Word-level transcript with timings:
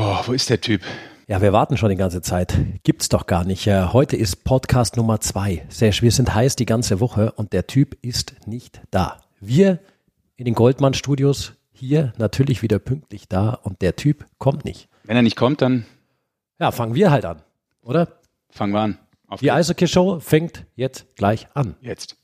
Oh, 0.00 0.18
wo 0.26 0.32
ist 0.32 0.48
der 0.50 0.60
Typ? 0.60 0.82
Ja, 1.26 1.42
wir 1.42 1.52
warten 1.52 1.76
schon 1.76 1.90
die 1.90 1.96
ganze 1.96 2.22
Zeit. 2.22 2.54
Gibt's 2.84 3.08
doch 3.08 3.26
gar 3.26 3.44
nicht. 3.44 3.66
Äh, 3.66 3.86
Heute 3.92 4.16
ist 4.16 4.44
Podcast 4.44 4.96
Nummer 4.96 5.20
zwei. 5.20 5.66
Sesh, 5.68 6.02
wir 6.02 6.10
sind 6.12 6.34
heiß 6.34 6.56
die 6.56 6.66
ganze 6.66 7.00
Woche 7.00 7.32
und 7.32 7.52
der 7.52 7.66
Typ 7.66 7.96
ist 8.02 8.34
nicht 8.46 8.80
da. 8.90 9.20
Wir 9.40 9.78
in 10.36 10.44
den 10.44 10.54
Goldmann 10.54 10.94
Studios 10.94 11.52
hier 11.72 12.12
natürlich 12.16 12.62
wieder 12.62 12.78
pünktlich 12.78 13.28
da 13.28 13.50
und 13.50 13.82
der 13.82 13.96
Typ 13.96 14.24
kommt 14.38 14.64
nicht. 14.64 14.88
Wenn 15.04 15.16
er 15.16 15.22
nicht 15.22 15.36
kommt, 15.36 15.60
dann 15.62 15.84
Ja, 16.58 16.70
fangen 16.70 16.94
wir 16.94 17.10
halt 17.10 17.24
an, 17.24 17.42
oder? 17.82 18.08
fangen 18.50 18.72
wir 18.72 18.80
an. 18.80 18.98
Auf 19.26 19.40
Die. 19.40 19.50
Eishockey 19.52 19.86
Show 19.86 20.20
fängt 20.20 20.64
jetzt 20.74 21.04
gleich 21.16 21.46
an. 21.54 21.76
Jetzt. 21.82 22.16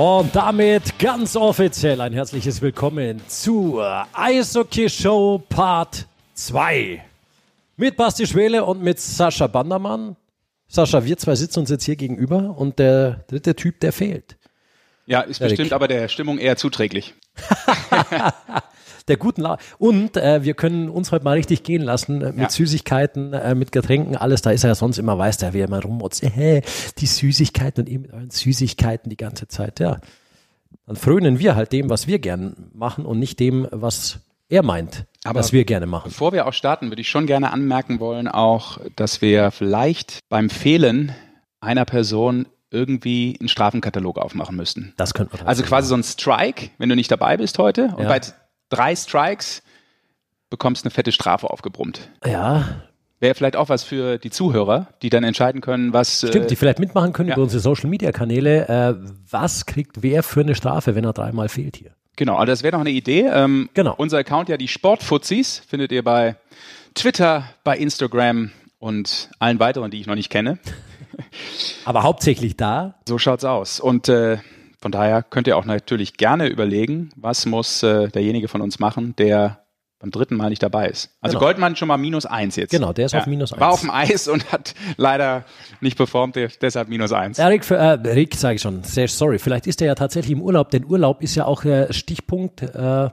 Und 0.00 0.36
damit 0.36 0.96
ganz 1.00 1.34
offiziell 1.34 2.00
ein 2.00 2.12
herzliches 2.12 2.62
Willkommen 2.62 3.20
zur 3.26 4.06
Eishockey 4.12 4.88
Show 4.88 5.42
Part 5.48 6.06
2. 6.34 7.04
Mit 7.76 7.96
Basti 7.96 8.24
Schwele 8.24 8.64
und 8.64 8.80
mit 8.80 9.00
Sascha 9.00 9.48
Bandermann. 9.48 10.14
Sascha, 10.68 11.04
wir 11.04 11.18
zwei 11.18 11.34
sitzen 11.34 11.58
uns 11.58 11.70
jetzt 11.70 11.82
hier 11.82 11.96
gegenüber 11.96 12.54
und 12.56 12.78
der 12.78 13.24
dritte 13.26 13.56
Typ, 13.56 13.80
der 13.80 13.92
fehlt. 13.92 14.36
Ja, 15.06 15.22
ist 15.22 15.40
Erik. 15.40 15.56
bestimmt 15.56 15.72
aber 15.72 15.88
der 15.88 16.06
Stimmung 16.06 16.38
eher 16.38 16.56
zuträglich. 16.56 17.14
Der 19.08 19.16
guten 19.16 19.40
La 19.42 19.58
Und 19.78 20.16
äh, 20.16 20.42
wir 20.44 20.54
können 20.54 20.88
uns 20.88 21.10
heute 21.12 21.24
mal 21.24 21.32
richtig 21.36 21.62
gehen 21.62 21.82
lassen 21.82 22.20
äh, 22.22 22.26
mit 22.32 22.38
Ja. 22.38 22.50
Süßigkeiten, 22.50 23.32
äh, 23.32 23.54
mit 23.54 23.72
Getränken, 23.72 24.16
alles. 24.16 24.42
Da 24.42 24.50
ist 24.50 24.64
er 24.64 24.68
ja 24.68 24.74
sonst 24.74 24.98
immer, 24.98 25.16
weiß 25.18 25.38
der, 25.38 25.54
wie 25.54 25.60
er 25.60 25.66
immer 25.68 25.82
rummotzt. 25.82 26.22
Äh, 26.22 26.62
die 26.98 27.06
Süßigkeiten 27.06 27.84
und 27.84 27.88
ihr 27.90 27.98
mit 27.98 28.12
euren 28.12 28.30
Süßigkeiten 28.30 29.10
die 29.10 29.16
ganze 29.16 29.48
Zeit. 29.48 29.80
Ja. 29.80 29.98
Dann 30.86 30.96
frönen 30.96 31.38
wir 31.38 31.56
halt 31.56 31.72
dem, 31.72 31.90
was 31.90 32.06
wir 32.06 32.18
gern 32.18 32.70
machen 32.72 33.04
und 33.06 33.18
nicht 33.18 33.40
dem, 33.40 33.66
was 33.70 34.20
er 34.50 34.62
meint, 34.62 35.04
Aber- 35.24 35.40
was 35.40 35.52
wir 35.52 35.64
gerne 35.64 35.86
machen. 35.86 36.08
Bevor 36.10 36.32
wir 36.32 36.46
auch 36.46 36.52
starten, 36.52 36.88
würde 36.90 37.00
ich 37.02 37.08
schon 37.08 37.26
gerne 37.26 37.52
anmerken 37.52 38.00
wollen, 38.00 38.28
auch, 38.28 38.78
dass 38.96 39.20
wir 39.20 39.50
vielleicht 39.50 40.20
beim 40.30 40.48
Fehlen 40.48 41.12
einer 41.60 41.84
Person 41.84 42.46
irgendwie 42.70 43.36
einen 43.40 43.48
Strafenkatalog 43.48 44.18
aufmachen 44.18 44.54
müssten. 44.56 44.92
Das 44.96 45.14
könnte 45.14 45.36
man 45.38 45.46
Also 45.46 45.62
quasi 45.62 45.88
so 45.88 45.94
ein 45.94 46.02
Strike, 46.02 46.70
wenn 46.78 46.88
du 46.90 46.96
nicht 46.96 47.10
dabei 47.10 47.36
bist 47.38 47.58
heute. 47.58 47.94
Und 47.96 48.02
Ja. 48.04 48.08
bei 48.08 48.20
drei 48.68 48.94
Strikes 48.96 49.62
bekommst 50.50 50.82
du 50.84 50.86
eine 50.86 50.90
fette 50.92 51.12
Strafe 51.12 51.50
aufgebrummt. 51.50 52.10
Ja, 52.24 52.82
Wäre 53.20 53.34
vielleicht 53.34 53.56
auch 53.56 53.68
was 53.68 53.82
für 53.82 54.16
die 54.18 54.30
Zuhörer, 54.30 54.86
die 55.02 55.10
dann 55.10 55.24
entscheiden 55.24 55.60
können, 55.60 55.92
was. 55.92 56.18
stimmt, 56.18 56.50
die 56.50 56.54
Äh, 56.54 56.56
vielleicht 56.56 56.78
mitmachen 56.78 57.12
können 57.12 57.28
ja. 57.30 57.34
über 57.34 57.42
unsere 57.42 57.60
Social 57.60 57.90
Media 57.90 58.12
Kanäle. 58.12 58.68
Äh, 58.68 58.94
was 59.28 59.66
kriegt 59.66 60.02
wer 60.02 60.22
für 60.22 60.40
eine 60.42 60.54
Strafe, 60.54 60.94
wenn 60.94 61.02
er 61.04 61.12
dreimal 61.12 61.48
fehlt 61.48 61.76
hier? 61.76 61.90
genau, 62.14 62.34
also 62.36 62.46
das 62.52 62.62
wäre 62.62 62.74
noch 62.76 62.80
eine 62.80 62.90
Idee. 62.90 63.26
Ähm, 63.32 63.70
Genau. 63.74 63.94
Unser 63.96 64.18
Account 64.18 64.48
ja 64.48 64.56
die 64.56 64.68
Sportfuzis 64.68 65.62
findet 65.68 65.90
ihr 65.92 66.02
bei 66.04 66.36
Twitter, 66.94 67.44
bei 67.64 67.76
Instagram 67.76 68.50
und 68.78 69.30
allen 69.40 69.58
weiteren, 69.60 69.90
die 69.90 70.00
ich 70.00 70.06
noch 70.06 70.14
nicht 70.16 70.30
kenne. 70.30 70.58
Aber 71.84 72.02
hauptsächlich 72.04 72.56
da. 72.56 72.94
So 73.08 73.18
schaut's 73.18 73.44
aus. 73.44 73.80
Und 73.80 74.08
äh, 74.08 74.38
von 74.80 74.92
daher 74.92 75.22
könnt 75.22 75.46
ihr 75.46 75.56
auch 75.56 75.64
natürlich 75.64 76.16
gerne 76.16 76.46
überlegen, 76.48 77.10
was 77.16 77.46
muss 77.46 77.82
äh, 77.82 78.08
derjenige 78.08 78.48
von 78.48 78.60
uns 78.60 78.78
machen, 78.78 79.14
der 79.16 79.64
beim 80.00 80.12
dritten 80.12 80.36
Mal 80.36 80.50
nicht 80.50 80.62
dabei 80.62 80.86
ist. 80.86 81.10
Also 81.20 81.38
Genau. 81.38 81.46
Goldmann 81.46 81.74
schon 81.74 81.88
mal 81.88 81.96
minus 81.96 82.24
eins 82.24 82.54
jetzt. 82.54 82.70
Genau, 82.70 82.92
der 82.92 83.06
ist 83.06 83.16
auf 83.16 83.26
minus 83.26 83.50
War 83.50 83.62
eins. 83.62 83.74
auf 83.74 83.80
dem 83.80 83.90
Eis 83.90 84.28
und 84.28 84.52
hat 84.52 84.74
leider 84.96 85.44
nicht 85.80 85.96
performt, 85.96 86.36
deshalb 86.62 86.88
minus 86.88 87.12
eins. 87.12 87.38
Ja, 87.38 87.48
Rick, 87.48 87.68
äh, 87.72 87.74
Rick 87.74 88.36
sage 88.36 88.54
ich 88.54 88.62
schon, 88.62 88.84
sehr 88.84 89.08
sorry. 89.08 89.40
Vielleicht 89.40 89.66
ist 89.66 89.80
er 89.80 89.88
ja 89.88 89.94
tatsächlich 89.96 90.30
im 90.30 90.40
Urlaub, 90.42 90.70
denn 90.70 90.84
Urlaub 90.84 91.20
ist 91.20 91.34
ja 91.34 91.46
auch 91.46 91.64
äh, 91.64 91.92
Stichpunkt 91.92 92.62
äh, 92.62 93.08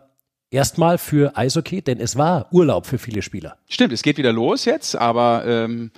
erstmal 0.52 1.00
für 1.00 1.36
Eishockey, 1.36 1.82
denn 1.82 2.00
es 2.00 2.18
war 2.18 2.50
Urlaub 2.54 2.86
für 2.86 3.00
viele 3.00 3.24
Spieler. 3.24 3.58
Stimmt, 3.68 3.92
es 3.92 4.04
geht 4.04 4.20
wieder 4.20 4.32
los 4.32 4.66
jetzt, 4.66 4.96
aber 4.96 5.44
ähm, 5.48 5.90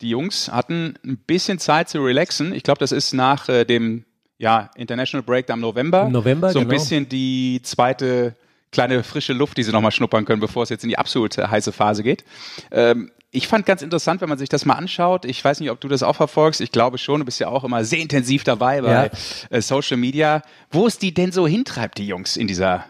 die 0.00 0.10
Jungs 0.10 0.50
hatten 0.50 0.98
ein 1.04 1.16
bisschen 1.18 1.60
Zeit 1.60 1.88
zu 1.88 2.02
relaxen. 2.02 2.52
Ich 2.52 2.64
glaube, 2.64 2.80
das 2.80 2.90
ist 2.90 3.12
nach 3.14 3.48
äh, 3.48 3.64
dem 3.64 4.04
ja, 4.44 4.70
International 4.76 5.22
Break 5.24 5.48
am 5.50 5.60
November. 5.60 6.02
Im 6.06 6.12
November, 6.12 6.50
So 6.50 6.58
ein 6.60 6.68
genau. 6.68 6.78
bisschen 6.78 7.08
die 7.08 7.60
zweite 7.62 8.36
kleine 8.70 9.02
frische 9.02 9.32
Luft, 9.32 9.56
die 9.56 9.62
sie 9.62 9.72
nochmal 9.72 9.90
schnuppern 9.92 10.24
können, 10.24 10.40
bevor 10.40 10.64
es 10.64 10.68
jetzt 10.68 10.82
in 10.84 10.90
die 10.90 10.98
absolute 10.98 11.50
heiße 11.50 11.72
Phase 11.72 12.02
geht. 12.02 12.24
Ähm, 12.70 13.10
ich 13.30 13.48
fand 13.48 13.64
ganz 13.66 13.82
interessant, 13.82 14.20
wenn 14.20 14.28
man 14.28 14.36
sich 14.38 14.48
das 14.48 14.64
mal 14.64 14.74
anschaut. 14.74 15.24
Ich 15.24 15.42
weiß 15.44 15.60
nicht, 15.60 15.70
ob 15.70 15.80
du 15.80 15.88
das 15.88 16.02
auch 16.02 16.14
verfolgst. 16.16 16.60
Ich 16.60 16.70
glaube 16.72 16.98
schon. 16.98 17.20
Du 17.20 17.24
bist 17.24 17.40
ja 17.40 17.48
auch 17.48 17.64
immer 17.64 17.84
sehr 17.84 18.00
intensiv 18.00 18.44
dabei 18.44 18.80
bei 18.82 18.92
Ja. 19.06 19.10
äh, 19.50 19.60
Social 19.62 19.96
Media. 19.96 20.42
Wo 20.70 20.86
es 20.86 20.98
die 20.98 21.14
denn 21.14 21.32
so 21.32 21.46
hintreibt, 21.46 21.98
die 21.98 22.06
Jungs, 22.06 22.36
in 22.36 22.46
dieser 22.46 22.84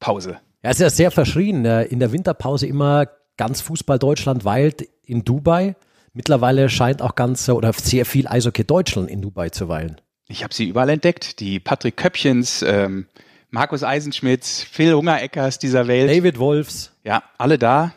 Pause? 0.00 0.38
Ja, 0.62 0.70
es 0.70 0.76
ist 0.76 0.82
ja 0.82 0.90
sehr 0.90 1.10
verschrien. 1.10 1.64
äh, 1.64 1.82
In 1.84 1.98
der 1.98 2.12
Winterpause 2.12 2.66
immer 2.66 3.06
ganz 3.36 3.60
Fußball 3.60 3.98
Deutschland 3.98 4.44
weilt 4.44 4.86
in 5.04 5.24
Dubai. 5.24 5.74
Mittlerweile 6.12 6.68
scheint 6.70 7.02
auch 7.02 7.14
ganz 7.14 7.48
äh, 7.48 7.52
oder 7.52 7.72
sehr 7.72 8.06
viel 8.06 8.26
Eishockey 8.28 8.64
Deutschland 8.64 9.10
in 9.10 9.20
Dubai 9.20 9.50
zu 9.50 9.68
weilen. 9.68 10.00
Ich 10.28 10.42
habe 10.42 10.52
sie 10.54 10.68
überall 10.68 10.88
entdeckt. 10.88 11.40
Die 11.40 11.60
Patrick 11.60 11.96
Köppchens, 11.96 12.62
ähm, 12.62 13.06
Markus 13.50 13.82
Eisenschmidt, 13.84 14.44
Phil 14.44 14.92
Hungereckers 14.94 15.58
dieser 15.58 15.86
Welt. 15.86 16.10
David 16.10 16.38
Wolfs, 16.38 16.92
Ja, 17.04 17.22
alle 17.38 17.58
da. 17.58 17.94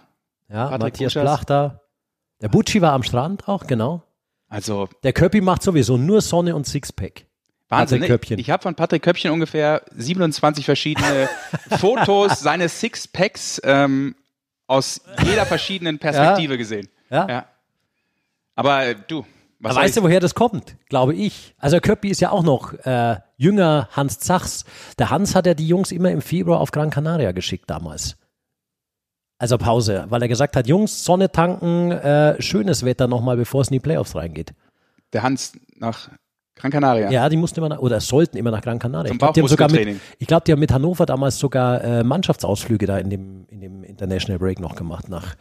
ja, 0.48 0.66
Patrick 0.66 0.82
Matthias 0.94 1.14
Buschers. 1.14 1.24
Plachter. 1.24 1.82
Der 2.42 2.50
Bucci 2.50 2.82
war 2.82 2.94
am 2.94 3.04
Strand 3.04 3.48
auch, 3.48 3.68
genau. 3.68 4.04
Also 4.48 4.88
Der 5.04 5.14
Köppi 5.14 5.42
macht 5.42 5.62
sowieso 5.64 5.98
nur 5.98 6.22
Sonne 6.22 6.56
und 6.56 6.66
Sixpack. 6.66 7.26
Wahnsinn. 7.68 8.00
Patrick 8.00 8.02
ne? 8.02 8.08
Köppchen. 8.08 8.40
Ich 8.40 8.50
habe 8.50 8.64
von 8.64 8.74
Patrick 8.76 9.04
Köppchen 9.04 9.32
ungefähr 9.32 9.84
27 9.96 10.66
verschiedene 10.66 11.30
Fotos 11.80 12.40
seines 12.40 12.80
Sixpacks 12.80 13.62
ähm, 13.64 14.16
aus 14.66 15.02
jeder 15.24 15.46
verschiedenen 15.46 16.00
Perspektive 16.00 16.58
gesehen. 16.58 16.90
Ja. 17.12 17.28
Ja. 17.28 17.46
Aber 18.56 18.86
äh, 18.86 18.96
du, 19.08 19.26
was 19.60 19.76
weißt 19.76 19.98
du, 19.98 20.04
woher 20.04 20.20
das 20.20 20.36
kommt? 20.36 20.76
Glaube 20.88 21.14
ich. 21.14 21.54
Also 21.58 21.80
Köppi 21.80 22.10
ist 22.10 22.22
ja 22.22 22.32
auch 22.32 22.44
noch 22.44 22.74
äh, 22.86 23.18
jünger 23.38 23.90
Hans 23.92 24.20
Zachs. 24.20 24.64
Der 24.98 25.10
Hans 25.10 25.36
hat 25.36 25.46
ja 25.46 25.54
die 25.54 25.68
Jungs 25.68 25.92
immer 25.92 26.12
im 26.12 26.22
Februar 26.22 26.60
auf 26.62 26.72
Gran 26.72 26.90
Canaria 26.90 27.32
geschickt 27.34 27.70
damals. 27.70 28.18
Also 29.38 29.58
Pause, 29.58 30.06
weil 30.10 30.22
er 30.22 30.28
gesagt 30.28 30.56
hat, 30.56 30.68
Jungs, 30.68 31.06
Sonne 31.06 31.32
tanken, 31.32 31.92
äh, 31.92 32.42
schönes 32.42 32.84
Wetter 32.84 33.08
nochmal, 33.08 33.38
bevor 33.38 33.62
es 33.62 33.70
in 33.70 33.74
die 33.74 33.80
Playoffs 33.80 34.16
reingeht. 34.16 34.54
der 35.14 35.24
Hans 35.24 35.54
nach 35.78 36.10
Gran 36.56 36.72
Canaria. 36.72 37.10
Ja, 37.10 37.30
die 37.30 37.38
mussten 37.38 37.60
immer 37.62 37.70
nach, 37.70 37.80
oder 37.80 38.02
sollten 38.02 38.36
immer 38.38 38.52
nach 38.52 38.62
Gran 38.62 38.80
Canaria. 38.80 39.08
Zum 39.08 39.16
Ich 39.16 39.20
glaube, 39.20 39.34
die 39.34 39.42
haben 39.42 39.48
sogar 39.48 39.72
mit, 39.72 40.02
ich 40.20 40.28
glaube, 40.28 40.44
die 40.46 40.52
haben 40.52 40.60
mit 40.60 40.74
Hannover 40.74 41.06
damals 41.06 41.40
sogar 41.40 41.82
äh, 41.82 42.04
Mannschaftsausflüge 42.04 42.86
da 42.86 42.98
in 42.98 43.10
dem, 43.10 43.46
in 43.48 43.62
dem 43.62 43.84
International 43.86 44.38
Break 44.40 44.60
noch 44.60 44.76
gemacht 44.76 45.08
nach 45.08 45.36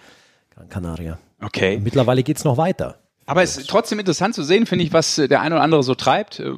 Gran 0.50 0.68
Canaria. 0.68 1.18
Okay. 1.42 1.80
Mittlerweile 1.82 2.22
geht's 2.22 2.44
noch 2.44 2.56
weiter. 2.56 3.00
Aber 3.28 3.42
es 3.42 3.56
ist 3.56 3.68
trotzdem 3.70 3.98
interessant 3.98 4.34
zu 4.34 4.42
sehen, 4.42 4.66
finde 4.66 4.84
ich, 4.84 4.92
was 4.92 5.18
äh, 5.18 5.28
der 5.28 5.40
eine 5.42 5.54
oder 5.56 5.62
andere 5.64 5.82
so 5.82 5.94
treibt. 5.94 6.40
Äh, 6.40 6.52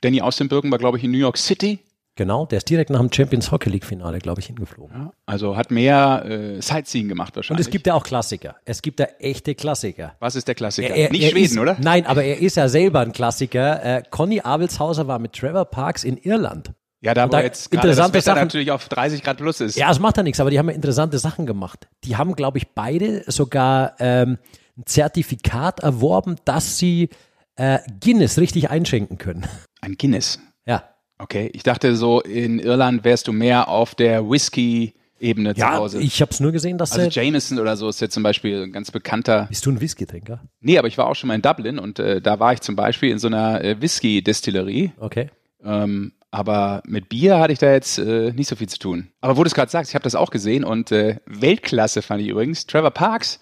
Danny 0.00 0.20
Austenbürgen 0.20 0.70
war, 0.70 0.78
glaube 0.78 0.98
ich, 0.98 1.04
in 1.04 1.10
New 1.10 1.18
York 1.18 1.36
City. 1.38 1.78
Genau, 2.16 2.46
der 2.46 2.58
ist 2.58 2.70
direkt 2.70 2.90
nach 2.90 3.00
dem 3.00 3.12
Champions 3.12 3.50
Hockey 3.50 3.70
League 3.70 3.84
Finale, 3.84 4.18
glaube 4.20 4.40
ich, 4.40 4.46
hingeflogen. 4.46 4.96
Ja, 4.96 5.12
also 5.26 5.56
hat 5.56 5.72
mehr 5.72 6.24
äh, 6.24 6.62
Sightseeing 6.62 7.08
gemacht 7.08 7.30
Und 7.32 7.36
wahrscheinlich. 7.36 7.66
es 7.66 7.72
gibt 7.72 7.86
ja 7.88 7.94
auch 7.94 8.04
Klassiker. 8.04 8.54
Es 8.64 8.82
gibt 8.82 9.00
ja 9.00 9.06
echte 9.18 9.54
Klassiker. 9.56 10.14
Was 10.20 10.36
ist 10.36 10.46
der 10.46 10.54
Klassiker? 10.54 10.90
Er- 10.90 10.96
er- 11.06 11.10
Nicht 11.10 11.24
er 11.24 11.30
Schweden, 11.30 11.44
ist, 11.46 11.58
oder? 11.58 11.76
Nein, 11.80 12.06
aber 12.06 12.22
er 12.22 12.38
ist 12.38 12.56
ja 12.56 12.68
selber 12.68 13.00
ein 13.00 13.12
Klassiker. 13.12 13.82
Äh, 13.84 14.02
Conny 14.10 14.40
Abelshauser 14.40 15.08
war 15.08 15.18
mit 15.18 15.32
Trevor 15.32 15.64
Parks 15.64 16.04
in 16.04 16.16
Irland. 16.18 16.70
Ja, 17.00 17.14
da 17.14 17.24
Und 17.24 17.32
da 17.32 17.42
jetzt 17.42 17.70
gerade 17.72 17.88
das 17.88 17.96
interessante 17.98 18.14
Wetter 18.14 18.22
Sachen- 18.22 18.38
natürlich 18.46 18.70
auf 18.70 18.88
30 18.88 19.22
Grad 19.24 19.36
plus 19.38 19.60
ist. 19.60 19.76
Ja, 19.76 19.90
es 19.90 19.98
macht 19.98 20.16
ja 20.16 20.22
nichts, 20.22 20.38
aber 20.38 20.50
die 20.50 20.58
haben 20.60 20.68
ja 20.68 20.74
interessante 20.74 21.18
Sachen 21.18 21.46
gemacht. 21.46 21.88
Die 22.04 22.16
haben, 22.16 22.36
glaube 22.36 22.58
ich, 22.58 22.68
beide 22.74 23.24
sogar 23.26 23.94
ähm, 23.98 24.38
ein 24.76 24.86
Zertifikat 24.86 25.80
erworben, 25.80 26.36
dass 26.44 26.78
sie 26.78 27.08
äh, 27.56 27.78
Guinness 28.00 28.38
richtig 28.38 28.70
einschenken 28.70 29.18
können. 29.18 29.46
Ein 29.80 29.94
Guinness. 29.96 30.40
Ja. 30.66 30.84
Okay, 31.18 31.50
ich 31.52 31.62
dachte 31.62 31.94
so, 31.96 32.20
in 32.20 32.58
Irland 32.58 33.04
wärst 33.04 33.28
du 33.28 33.32
mehr 33.32 33.68
auf 33.68 33.94
der 33.94 34.28
Whisky-Ebene 34.28 35.54
zu 35.54 35.60
Ja, 35.60 35.76
Hause. 35.76 36.00
ich 36.00 36.20
habe 36.20 36.32
es 36.32 36.40
nur 36.40 36.50
gesehen, 36.52 36.76
dass 36.76 36.92
also 36.92 37.08
Jameson 37.08 37.60
oder 37.60 37.76
so 37.76 37.88
ist 37.88 38.00
jetzt 38.00 38.14
zum 38.14 38.22
Beispiel 38.24 38.64
ein 38.64 38.72
ganz 38.72 38.90
bekannter. 38.90 39.46
Bist 39.48 39.64
du 39.66 39.70
ein 39.70 39.80
Whisky-Trinker? 39.80 40.40
Nee, 40.60 40.78
aber 40.78 40.88
ich 40.88 40.98
war 40.98 41.06
auch 41.06 41.14
schon 41.14 41.28
mal 41.28 41.34
in 41.34 41.42
Dublin 41.42 41.78
und 41.78 41.98
äh, 42.00 42.20
da 42.20 42.40
war 42.40 42.52
ich 42.52 42.60
zum 42.60 42.74
Beispiel 42.74 43.10
in 43.10 43.18
so 43.18 43.28
einer 43.28 43.62
äh, 43.62 43.80
Whisky-Destillerie. 43.80 44.92
Okay. 44.98 45.30
Ähm, 45.62 46.12
aber 46.32 46.82
mit 46.84 47.08
Bier 47.08 47.38
hatte 47.38 47.52
ich 47.52 47.60
da 47.60 47.70
jetzt 47.70 47.96
äh, 47.98 48.32
nicht 48.32 48.48
so 48.48 48.56
viel 48.56 48.68
zu 48.68 48.80
tun. 48.80 49.06
Aber 49.20 49.36
wo 49.36 49.44
du 49.44 49.46
es 49.46 49.54
gerade 49.54 49.70
sagst, 49.70 49.92
ich 49.92 49.94
habe 49.94 50.02
das 50.02 50.16
auch 50.16 50.30
gesehen 50.30 50.64
und 50.64 50.90
äh, 50.90 51.18
Weltklasse 51.26 52.02
fand 52.02 52.22
ich 52.22 52.28
übrigens. 52.28 52.66
Trevor 52.66 52.90
Parks, 52.90 53.38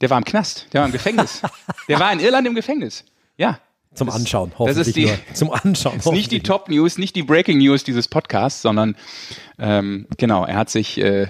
der 0.00 0.10
war 0.10 0.18
im 0.18 0.24
Knast, 0.24 0.66
der 0.72 0.80
war 0.80 0.86
im 0.86 0.92
Gefängnis. 0.92 1.42
der 1.88 1.98
war 2.00 2.12
in 2.12 2.20
Irland 2.20 2.46
im 2.46 2.54
Gefängnis. 2.54 3.04
Ja. 3.36 3.58
Zum 3.94 4.06
Das- 4.08 4.16
Anschauen, 4.16 4.50
das 4.50 4.58
hoffentlich 4.58 4.86
ist 4.88 4.96
die- 4.96 5.06
nur. 5.06 5.18
Zum 5.34 5.50
Anschauen. 5.52 5.96
ist 5.98 6.12
nicht 6.12 6.30
die 6.30 6.40
Top 6.40 6.68
News, 6.68 6.98
nicht 6.98 7.16
die 7.16 7.22
Breaking 7.22 7.58
News 7.58 7.84
dieses 7.84 8.06
Podcasts, 8.08 8.62
sondern 8.62 8.96
ähm, 9.58 10.06
genau, 10.18 10.44
er 10.44 10.56
hat 10.56 10.70
sich 10.70 10.98
äh, 10.98 11.28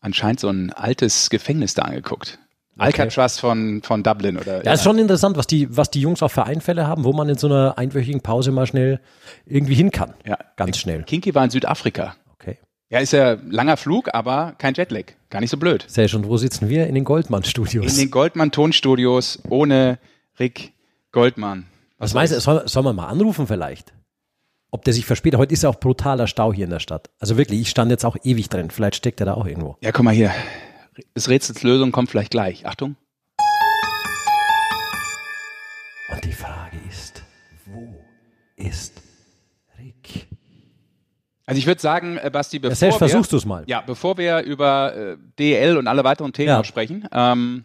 anscheinend 0.00 0.40
so 0.40 0.48
ein 0.48 0.72
altes 0.72 1.30
Gefängnis 1.30 1.74
da 1.74 1.82
angeguckt. 1.82 2.38
Alcatraz 2.78 3.38
von, 3.38 3.82
von 3.82 4.02
Dublin 4.02 4.38
oder. 4.38 4.58
Ja, 4.58 4.62
ja, 4.64 4.72
ist 4.72 4.84
schon 4.84 4.98
interessant, 4.98 5.36
was 5.36 5.46
die, 5.46 5.76
was 5.76 5.90
die 5.90 6.00
Jungs 6.00 6.22
auch 6.22 6.30
für 6.30 6.44
Einfälle 6.44 6.86
haben, 6.86 7.04
wo 7.04 7.12
man 7.12 7.28
in 7.28 7.36
so 7.36 7.46
einer 7.46 7.76
einwöchigen 7.76 8.22
Pause 8.22 8.52
mal 8.52 8.66
schnell 8.66 9.00
irgendwie 9.44 9.74
hin 9.74 9.90
kann. 9.90 10.14
Ja. 10.26 10.38
Ganz 10.56 10.78
schnell. 10.78 11.02
Kinky 11.02 11.34
war 11.34 11.44
in 11.44 11.50
Südafrika. 11.50 12.16
Ja, 12.92 12.98
ist 12.98 13.12
ja 13.12 13.38
langer 13.48 13.76
Flug, 13.76 14.12
aber 14.12 14.56
kein 14.58 14.74
Jetlag. 14.74 15.12
Gar 15.30 15.40
nicht 15.40 15.50
so 15.50 15.56
blöd. 15.56 15.84
Sehr 15.86 16.08
schön. 16.08 16.24
Wo 16.24 16.36
sitzen 16.36 16.68
wir? 16.68 16.88
In 16.88 16.96
den 16.96 17.04
Goldmann-Studios. 17.04 17.92
In 17.92 17.98
den 17.98 18.10
Goldmann-Tonstudios 18.10 19.38
ohne 19.48 20.00
Rick 20.40 20.72
Goldmann. 21.12 21.66
Was, 21.98 22.10
was 22.10 22.14
meinst 22.14 22.34
du, 22.34 22.40
soll, 22.40 22.66
soll 22.66 22.82
man 22.82 22.96
mal 22.96 23.06
anrufen 23.06 23.46
vielleicht? 23.46 23.92
Ob 24.72 24.82
der 24.82 24.92
sich 24.92 25.06
verspätet. 25.06 25.38
Heute 25.38 25.54
ist 25.54 25.62
ja 25.62 25.68
auch 25.68 25.78
brutaler 25.78 26.26
Stau 26.26 26.52
hier 26.52 26.64
in 26.64 26.70
der 26.70 26.80
Stadt. 26.80 27.10
Also 27.20 27.36
wirklich, 27.36 27.60
ich 27.60 27.70
stand 27.70 27.92
jetzt 27.92 28.04
auch 28.04 28.16
ewig 28.24 28.48
drin. 28.48 28.70
Vielleicht 28.70 28.96
steckt 28.96 29.20
er 29.20 29.26
da 29.26 29.34
auch 29.34 29.46
irgendwo. 29.46 29.76
Ja, 29.82 29.92
guck 29.92 30.04
mal 30.04 30.14
hier. 30.14 30.32
Das 31.14 31.28
Rätsels 31.28 31.62
Lösung 31.62 31.92
kommt 31.92 32.10
vielleicht 32.10 32.32
gleich. 32.32 32.66
Achtung. 32.66 32.96
Und 36.12 36.24
die 36.24 36.32
Frage 36.32 36.76
ist, 36.88 37.22
wo 37.66 37.94
ist? 38.56 39.00
Also 41.50 41.58
ich 41.58 41.66
würde 41.66 41.80
sagen, 41.80 42.16
äh, 42.16 42.30
Basti, 42.30 42.60
bevor 42.60 42.70
ja, 42.70 42.76
selbst 42.76 42.98
versuchst 42.98 43.32
du 43.32 43.36
es 43.36 43.44
mal. 43.44 43.64
Ja, 43.66 43.80
bevor 43.80 44.16
wir 44.18 44.42
über 44.42 44.94
äh, 44.94 45.16
DL 45.36 45.76
und 45.76 45.88
alle 45.88 46.04
weiteren 46.04 46.32
Themen 46.32 46.48
ja. 46.48 46.62
sprechen, 46.62 47.08
ähm, 47.10 47.64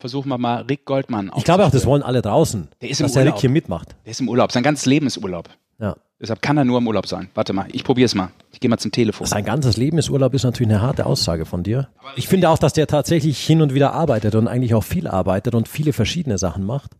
versuchen 0.00 0.28
wir 0.28 0.38
mal 0.38 0.62
Rick 0.62 0.84
Goldmann 0.84 1.30
Ich 1.36 1.44
glaube 1.44 1.64
auch, 1.64 1.70
das 1.70 1.86
wollen 1.86 2.02
alle 2.02 2.20
draußen, 2.20 2.66
der 2.82 2.90
ist 2.90 2.98
im 2.98 3.04
dass 3.04 3.12
Urlaub. 3.12 3.24
der 3.24 3.32
Rick 3.34 3.40
hier 3.42 3.50
mitmacht. 3.50 3.94
Der 4.04 4.10
ist 4.10 4.20
im 4.20 4.28
Urlaub. 4.28 4.50
Sein 4.50 4.64
ganzes 4.64 4.86
Leben 4.86 5.06
ist 5.06 5.18
Urlaub. 5.18 5.48
Ja. 5.78 5.94
Deshalb 6.20 6.42
kann 6.42 6.56
er 6.56 6.64
nur 6.64 6.78
im 6.78 6.88
Urlaub 6.88 7.06
sein. 7.06 7.28
Warte 7.34 7.52
mal, 7.52 7.68
ich 7.70 7.84
probiere 7.84 8.06
es 8.06 8.16
mal. 8.16 8.30
Ich 8.50 8.58
gehe 8.58 8.68
mal 8.68 8.78
zum 8.78 8.90
Telefon. 8.90 9.28
Sein 9.28 9.44
ganzes 9.44 9.76
Leben 9.76 9.96
ist 9.98 10.10
Urlaub 10.10 10.34
ist 10.34 10.42
natürlich 10.42 10.72
eine 10.72 10.82
harte 10.82 11.06
Aussage 11.06 11.44
von 11.44 11.62
dir. 11.62 11.90
Ich 12.16 12.26
finde 12.26 12.48
auch, 12.48 12.58
dass 12.58 12.72
der 12.72 12.88
tatsächlich 12.88 13.38
hin 13.38 13.62
und 13.62 13.72
wieder 13.72 13.92
arbeitet 13.92 14.34
und 14.34 14.48
eigentlich 14.48 14.74
auch 14.74 14.82
viel 14.82 15.06
arbeitet 15.06 15.54
und 15.54 15.68
viele 15.68 15.92
verschiedene 15.92 16.38
Sachen 16.38 16.64
macht. 16.64 16.90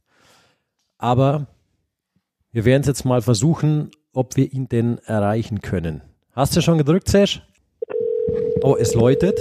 Aber 0.99 1.49
wir 2.53 2.65
werden 2.65 2.83
es 2.83 2.87
jetzt 2.87 3.05
mal 3.05 3.23
versuchen, 3.23 3.91
ob 4.15 4.37
wir 4.37 4.53
ihn 4.53 4.69
denn 4.69 4.99
erreichen 5.05 5.61
können. 5.61 6.03
Hast 6.33 6.57
du 6.57 6.63
schon 6.63 6.79
gedrückt, 6.79 7.09
Sesh? 7.09 7.43
Oh, 8.63 8.77
es 8.79 8.95
läutet. 8.95 9.39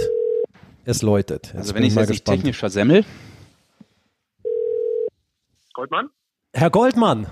Es 0.84 1.02
läutet. 1.02 1.46
Jetzt 1.46 1.56
also 1.56 1.74
wenn 1.74 1.82
ich 1.82 1.90
es 1.90 1.96
jetzt 1.96 2.10
nicht 2.10 2.24
technisch 2.24 2.58
versemmel. 2.58 3.04
Goldmann? 5.72 6.10
Herr 6.52 6.70
Goldmann, 6.70 7.26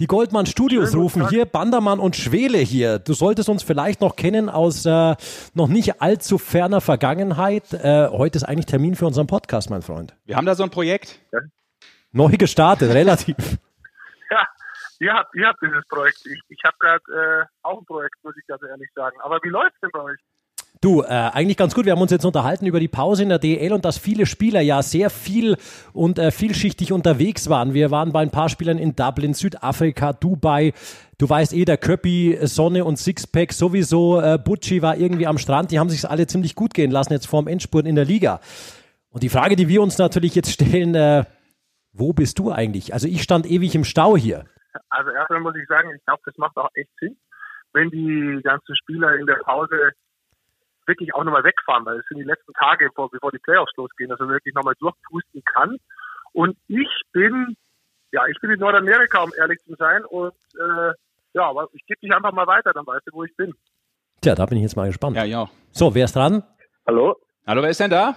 die 0.00 0.06
Goldmann 0.06 0.46
Studios 0.46 0.90
Schön, 0.90 1.00
rufen 1.00 1.28
hier, 1.28 1.46
Bandermann 1.46 2.00
und 2.00 2.16
Schwele 2.16 2.58
hier. 2.58 2.98
Du 2.98 3.14
solltest 3.14 3.48
uns 3.48 3.62
vielleicht 3.62 4.00
noch 4.00 4.16
kennen 4.16 4.48
aus 4.48 4.84
äh, 4.84 5.14
noch 5.54 5.68
nicht 5.68 6.02
allzu 6.02 6.36
ferner 6.36 6.80
Vergangenheit. 6.80 7.72
Äh, 7.72 8.08
heute 8.08 8.38
ist 8.38 8.42
eigentlich 8.44 8.66
Termin 8.66 8.96
für 8.96 9.06
unseren 9.06 9.28
Podcast, 9.28 9.70
mein 9.70 9.82
Freund. 9.82 10.14
Wir 10.24 10.36
haben 10.36 10.46
da 10.46 10.56
so 10.56 10.64
ein 10.64 10.70
Projekt. 10.70 11.20
Ja. 11.32 11.38
Neu 12.10 12.32
gestartet, 12.32 12.90
relativ. 12.94 13.36
Ihr 15.00 15.12
habt, 15.12 15.34
ihr 15.34 15.46
habt 15.46 15.60
dieses 15.62 15.86
Projekt. 15.88 16.24
Ich, 16.26 16.40
ich 16.48 16.64
habe 16.64 16.76
gerade 16.78 17.02
äh, 17.42 17.44
auch 17.62 17.78
ein 17.78 17.84
Projekt, 17.84 18.16
muss 18.22 18.36
ich 18.36 18.46
ganz 18.46 18.62
ehrlich 18.62 18.90
sagen. 18.94 19.16
Aber 19.22 19.38
wie 19.42 19.48
läuft 19.48 19.74
es 19.74 19.80
denn 19.80 19.90
bei 19.92 20.00
euch? 20.00 20.18
Du, 20.80 21.02
äh, 21.02 21.06
eigentlich 21.06 21.56
ganz 21.56 21.74
gut. 21.74 21.86
Wir 21.86 21.92
haben 21.92 22.02
uns 22.02 22.10
jetzt 22.10 22.26
unterhalten 22.26 22.66
über 22.66 22.78
die 22.78 22.88
Pause 22.88 23.22
in 23.22 23.30
der 23.30 23.38
DL 23.38 23.72
und 23.72 23.84
dass 23.84 23.96
viele 23.96 24.26
Spieler 24.26 24.60
ja 24.60 24.82
sehr 24.82 25.08
viel 25.08 25.56
und 25.92 26.18
äh, 26.18 26.30
vielschichtig 26.30 26.92
unterwegs 26.92 27.48
waren. 27.48 27.72
Wir 27.72 27.90
waren 27.90 28.12
bei 28.12 28.20
ein 28.20 28.30
paar 28.30 28.48
Spielern 28.50 28.76
in 28.76 28.94
Dublin, 28.94 29.32
Südafrika, 29.32 30.12
Dubai. 30.12 30.74
Du 31.16 31.28
weißt 31.28 31.54
eh, 31.54 31.64
der 31.64 31.78
Köppi, 31.78 32.38
Sonne 32.42 32.84
und 32.84 32.98
Sixpack 32.98 33.52
sowieso. 33.52 34.20
Äh, 34.20 34.38
Butchi 34.38 34.82
war 34.82 34.96
irgendwie 34.96 35.26
am 35.26 35.38
Strand. 35.38 35.70
Die 35.70 35.78
haben 35.78 35.88
sich 35.88 36.08
alle 36.08 36.26
ziemlich 36.26 36.54
gut 36.54 36.74
gehen 36.74 36.90
lassen 36.90 37.14
jetzt 37.14 37.28
vorm 37.28 37.48
Endspurt 37.48 37.86
in 37.86 37.94
der 37.94 38.04
Liga. 38.04 38.40
Und 39.08 39.22
die 39.22 39.30
Frage, 39.30 39.56
die 39.56 39.68
wir 39.68 39.80
uns 39.80 39.96
natürlich 39.96 40.34
jetzt 40.34 40.50
stellen, 40.50 40.94
äh, 40.94 41.24
wo 41.92 42.12
bist 42.12 42.38
du 42.38 42.50
eigentlich? 42.50 42.92
Also 42.92 43.08
ich 43.08 43.22
stand 43.22 43.46
ewig 43.46 43.74
im 43.74 43.84
Stau 43.84 44.16
hier. 44.16 44.44
Also 44.88 45.10
erstmal 45.10 45.40
muss 45.40 45.56
ich 45.56 45.66
sagen, 45.66 45.92
ich 45.94 46.04
glaube, 46.04 46.22
das 46.24 46.36
macht 46.36 46.56
auch 46.56 46.70
echt 46.74 46.90
Sinn, 47.00 47.16
wenn 47.72 47.90
die 47.90 48.40
ganzen 48.42 48.76
Spieler 48.76 49.14
in 49.14 49.26
der 49.26 49.36
Pause 49.36 49.92
wirklich 50.86 51.14
auch 51.14 51.24
nochmal 51.24 51.44
wegfahren, 51.44 51.84
weil 51.86 51.98
es 51.98 52.06
sind 52.08 52.18
die 52.18 52.24
letzten 52.24 52.52
Tage, 52.54 52.88
bevor, 52.88 53.10
bevor 53.10 53.30
die 53.30 53.38
Playoffs 53.38 53.72
losgehen, 53.76 54.10
dass 54.10 54.20
er 54.20 54.28
wirklich 54.28 54.54
nochmal 54.54 54.74
durchpusten 54.78 55.42
kann. 55.44 55.76
Und 56.32 56.56
ich 56.68 56.88
bin, 57.12 57.56
ja, 58.12 58.26
ich 58.26 58.38
bin 58.40 58.50
in 58.50 58.60
Nordamerika, 58.60 59.22
um 59.22 59.32
ehrlich 59.38 59.60
zu 59.64 59.74
sein. 59.76 60.04
Und 60.04 60.34
äh, 60.54 60.92
ja, 61.32 61.48
aber 61.48 61.68
ich 61.72 61.84
gebe 61.86 62.00
dich 62.00 62.12
einfach 62.12 62.32
mal 62.32 62.46
weiter, 62.46 62.72
dann 62.72 62.86
weißt 62.86 63.06
du, 63.06 63.12
wo 63.12 63.24
ich 63.24 63.34
bin. 63.36 63.54
Tja, 64.20 64.34
da 64.34 64.46
bin 64.46 64.58
ich 64.58 64.62
jetzt 64.62 64.76
mal 64.76 64.86
gespannt. 64.86 65.16
Ja, 65.16 65.24
ja. 65.24 65.48
So, 65.70 65.94
wer 65.94 66.04
ist 66.04 66.16
dran? 66.16 66.42
Hallo? 66.86 67.16
Hallo, 67.46 67.62
wer 67.62 67.70
ist 67.70 67.80
denn 67.80 67.90
da? 67.90 68.14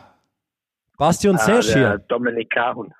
Basti 0.98 1.30
und 1.30 1.36
ah, 1.36 1.40
Serge 1.40 1.74
hier. 1.74 1.98
Dominik 2.08 2.50
Kahun. 2.50 2.94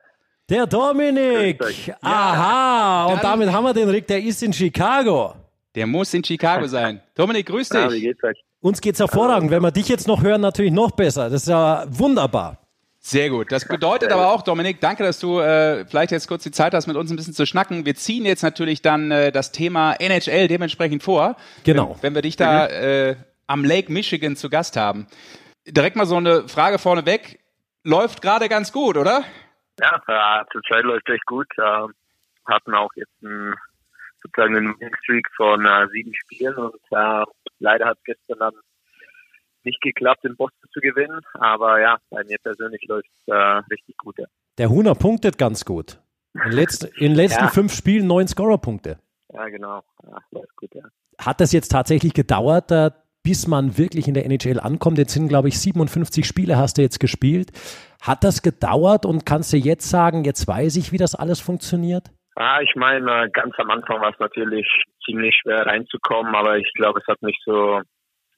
Der 0.50 0.66
Dominik! 0.66 1.62
Aha! 2.00 3.08
Und 3.08 3.22
damit 3.22 3.52
haben 3.52 3.66
wir 3.66 3.74
den 3.74 3.90
Rick, 3.90 4.08
der 4.08 4.24
ist 4.24 4.42
in 4.42 4.54
Chicago. 4.54 5.36
Der 5.76 5.86
muss 5.86 6.14
in 6.14 6.24
Chicago 6.24 6.66
sein. 6.68 7.02
Dominik, 7.16 7.48
grüß 7.48 7.68
dich. 7.68 7.82
Ja, 7.82 7.92
wie 7.92 8.00
geht's 8.00 8.24
euch? 8.24 8.42
Uns 8.62 8.80
geht's 8.80 9.00
hervorragend. 9.00 9.52
Wenn 9.52 9.62
wir 9.62 9.72
dich 9.72 9.90
jetzt 9.90 10.08
noch 10.08 10.24
hören, 10.24 10.40
natürlich 10.40 10.72
noch 10.72 10.92
besser. 10.92 11.30
Das 11.30 11.42
ist 11.42 11.50
ja 11.50 11.84
wunderbar. 11.90 12.60
Sehr 12.98 13.30
gut. 13.30 13.52
Das 13.52 13.68
bedeutet 13.68 14.10
aber 14.14 14.32
auch, 14.32 14.42
Dominik, 14.42 14.80
danke, 14.80 15.04
dass 15.04 15.20
du 15.20 15.42
äh, 15.42 15.86
vielleicht 15.86 16.14
jetzt 16.14 16.30
kurz 16.30 16.44
die 16.44 16.52
Zeit 16.52 16.74
hast, 16.74 16.88
mit 16.88 16.96
uns 16.96 17.12
ein 17.12 17.18
bisschen 17.18 17.34
zu 17.34 17.46
schnacken. 17.46 17.86
Wir 17.86 17.96
ziehen 17.96 18.26
jetzt 18.26 18.42
natürlich 18.42 18.82
dann 18.82 19.12
äh, 19.12 19.34
das 19.34 19.52
Thema 19.52 19.96
NHL 20.00 20.48
dementsprechend 20.48 21.04
vor. 21.04 21.36
Genau. 21.66 21.90
Wenn, 21.96 22.04
wenn 22.04 22.16
wir 22.16 22.22
dich 22.22 22.38
da 22.38 22.68
mhm. 22.68 22.74
äh, 22.74 23.16
am 23.48 23.66
Lake 23.66 23.92
Michigan 23.92 24.38
zu 24.38 24.50
Gast 24.50 24.78
haben. 24.78 25.08
Direkt 25.68 25.98
mal 25.98 26.06
so 26.06 26.16
eine 26.16 26.48
Frage 26.48 26.80
vorneweg. 26.80 27.40
Läuft 27.84 28.22
gerade 28.22 28.48
ganz 28.48 28.72
gut, 28.72 28.96
oder? 28.96 29.26
Ja, 29.80 30.02
ja 30.08 30.46
zurzeit 30.52 30.84
läuft 30.84 31.10
echt 31.10 31.26
gut. 31.26 31.48
Ähm, 31.58 31.94
hatten 32.46 32.74
auch 32.74 32.92
jetzt 32.96 33.14
einen, 33.24 33.56
sozusagen 34.22 34.56
einen 34.56 34.96
Streak 35.04 35.28
von 35.36 35.66
äh, 35.66 35.88
sieben 35.92 36.14
Spielen 36.16 36.56
und 36.56 36.82
äh, 36.92 37.24
Leider 37.60 37.86
hat 37.86 37.98
es 37.98 38.04
gestern 38.04 38.40
dann 38.40 38.54
nicht 39.64 39.82
geklappt, 39.82 40.24
in 40.26 40.36
Boston 40.36 40.70
zu 40.72 40.80
gewinnen. 40.80 41.22
Aber 41.34 41.80
ja, 41.80 41.98
bei 42.10 42.24
mir 42.24 42.38
persönlich 42.42 42.82
läuft 42.88 43.10
es 43.10 43.28
äh, 43.28 43.34
richtig 43.72 43.98
gut. 43.98 44.18
Ja. 44.18 44.26
Der 44.58 44.70
Huner 44.70 44.96
punktet 44.96 45.38
ganz 45.38 45.66
gut. 45.66 46.00
In, 46.34 46.52
letzt, 46.52 46.84
in 46.84 47.10
den 47.10 47.16
letzten 47.16 47.46
ja. 47.46 47.50
fünf 47.50 47.74
Spielen 47.74 48.08
neun 48.08 48.28
Scorerpunkte. 48.28 49.00
Ja, 49.34 49.50
genau. 49.50 49.84
Ja, 50.04 50.18
läuft 50.32 50.56
gut, 50.56 50.74
ja. 50.76 50.84
Hat 51.20 51.42
das 51.42 51.52
jetzt 51.52 51.70
tatsächlich 51.70 52.14
gedauert, 52.14 52.72
äh, 52.72 52.92
bis 53.28 53.46
man 53.46 53.78
wirklich 53.78 54.08
in 54.08 54.14
der 54.14 54.26
NHL 54.26 54.58
ankommt? 54.58 54.98
Jetzt 54.98 55.12
sind, 55.12 55.28
glaube 55.28 55.50
ich, 55.50 55.60
57 55.60 56.26
Spiele 56.26 56.56
hast 56.56 56.78
du 56.78 56.82
jetzt 56.82 57.02
gespielt. 57.02 57.52
Hat 58.02 58.24
das 58.24 58.42
gedauert 58.42 59.06
und 59.06 59.26
kannst 59.26 59.52
du 59.52 59.58
jetzt 59.58 59.90
sagen, 59.90 60.24
jetzt 60.24 60.48
weiß 60.48 60.78
ich, 60.78 60.94
wie 60.94 60.98
das 60.98 61.14
alles 61.14 61.42
funktioniert? 61.42 62.10
Ah, 62.36 62.62
ich 62.62 62.74
meine, 62.76 63.30
ganz 63.32 63.54
am 63.58 63.70
Anfang 63.70 64.00
war 64.00 64.12
es 64.14 64.20
natürlich 64.20 64.66
ziemlich 65.04 65.36
schwer 65.42 65.66
reinzukommen, 65.66 66.36
aber 66.36 66.58
ich 66.58 66.72
glaube, 66.76 67.02
es 67.02 67.08
hat 67.08 67.22
nicht 67.22 67.42
so, 67.44 67.82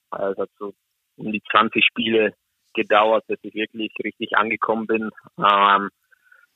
also 0.10 0.46
so 0.58 0.74
um 1.18 1.32
die 1.32 1.44
20 1.52 1.86
Spiele 1.86 2.34
gedauert, 2.74 3.28
bis 3.28 3.38
ich 3.44 3.54
wirklich 3.54 3.92
richtig 4.04 4.36
angekommen 4.38 4.88
bin. 4.88 5.12
Ähm, 5.38 5.90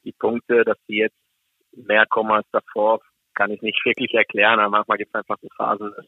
die 0.06 0.14
Punkte, 0.14 0.64
dass 0.64 0.78
sie 0.88 0.98
jetzt 1.02 1.20
mehr 1.72 2.08
kommen 2.08 2.32
als 2.32 2.48
davor, 2.52 3.00
kann 3.36 3.52
ich 3.52 3.62
nicht 3.62 3.86
wirklich 3.86 4.12
erklären. 4.16 4.60
Aber 4.60 4.72
manchmal 4.72 4.98
gibt 4.98 5.12
es 5.14 5.20
einfach 5.20 5.38
so 5.40 5.50
Phasen, 5.56 5.94
dass 5.96 6.06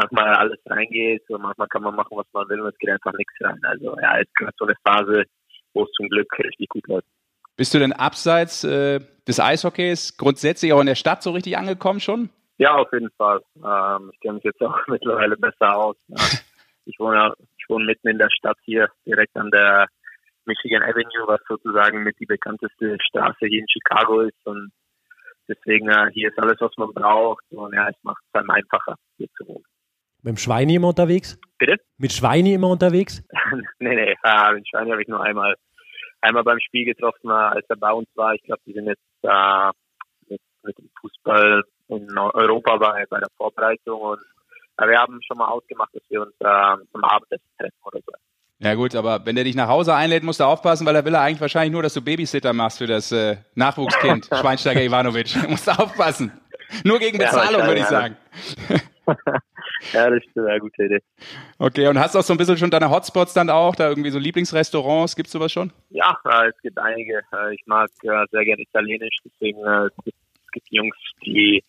manchmal 0.00 0.34
alles 0.34 0.58
reingeht 0.66 1.28
und 1.28 1.42
manchmal 1.42 1.68
kann 1.68 1.82
man 1.82 1.94
machen, 1.94 2.16
was 2.16 2.26
man 2.32 2.48
will 2.48 2.60
und 2.60 2.68
es 2.68 2.78
geht 2.78 2.90
einfach 2.90 3.12
nichts 3.12 3.34
rein. 3.40 3.58
Also 3.62 3.96
ja, 4.00 4.18
es 4.18 4.26
ist 4.26 4.36
gerade 4.36 4.54
so 4.58 4.64
eine 4.66 4.74
Phase, 4.84 5.24
wo 5.74 5.84
es 5.84 5.90
zum 5.92 6.08
Glück 6.08 6.28
richtig 6.38 6.68
gut 6.68 6.86
läuft. 6.88 7.06
Bist 7.56 7.74
du 7.74 7.78
denn 7.78 7.92
abseits 7.92 8.64
äh, 8.64 9.00
des 9.28 9.38
Eishockeys 9.38 10.16
grundsätzlich 10.16 10.72
auch 10.72 10.80
in 10.80 10.86
der 10.86 10.94
Stadt 10.94 11.22
so 11.22 11.30
richtig 11.32 11.58
angekommen 11.58 12.00
schon? 12.00 12.30
Ja, 12.58 12.74
auf 12.74 12.92
jeden 12.92 13.10
Fall. 13.18 13.40
Ähm, 13.56 14.10
ich 14.12 14.20
kenne 14.20 14.34
mich 14.34 14.44
jetzt 14.44 14.60
auch 14.62 14.76
mittlerweile 14.86 15.36
besser 15.36 15.76
aus. 15.76 15.96
Ja. 16.08 16.16
Ich 16.86 16.98
wohne, 16.98 17.34
ich 17.58 17.68
wohne 17.68 17.84
mitten 17.84 18.08
in 18.08 18.18
der 18.18 18.30
Stadt 18.30 18.56
hier, 18.64 18.88
direkt 19.06 19.36
an 19.36 19.50
der 19.50 19.86
Michigan 20.44 20.82
Avenue, 20.82 21.28
was 21.28 21.40
sozusagen 21.46 22.02
mit 22.02 22.18
die 22.18 22.26
bekannteste 22.26 22.96
Straße 23.00 23.46
hier 23.46 23.60
in 23.60 23.68
Chicago 23.68 24.22
ist. 24.22 24.44
Und 24.44 24.72
deswegen 25.46 25.88
äh, 25.88 26.10
hier 26.12 26.30
ist 26.30 26.38
alles, 26.38 26.56
was 26.58 26.76
man 26.78 26.92
braucht. 26.92 27.44
Und 27.50 27.74
ja, 27.74 27.88
es 27.88 27.96
macht 28.02 28.22
es 28.26 28.40
einem 28.40 28.50
einfacher, 28.50 28.96
hier 29.18 29.28
zu 29.36 29.46
wohnen. 29.46 29.64
Mit 30.22 30.36
dem 30.36 30.36
Schweini 30.36 30.74
immer 30.74 30.88
unterwegs? 30.88 31.38
Bitte? 31.58 31.76
Mit 31.98 32.12
Schweini 32.12 32.54
immer 32.54 32.68
unterwegs? 32.68 33.22
nee, 33.78 33.94
nee, 33.94 34.16
äh, 34.22 34.52
mit 34.54 34.68
Schweini 34.68 34.90
habe 34.90 35.02
ich 35.02 35.08
nur 35.08 35.22
einmal 35.22 35.54
einmal 36.20 36.44
beim 36.44 36.60
Spiel 36.60 36.84
getroffen, 36.84 37.30
als 37.30 37.64
er 37.68 37.76
bei 37.76 37.92
uns 37.92 38.08
war. 38.14 38.34
Ich 38.34 38.42
glaube, 38.42 38.60
die 38.66 38.72
sind 38.72 38.86
jetzt 38.86 39.00
äh, 39.22 39.70
mit, 40.28 40.40
mit 40.62 40.78
dem 40.78 40.90
Fußball 41.00 41.62
in 41.88 42.18
Europa 42.18 42.76
bei, 42.76 43.04
bei 43.08 43.18
der 43.18 43.28
Vorbereitung 43.36 44.00
und 44.00 44.20
äh, 44.78 44.88
wir 44.88 44.98
haben 44.98 45.20
schon 45.26 45.38
mal 45.38 45.48
ausgemacht, 45.48 45.90
dass 45.94 46.02
wir 46.08 46.22
uns 46.22 46.34
äh, 46.40 46.84
zum 46.92 47.04
Abendessen 47.04 47.46
treffen 47.58 47.78
oder 47.84 48.00
so. 48.06 48.12
Ja 48.62 48.74
gut, 48.74 48.94
aber 48.94 49.24
wenn 49.24 49.36
der 49.36 49.44
dich 49.44 49.56
nach 49.56 49.68
Hause 49.68 49.94
einlädt, 49.94 50.22
musst 50.22 50.40
du 50.40 50.44
aufpassen, 50.44 50.86
weil 50.86 50.94
er 50.94 51.04
will 51.04 51.16
eigentlich 51.16 51.40
wahrscheinlich 51.40 51.72
nur, 51.72 51.82
dass 51.82 51.94
du 51.94 52.02
Babysitter 52.02 52.52
machst 52.52 52.78
für 52.78 52.86
das 52.86 53.10
äh, 53.10 53.38
Nachwuchskind, 53.54 54.26
Schweinsteiger 54.40 54.82
Ivanovic. 54.82 55.34
musst 55.48 55.66
du 55.66 55.70
aufpassen. 55.70 56.30
Nur 56.84 56.98
gegen 56.98 57.18
Bezahlung, 57.18 57.62
ja, 57.62 57.66
würde 57.66 57.80
ich 57.80 57.86
sagen. 57.86 58.16
Ja, 59.92 60.10
das 60.10 60.22
ist 60.24 60.36
eine 60.36 60.60
gute 60.60 60.84
Idee. 60.84 61.00
Okay, 61.58 61.88
und 61.88 61.98
hast 61.98 62.14
du 62.14 62.18
auch 62.18 62.22
so 62.22 62.34
ein 62.34 62.36
bisschen 62.36 62.56
schon 62.56 62.70
deine 62.70 62.90
Hotspots 62.90 63.34
dann 63.34 63.50
auch, 63.50 63.74
da 63.74 63.88
irgendwie 63.88 64.10
so 64.10 64.18
Lieblingsrestaurants, 64.18 65.16
gibt's 65.16 65.32
sowas 65.32 65.52
schon? 65.52 65.72
Ja, 65.90 66.18
äh, 66.24 66.48
es 66.48 66.62
gibt 66.62 66.78
einige. 66.78 67.22
Äh, 67.32 67.54
ich 67.54 67.62
mag 67.66 67.90
äh, 68.02 68.26
sehr 68.30 68.44
gerne 68.44 68.62
Italienisch, 68.62 69.16
deswegen 69.24 69.58
es 69.66 70.04
gibt, 70.04 70.18
es 70.46 70.50
gibt 70.52 70.66
Jungs, 70.70 70.96
die 71.24 71.62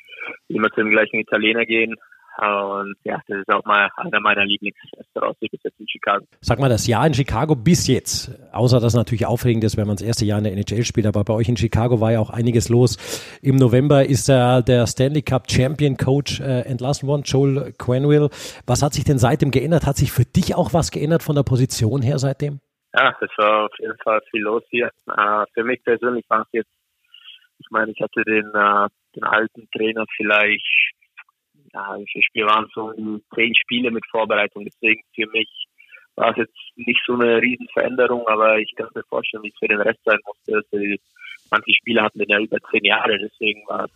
immer 0.50 0.70
zu 0.70 0.82
dem 0.82 0.92
gleichen 0.92 1.20
Italiener 1.20 1.66
gehen. 1.66 1.96
Und 2.38 2.96
ja, 3.04 3.20
das 3.28 3.40
ist 3.40 3.50
auch 3.50 3.64
mal 3.66 3.90
einer 3.98 4.20
meiner 4.22 4.46
Lieblingsrestaurants 4.46 5.40
bis 5.40 5.50
jetzt 5.64 5.80
in 5.80 5.88
Chicago. 5.88 6.26
Sag 6.40 6.60
mal, 6.60 6.70
das 6.70 6.88
Jahr 6.88 7.06
in 7.06 7.14
Chicago 7.14 7.56
bis 7.56 7.88
jetzt, 7.88 8.32
außer 8.54 8.80
dass 8.80 8.94
natürlich 8.94 9.26
aufregend 9.26 9.64
ist, 9.64 9.78
wenn 9.78 9.86
man 9.86 9.98
das 9.98 10.06
erste 10.06 10.26
Jahr 10.26 10.38
in 10.38 10.46
der 10.46 10.54
NHL 10.54 10.84
spielt, 10.84 11.08
aber 11.08 11.24
bei 11.24 11.34
euch 11.34 11.50
in 11.50 11.58
Chicago 11.58 12.00
war 12.00 12.14
ja 12.14 12.20
auch 12.20 12.30
einiges 12.30 12.70
los. 12.70 12.98
Im 13.42 13.58
November 13.58 14.06
ist 14.06 14.30
der, 14.30 14.62
der 14.62 14.88
Stanley 14.88 15.22
Cup 15.22 15.52
Champion 15.52 15.98
Coach 15.98 16.40
äh, 16.40 16.62
entlassen 16.62 17.08
worden, 17.08 17.24
Joel 17.24 17.74
Quenville. 17.78 18.30
Was 18.66 18.82
hat 18.82 18.94
sich 18.94 19.04
denn 19.04 19.18
seitdem 19.18 19.52
geändert? 19.52 19.86
Hat 19.86 19.98
sich 19.98 20.12
für 20.12 20.26
dich 20.26 20.56
auch 20.56 20.74
was 20.74 20.92
geändert 20.92 21.24
von 21.24 21.36
der 21.36 21.44
Position 21.44 22.02
her 22.02 22.18
seitdem? 22.18 22.62
Ja, 22.94 23.16
es 23.22 23.30
war 23.38 23.66
auf 23.66 23.72
jeden 23.80 23.98
Fall 24.04 24.22
viel 24.32 24.42
los 24.42 24.64
hier. 24.70 24.88
Äh, 25.08 25.46
für 25.54 25.64
mich 25.64 25.84
persönlich 25.84 26.26
war 26.30 26.42
es 26.42 26.48
jetzt, 26.54 26.72
ich 27.60 27.68
meine, 27.70 27.92
ich 27.92 28.02
hatte 28.02 28.24
den, 28.24 28.52
äh, 28.54 28.88
den 29.16 29.24
alten 29.24 29.68
Trainer 29.72 30.06
vielleicht 30.16 30.94
ja, 31.74 31.98
wie 31.98 32.08
viele 32.12 32.24
Spiele 32.24 32.46
waren 32.48 32.68
so 32.74 32.94
zehn 33.36 33.56
Spiele 33.56 33.92
mit 33.92 34.06
Vorbereitung. 34.10 34.66
Deswegen 34.66 35.02
für 35.16 35.28
mich 35.32 35.50
war 36.16 36.32
es 36.32 36.38
jetzt 36.38 36.58
nicht 36.76 37.02
so 37.06 37.14
eine 37.14 37.42
riesen 37.42 37.68
Veränderung, 37.74 38.28
aber 38.28 38.60
ich 38.60 38.74
kann 38.76 38.90
mir 38.94 39.04
vorstellen, 39.04 39.44
wie 39.44 39.50
es 39.50 39.58
für 39.58 39.68
den 39.68 39.82
Rest 39.82 40.00
sein 40.04 40.20
musste. 40.26 40.56
Also 40.56 40.96
manche 41.50 41.74
Spieler 41.74 42.04
hatten 42.04 42.20
den 42.20 42.30
ja 42.30 42.40
über 42.40 42.58
zehn 42.72 42.84
Jahre, 42.84 43.18
deswegen 43.18 43.66
war 43.68 43.86
es, 43.86 43.92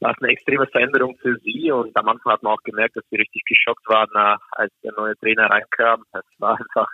war 0.00 0.12
es 0.12 0.22
eine 0.22 0.32
extreme 0.32 0.66
Veränderung 0.66 1.16
für 1.18 1.36
sie 1.40 1.70
und 1.70 1.96
am 1.96 2.08
Anfang 2.08 2.32
hat 2.32 2.42
man 2.42 2.54
auch 2.54 2.62
gemerkt, 2.62 2.96
dass 2.96 3.04
sie 3.10 3.16
richtig 3.16 3.42
geschockt 3.44 3.88
waren, 3.88 4.38
als 4.52 4.72
der 4.82 4.92
neue 4.96 5.16
Trainer 5.16 5.46
reinkam. 5.46 6.04
Es 6.12 6.22
war 6.38 6.58
einfach 6.58 6.88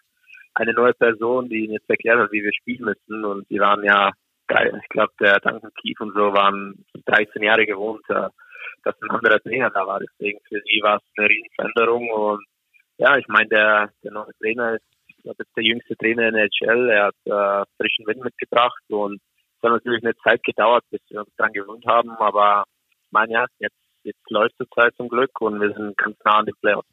eine 0.54 0.72
neue 0.72 0.94
Person, 0.94 1.48
die 1.48 1.64
ihnen 1.64 1.74
jetzt 1.74 1.88
erklärt 1.88 2.18
hat, 2.18 2.32
wie 2.32 2.42
wir 2.42 2.52
spielen 2.52 2.84
müssen 2.84 3.24
und 3.24 3.46
sie 3.48 3.58
waren 3.58 3.84
ja, 3.84 4.10
ich 4.48 4.88
glaube, 4.88 5.12
der 5.20 5.38
Duncan 5.38 5.70
Keith 5.80 6.00
und 6.00 6.12
so 6.12 6.32
waren 6.32 6.84
13 7.06 7.42
Jahre 7.42 7.66
gewohnt, 7.66 8.04
dass 8.84 9.00
ein 9.02 9.10
anderer 9.10 9.40
Trainer 9.40 9.70
da 9.70 9.86
war. 9.86 10.00
Deswegen 10.00 10.40
für 10.48 10.60
sie 10.64 10.80
war 10.82 10.96
es 10.96 11.02
eine 11.16 11.28
riesen 11.28 11.50
Veränderung 11.54 12.10
und 12.10 12.44
ja, 12.98 13.16
ich 13.16 13.26
meine, 13.28 13.48
der, 13.48 13.90
der 14.04 14.12
neue 14.12 14.32
Trainer 14.38 14.74
ist, 14.74 14.84
ist 15.24 15.56
der 15.56 15.64
jüngste 15.64 15.96
Trainer 15.96 16.28
in 16.28 16.34
der 16.34 16.44
NHL. 16.44 16.90
Er 16.90 17.06
hat 17.06 17.14
äh, 17.24 17.66
frischen 17.78 18.06
Wind 18.06 18.22
mitgebracht 18.22 18.82
und 18.88 19.14
es 19.14 19.62
hat 19.62 19.72
natürlich 19.72 20.04
eine 20.04 20.16
Zeit 20.16 20.42
gedauert, 20.42 20.84
bis 20.90 21.00
wir 21.08 21.20
uns 21.20 21.30
daran 21.36 21.52
gewöhnt 21.52 21.84
haben, 21.86 22.10
aber 22.10 22.64
ich 22.88 23.12
meine 23.12 23.32
ja, 23.32 23.46
jetzt, 23.58 23.76
jetzt 24.02 24.30
läuft 24.30 24.54
die 24.60 24.68
Zeit 24.74 24.94
zum 24.96 25.08
Glück 25.08 25.30
und 25.40 25.60
wir 25.60 25.72
sind 25.72 25.96
ganz 25.96 26.16
nah 26.24 26.38
an 26.38 26.46
den 26.46 26.54
Playoffs. 26.60 26.88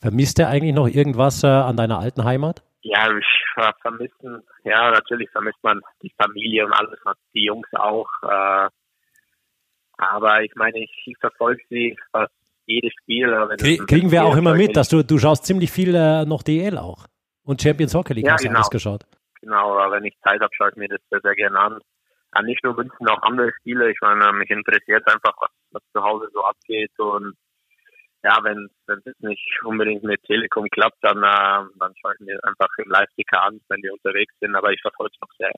Vermisst 0.00 0.38
ihr 0.38 0.48
eigentlich 0.48 0.74
noch 0.74 0.88
irgendwas 0.88 1.42
äh, 1.42 1.46
an 1.46 1.76
deiner 1.76 1.98
alten 1.98 2.24
Heimat? 2.24 2.62
Ja, 2.82 3.08
ich 3.16 3.24
äh, 3.56 3.72
vermissen, 3.80 4.42
ja, 4.64 4.90
natürlich 4.90 5.30
vermisst 5.30 5.62
man 5.62 5.80
die 6.02 6.12
Familie 6.22 6.66
und 6.66 6.72
alles, 6.72 6.98
die 7.34 7.44
Jungs 7.44 7.68
auch. 7.72 8.08
Äh, 8.22 8.68
aber 9.96 10.42
ich 10.42 10.54
meine, 10.54 10.78
ich, 10.78 11.16
verfolge 11.20 11.62
sie 11.70 11.96
fast 12.12 12.32
jedes 12.66 12.92
Spiel. 13.02 13.28
Krieg, 13.58 13.86
kriegen 13.86 14.10
wir 14.10 14.24
auch 14.24 14.36
immer 14.36 14.54
mit, 14.54 14.76
dass 14.76 14.88
du, 14.88 15.02
du 15.02 15.18
schaust 15.18 15.44
ziemlich 15.44 15.70
viel 15.70 15.94
äh, 15.94 16.24
noch 16.24 16.42
DL 16.42 16.78
auch. 16.78 17.06
Und 17.44 17.62
Champions 17.62 17.94
Hockey 17.94 18.14
League 18.14 18.26
ja, 18.26 18.32
hast 18.32 18.42
du 18.42 18.48
genau. 18.48 18.58
alles 18.58 18.70
geschaut. 18.70 19.06
Genau, 19.40 19.78
aber 19.78 19.96
wenn 19.96 20.04
ich 20.04 20.18
Zeit 20.20 20.40
habe, 20.40 20.52
schaue 20.52 20.70
ich 20.70 20.76
mir 20.76 20.88
das 20.88 21.00
sehr, 21.10 21.20
sehr 21.22 21.34
gerne 21.34 21.58
an. 21.58 21.80
Ja, 22.34 22.42
nicht 22.42 22.62
nur 22.64 22.74
München, 22.74 23.08
auch 23.08 23.22
andere 23.22 23.52
Spiele. 23.60 23.90
Ich 23.90 23.98
meine, 24.00 24.32
mich 24.32 24.50
interessiert 24.50 25.06
einfach, 25.06 25.34
was, 25.40 25.50
was 25.70 25.82
zu 25.94 26.02
Hause 26.02 26.28
so 26.32 26.44
abgeht. 26.44 26.90
Und 26.98 27.34
ja, 28.24 28.38
wenn 28.42 28.68
wenn 28.86 29.00
es 29.04 29.14
nicht 29.20 29.60
unbedingt 29.62 30.02
mit 30.02 30.22
Telekom 30.24 30.68
klappt, 30.68 30.98
dann, 31.02 31.18
äh, 31.18 31.70
dann 31.78 31.94
schaue 32.00 32.14
ich 32.14 32.26
mir 32.26 32.38
einfach 32.42 32.68
im 32.78 32.90
Live-Ticker 32.90 33.42
an, 33.42 33.60
wenn 33.68 33.82
wir 33.82 33.92
unterwegs 33.92 34.34
sind. 34.40 34.56
Aber 34.56 34.72
ich 34.72 34.80
verfolge 34.82 35.12
es 35.14 35.20
noch 35.20 35.32
sehr. 35.38 35.52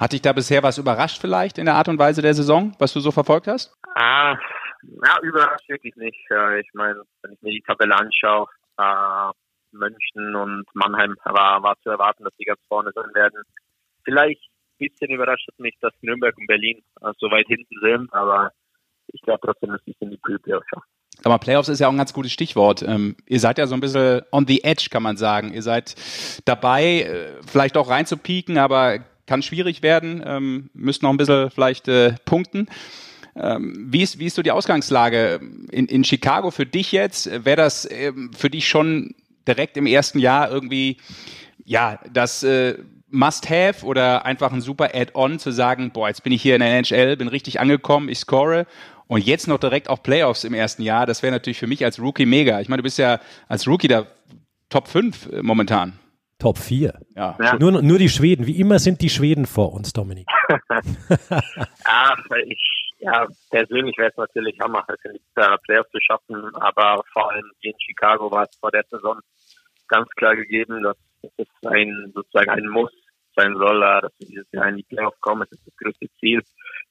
Hat 0.00 0.12
dich 0.12 0.22
da 0.22 0.32
bisher 0.32 0.62
was 0.62 0.78
überrascht 0.78 1.20
vielleicht 1.20 1.58
in 1.58 1.66
der 1.66 1.74
Art 1.74 1.86
und 1.86 1.98
Weise 1.98 2.22
der 2.22 2.32
Saison, 2.32 2.74
was 2.78 2.94
du 2.94 3.00
so 3.00 3.10
verfolgt 3.10 3.46
hast? 3.46 3.76
Ah, 3.94 4.34
ja, 4.82 5.18
überrascht 5.20 5.68
wirklich 5.68 5.94
nicht. 5.96 6.18
Ich 6.60 6.70
meine, 6.72 7.02
wenn 7.20 7.32
ich 7.34 7.42
mir 7.42 7.52
die 7.52 7.60
Tabelle 7.60 7.94
anschaue, 7.94 8.46
äh, 8.78 9.30
München 9.72 10.34
und 10.34 10.64
Mannheim 10.72 11.16
war, 11.24 11.62
war 11.62 11.76
zu 11.82 11.90
erwarten, 11.90 12.24
dass 12.24 12.34
die 12.36 12.44
ganz 12.44 12.60
vorne 12.66 12.90
sein 12.94 13.14
werden. 13.14 13.42
Vielleicht 14.02 14.40
ein 14.80 14.88
bisschen 14.88 15.10
überrascht 15.10 15.46
hat 15.48 15.58
mich, 15.58 15.76
dass 15.82 15.92
Nürnberg 16.00 16.34
und 16.38 16.46
Berlin 16.46 16.82
äh, 17.02 17.12
so 17.18 17.30
weit 17.30 17.46
hinten 17.46 17.76
sind, 17.82 18.12
aber 18.14 18.52
ich 19.08 19.20
glaube 19.20 19.40
trotzdem, 19.44 19.70
dass 19.72 19.82
es 19.84 19.94
in 20.00 20.12
die 20.12 20.16
Playoffs 20.16 20.66
schaffen. 20.70 20.88
Aber 21.24 21.38
Playoffs 21.38 21.68
ist 21.68 21.80
ja 21.80 21.88
auch 21.88 21.92
ein 21.92 21.98
ganz 21.98 22.14
gutes 22.14 22.32
Stichwort. 22.32 22.82
Ähm, 22.82 23.16
ihr 23.26 23.40
seid 23.40 23.58
ja 23.58 23.66
so 23.66 23.74
ein 23.74 23.80
bisschen 23.80 24.22
on 24.32 24.46
the 24.46 24.64
edge, 24.64 24.88
kann 24.90 25.02
man 25.02 25.18
sagen. 25.18 25.52
Ihr 25.52 25.62
seid 25.62 25.94
dabei, 26.46 27.02
äh, 27.02 27.42
vielleicht 27.46 27.76
auch 27.76 27.90
reinzupieken, 27.90 28.56
aber 28.56 29.00
kann 29.30 29.42
schwierig 29.42 29.84
werden, 29.84 30.24
ähm, 30.26 30.70
müsst 30.74 31.04
noch 31.04 31.10
ein 31.10 31.16
bisschen 31.16 31.52
vielleicht 31.52 31.86
äh, 31.86 32.14
punkten. 32.24 32.66
Ähm, 33.36 33.86
wie, 33.88 34.02
ist, 34.02 34.18
wie 34.18 34.26
ist 34.26 34.34
so 34.34 34.42
die 34.42 34.50
Ausgangslage 34.50 35.38
in, 35.70 35.86
in 35.86 36.02
Chicago 36.02 36.50
für 36.50 36.66
dich 36.66 36.90
jetzt? 36.90 37.30
Wäre 37.44 37.56
das 37.56 37.88
ähm, 37.88 38.32
für 38.36 38.50
dich 38.50 38.66
schon 38.66 39.14
direkt 39.46 39.76
im 39.76 39.86
ersten 39.86 40.18
Jahr 40.18 40.50
irgendwie, 40.50 40.96
ja, 41.64 42.00
das 42.12 42.42
äh, 42.42 42.78
Must-Have 43.08 43.86
oder 43.86 44.26
einfach 44.26 44.52
ein 44.52 44.62
super 44.62 44.96
Add-on 44.96 45.38
zu 45.38 45.52
sagen, 45.52 45.92
boah, 45.92 46.08
jetzt 46.08 46.24
bin 46.24 46.32
ich 46.32 46.42
hier 46.42 46.56
in 46.56 46.60
der 46.60 46.70
NHL, 46.70 47.16
bin 47.16 47.28
richtig 47.28 47.60
angekommen, 47.60 48.08
ich 48.08 48.18
score 48.18 48.66
und 49.06 49.24
jetzt 49.24 49.46
noch 49.46 49.60
direkt 49.60 49.88
auf 49.88 50.02
Playoffs 50.02 50.42
im 50.42 50.54
ersten 50.54 50.82
Jahr, 50.82 51.06
das 51.06 51.22
wäre 51.22 51.32
natürlich 51.32 51.60
für 51.60 51.68
mich 51.68 51.84
als 51.84 52.00
Rookie 52.00 52.26
mega. 52.26 52.60
Ich 52.60 52.68
meine, 52.68 52.78
du 52.78 52.84
bist 52.84 52.98
ja 52.98 53.20
als 53.46 53.68
Rookie 53.68 53.86
da 53.86 54.08
Top 54.70 54.88
5 54.88 55.26
äh, 55.26 55.42
momentan. 55.42 56.00
Top 56.40 56.58
4. 56.58 56.98
Ja. 57.14 57.36
ja. 57.40 57.56
Nur, 57.58 57.82
nur 57.82 57.98
die 57.98 58.08
Schweden. 58.08 58.46
Wie 58.46 58.58
immer 58.58 58.78
sind 58.78 59.00
die 59.00 59.10
Schweden 59.10 59.46
vor 59.46 59.72
uns, 59.72 59.92
Dominik. 59.92 60.26
ja, 61.30 62.16
ich, 62.46 62.92
ja, 62.98 63.26
persönlich 63.50 63.96
wäre 63.98 64.10
es 64.10 64.16
natürlich 64.16 64.58
Hammer, 64.60 64.84
es 64.88 65.04
in 65.04 65.12
die 65.12 65.58
Playoffs 65.64 65.90
zu 65.90 66.00
schaffen, 66.00 66.54
aber 66.56 67.02
vor 67.12 67.30
allem 67.30 67.50
in 67.60 67.74
Chicago 67.78 68.30
war 68.30 68.44
es 68.44 68.56
vor 68.58 68.70
der 68.70 68.84
Saison 68.90 69.20
ganz 69.88 70.08
klar 70.16 70.34
gegeben, 70.34 70.82
dass 70.82 70.96
es 71.36 71.48
ein, 71.66 72.12
sozusagen 72.14 72.50
ein 72.50 72.68
Muss 72.68 72.92
sein 73.36 73.54
soll, 73.56 73.82
äh, 73.82 74.00
dass 74.00 74.12
wir 74.18 74.28
dieses 74.28 74.52
Jahr 74.52 74.68
in 74.68 74.76
die 74.76 74.82
Playoffs 74.84 75.20
kommen. 75.20 75.42
Das 75.42 75.58
ist 75.58 75.66
das 75.66 75.76
größte 75.76 76.06
Ziel, 76.18 76.42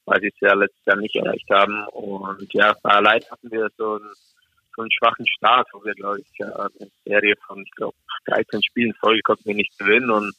weil 0.04 0.20
sie 0.20 0.28
es 0.28 0.40
ja 0.40 0.54
letztes 0.54 0.84
Jahr 0.86 0.96
nicht 0.96 1.16
erreicht 1.16 1.48
haben. 1.50 1.86
Und 1.88 2.52
ja, 2.52 2.74
leider 2.82 3.30
hatten 3.30 3.50
wir 3.50 3.68
so 3.76 3.96
ein 3.96 4.10
so 4.80 4.82
einen 4.82 4.92
schwachen 4.92 5.26
Start, 5.26 5.68
wo 5.72 5.84
wir, 5.84 5.94
glaube 5.94 6.20
ich, 6.20 6.44
eine 6.44 6.90
Serie 7.04 7.34
von, 7.46 7.62
ich 7.62 7.70
glaube, 7.72 7.96
13 8.26 8.62
Spielen 8.62 8.94
Folge 8.94 9.22
konnten 9.22 9.44
wir 9.44 9.54
nicht 9.54 9.78
gewinnen 9.78 10.10
und 10.10 10.34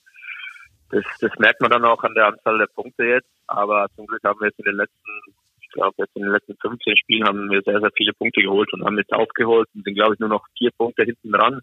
das, 0.89 1.05
das 1.19 1.31
merkt 1.38 1.62
man 1.62 1.71
dann 1.71 1.86
auch 1.86 2.03
an 2.03 2.15
der 2.15 2.27
Anzahl 2.27 2.57
der 2.57 2.67
Punkte 2.67 3.05
jetzt. 3.05 3.29
Aber 3.48 3.88
zum 3.95 4.07
Glück 4.07 4.24
haben 4.24 4.39
wir 4.41 4.48
jetzt 4.48 4.60
in 4.60 4.65
den 4.65 4.75
letzten, 4.75 5.21
ich 5.62 5.69
glaube, 5.69 5.95
jetzt 5.98 6.15
in 6.15 6.24
den 6.24 6.31
letzten 6.31 6.57
15 6.57 6.98
Spielen 6.98 7.27
haben 7.27 7.50
wir 7.50 7.62
sehr, 7.62 7.79
sehr 7.79 7.91
viele 7.95 8.13
Punkte 8.13 8.41
geholt 8.41 8.71
und 8.74 8.83
haben 8.83 8.98
jetzt 8.98 9.13
aufgeholt 9.13 9.69
und 9.74 9.86
sind, 9.86 9.95
glaube 9.95 10.15
ich, 10.15 10.19
nur 10.19 10.29
noch 10.29 10.45
vier 10.57 10.71
Punkte 10.77 11.03
hinten 11.03 11.31
dran. 11.31 11.62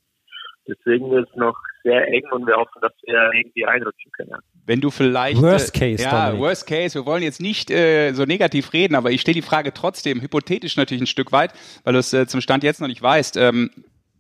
Deswegen 0.68 1.10
ist 1.16 1.30
es 1.30 1.36
noch 1.36 1.56
sehr 1.82 2.06
eng 2.08 2.24
und 2.30 2.46
wir 2.46 2.56
hoffen, 2.56 2.80
dass 2.82 2.92
wir 3.04 3.30
irgendwie 3.34 3.64
einrutschen 3.64 4.12
können. 4.12 4.36
Wenn 4.66 4.80
du 4.80 4.90
vielleicht. 4.90 5.40
Worst 5.40 5.72
Case, 5.72 6.02
Ja, 6.02 6.26
Dominik. 6.26 6.40
Worst 6.46 6.66
Case. 6.66 6.94
Wir 6.94 7.06
wollen 7.06 7.22
jetzt 7.22 7.40
nicht 7.40 7.70
äh, 7.70 8.12
so 8.12 8.24
negativ 8.24 8.72
reden, 8.72 8.94
aber 8.94 9.10
ich 9.10 9.22
stelle 9.22 9.36
die 9.36 9.42
Frage 9.42 9.72
trotzdem, 9.72 10.20
hypothetisch 10.20 10.76
natürlich 10.76 11.02
ein 11.02 11.06
Stück 11.06 11.32
weit, 11.32 11.52
weil 11.84 11.94
du 11.94 11.98
es 11.98 12.12
äh, 12.12 12.26
zum 12.26 12.42
Stand 12.42 12.64
jetzt 12.64 12.80
noch 12.80 12.88
nicht 12.88 13.00
weißt. 13.00 13.38
Ähm, 13.38 13.70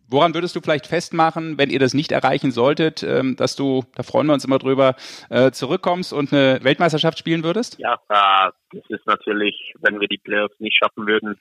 woran 0.08 0.34
würdest 0.34 0.56
du 0.56 0.60
vielleicht 0.60 0.86
festmachen, 0.86 1.58
wenn 1.58 1.68
ihr 1.68 1.78
das 1.78 1.92
nicht 1.92 2.12
erreichen 2.12 2.50
solltet, 2.50 3.02
ähm, 3.02 3.36
dass 3.36 3.56
du, 3.56 3.84
da 3.94 4.02
freuen 4.02 4.26
wir 4.26 4.32
uns 4.32 4.46
immer 4.46 4.58
drüber, 4.58 4.96
äh, 5.28 5.50
zurückkommst 5.50 6.14
und 6.14 6.32
eine 6.32 6.60
Weltmeisterschaft 6.62 7.18
spielen 7.18 7.44
würdest? 7.44 7.78
Ja, 7.78 7.94
äh, 8.08 8.50
das 8.72 8.84
ist 8.88 9.06
natürlich, 9.06 9.74
wenn 9.80 10.00
wir 10.00 10.08
die 10.08 10.18
Playoffs 10.18 10.58
nicht 10.60 10.78
schaffen 10.78 11.06
würden, 11.06 11.38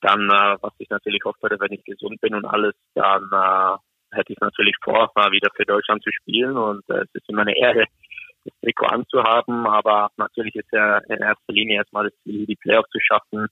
dann, 0.00 0.28
äh, 0.28 0.56
was 0.60 0.72
ich 0.78 0.90
natürlich 0.90 1.22
hoffe, 1.24 1.48
wenn 1.58 1.72
ich 1.72 1.84
gesund 1.84 2.20
bin 2.20 2.34
und 2.34 2.44
alles, 2.44 2.74
dann 2.94 3.22
äh, 3.32 3.78
hätte 4.12 4.32
ich 4.32 4.40
natürlich 4.40 4.76
vor, 4.82 5.10
mal 5.14 5.30
wieder 5.32 5.50
für 5.54 5.64
Deutschland 5.64 6.02
zu 6.02 6.10
spielen 6.12 6.56
und 6.56 6.88
äh, 6.88 7.02
es 7.02 7.14
ist 7.14 7.28
immer 7.28 7.42
eine 7.42 7.56
Ehre, 7.56 7.84
das 8.44 8.54
Trikot 8.62 8.86
anzuhaben, 8.86 9.66
aber 9.66 10.10
natürlich 10.16 10.54
ist 10.54 10.72
ja 10.72 10.98
in 10.98 11.18
erster 11.18 11.52
Linie 11.52 11.78
erstmal 11.78 12.04
das 12.04 12.14
Ziel, 12.22 12.46
die 12.46 12.56
Playoffs 12.56 12.90
zu 12.90 12.98
schaffen. 13.00 13.48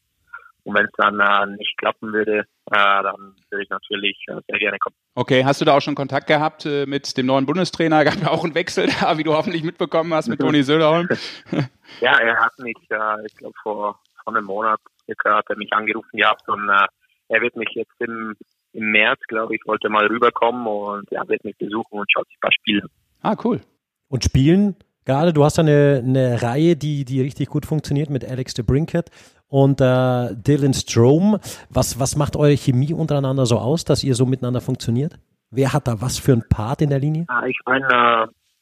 Und 0.65 0.75
wenn 0.75 0.87
es 0.87 0.93
dann 0.97 1.21
äh, 1.21 1.57
nicht 1.59 1.79
klappen 1.79 2.13
würde, 2.13 2.41
äh, 2.41 2.45
dann 2.73 3.37
würde 3.51 3.63
ich 3.63 3.71
natürlich 3.71 4.19
äh, 4.27 4.41
sehr 4.49 4.59
gerne 4.59 4.79
kommen. 4.81 4.97
Okay, 5.15 5.45
hast 5.45 5.61
du 5.61 5.65
da 5.65 5.77
auch 5.77 5.81
schon 5.81 5.95
Kontakt 5.95 6.27
gehabt 6.27 6.67
äh, 6.67 6.87
mit 6.87 7.17
dem 7.17 7.27
neuen 7.27 7.47
Bundestrainer? 7.47 8.05
Gab 8.05 8.17
ja 8.17 8.31
auch 8.31 8.43
einen 8.43 8.57
Wechsel 8.57 8.89
da, 9.01 9.17
wie 9.17 9.23
du 9.23 9.33
hoffentlich 9.33 9.63
mitbekommen 9.63 10.13
hast 10.13 10.27
mit 10.27 10.41
Toni 10.41 10.65
Söderholm. 10.65 11.09
ja, 12.01 12.19
er 12.19 12.37
hat 12.41 12.59
mich, 12.59 12.77
äh, 12.91 13.27
ich 13.27 13.37
glaube 13.37 13.55
vor, 13.63 14.01
vor 14.25 14.35
einem 14.35 14.45
Monat 14.45 14.81
circa, 15.05 15.37
hat 15.37 15.47
er 15.49 15.57
mich 15.57 15.73
angerufen 15.73 16.17
gehabt 16.17 16.49
und 16.49 16.69
äh, 16.69 16.87
er 17.29 17.41
wird 17.41 17.55
mich 17.55 17.71
jetzt 17.75 17.95
im 18.01 18.35
im 18.77 18.91
März, 18.91 19.21
glaube 19.29 19.55
ich, 19.55 19.63
wollte 19.67 19.89
mal 19.89 20.07
rüberkommen 20.07 20.67
und 20.67 21.11
ja, 21.11 21.27
wird 21.29 21.45
mich 21.45 21.57
besuchen 21.57 21.99
und 21.99 22.11
schaut 22.11 22.27
sich 22.27 22.37
ein 22.37 22.41
paar 22.41 22.53
Spiele. 22.53 22.87
Ah, 23.23 23.37
cool. 23.45 23.61
Und 24.09 24.25
spielen 24.25 24.77
Gerade 25.07 25.33
du 25.33 25.45
hast 25.45 25.61
eine, 25.61 26.03
eine 26.05 26.43
Reihe, 26.43 26.75
die, 26.75 27.05
die 27.05 27.23
richtig 27.23 27.49
gut 27.49 27.65
funktioniert 27.65 28.11
mit 28.11 28.29
Alex 28.29 28.55
de 28.55 28.65
Brinkett 28.65 29.11
und 29.49 29.81
äh, 29.81 30.35
Dylan 30.35 30.75
Strom. 30.75 31.39
Was, 31.71 32.01
was 32.01 32.17
macht 32.17 32.35
eure 32.35 32.57
Chemie 32.57 32.93
untereinander 32.93 33.47
so 33.47 33.59
aus, 33.59 33.85
dass 33.85 34.03
ihr 34.03 34.17
so 34.17 34.27
miteinander 34.27 34.61
funktioniert? 34.61 35.15
Wer 35.53 35.73
hat 35.73 35.87
da 35.87 36.01
was 36.01 36.19
für 36.19 36.33
ein 36.33 36.43
Part 36.49 36.83
in 36.83 36.91
der 36.91 36.99
Linie? 36.99 37.27
Ja, 37.29 37.47
ich 37.47 37.59
meine, 37.65 37.87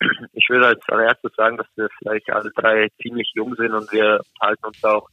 äh, 0.00 0.06
ich 0.34 0.46
würde 0.50 0.66
als 0.66 0.82
allererstes 0.86 1.32
sagen, 1.34 1.56
dass 1.56 1.66
wir 1.76 1.88
vielleicht 1.98 2.30
alle 2.30 2.50
drei 2.54 2.88
ziemlich 3.00 3.32
jung 3.34 3.54
sind 3.54 3.72
und 3.72 3.90
wir 3.90 4.20
halten 4.38 4.66
uns 4.66 4.84
auch 4.84 5.08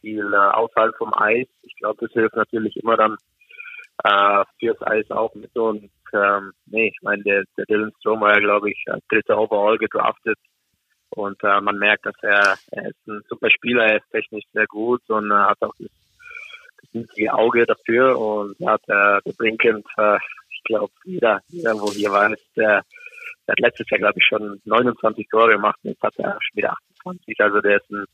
viel 0.00 0.32
äh, 0.32 0.36
außerhalb 0.36 0.96
vom 0.96 1.12
Eis. 1.14 1.48
Ich 1.62 1.74
glaube, 1.78 1.96
das 2.00 2.12
hilft 2.12 2.36
natürlich 2.36 2.76
immer 2.76 2.96
dann 2.96 3.16
äh, 4.04 4.44
fürs 4.58 4.80
Eis 4.82 5.10
auch 5.10 5.34
mit 5.34 5.56
und 5.56 5.90
ähm, 6.12 6.52
nee, 6.66 6.88
ich 6.88 6.98
meine, 7.02 7.22
der, 7.22 7.44
der 7.56 7.66
Dylan 7.66 7.92
Strom 7.98 8.20
war 8.20 8.34
ja, 8.34 8.40
glaube 8.40 8.70
ich, 8.70 8.84
als 8.88 9.06
dritter 9.08 9.38
Overall 9.38 9.78
gedraftet 9.78 10.38
und 11.10 11.42
äh, 11.42 11.60
man 11.60 11.78
merkt, 11.78 12.06
dass 12.06 12.16
er, 12.22 12.56
er 12.72 12.88
ist 12.88 13.06
ein 13.06 13.22
super 13.28 13.50
Spieler, 13.50 13.84
er 13.86 13.96
ist 13.98 14.10
technisch 14.10 14.44
sehr 14.52 14.66
gut 14.66 15.02
und 15.08 15.30
äh, 15.30 15.34
hat 15.34 15.62
auch 15.62 15.74
das, 15.78 15.88
das 16.92 17.28
Auge 17.30 17.66
dafür 17.66 18.18
und 18.18 18.58
ja, 18.58 18.76
der, 18.88 19.20
der 19.24 19.32
Brinkend, 19.32 19.86
äh, 19.96 20.18
ich 20.50 20.62
glaube, 20.64 20.92
jeder, 21.04 21.40
jeder, 21.48 21.74
wo 21.74 21.90
hier 21.92 22.10
war, 22.10 22.32
ist 22.32 22.46
der, 22.56 22.82
der 23.46 23.52
hat 23.52 23.60
letztes 23.60 23.88
Jahr, 23.90 24.00
glaube 24.00 24.18
ich, 24.18 24.24
schon 24.24 24.60
29 24.64 25.28
Tore 25.28 25.52
gemacht 25.52 25.78
jetzt 25.82 26.02
hat 26.02 26.16
er 26.18 26.38
schon 26.40 26.56
wieder 26.56 26.76
28. 27.04 27.40
Also 27.40 27.60
der 27.60 27.76
ist 27.76 27.90
ein 27.90 28.04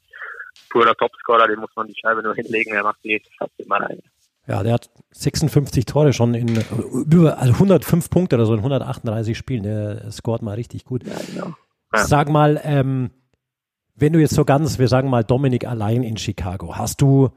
purer 0.71 0.95
Topscorer, 0.95 1.49
den 1.49 1.61
muss 1.61 1.75
man 1.76 1.87
die 1.87 1.99
Scheibe 1.99 2.23
nur 2.23 2.35
hinlegen, 2.35 2.75
er 2.75 2.83
macht 2.83 3.02
die 3.05 3.23
fast 3.38 3.59
immer 3.59 3.81
rein. 3.81 4.00
Ja, 4.47 4.62
der 4.62 4.75
hat 4.75 4.91
56 5.11 5.87
Tore 5.87 6.12
schon 6.12 6.35
in 6.35 6.57
über 7.11 7.38
also 7.38 7.55
105 7.55 8.11
Punkte 8.11 8.37
oder 8.37 8.47
so 8.47 8.53
in 8.53 8.61
138 8.61 9.37
Spielen. 9.37 9.65
Der 9.65 10.11
scoret 10.12 10.43
mal 10.43 10.55
richtig 10.55 10.85
gut. 10.85 11.05
Ja, 11.05 11.15
genau. 11.33 11.55
Ja. 11.93 12.07
Sag 12.07 12.29
mal, 12.29 12.61
ähm, 12.62 13.11
wenn 13.97 14.12
du 14.12 14.21
jetzt 14.21 14.35
so 14.35 14.45
ganz, 14.45 14.79
wir 14.79 14.88
sagen 14.88 15.11
mal 15.11 15.25
Dominik 15.25 15.67
allein 15.67 16.03
in 16.03 16.17
Chicago, 16.17 16.76
hast 16.76 17.00
du 17.00 17.31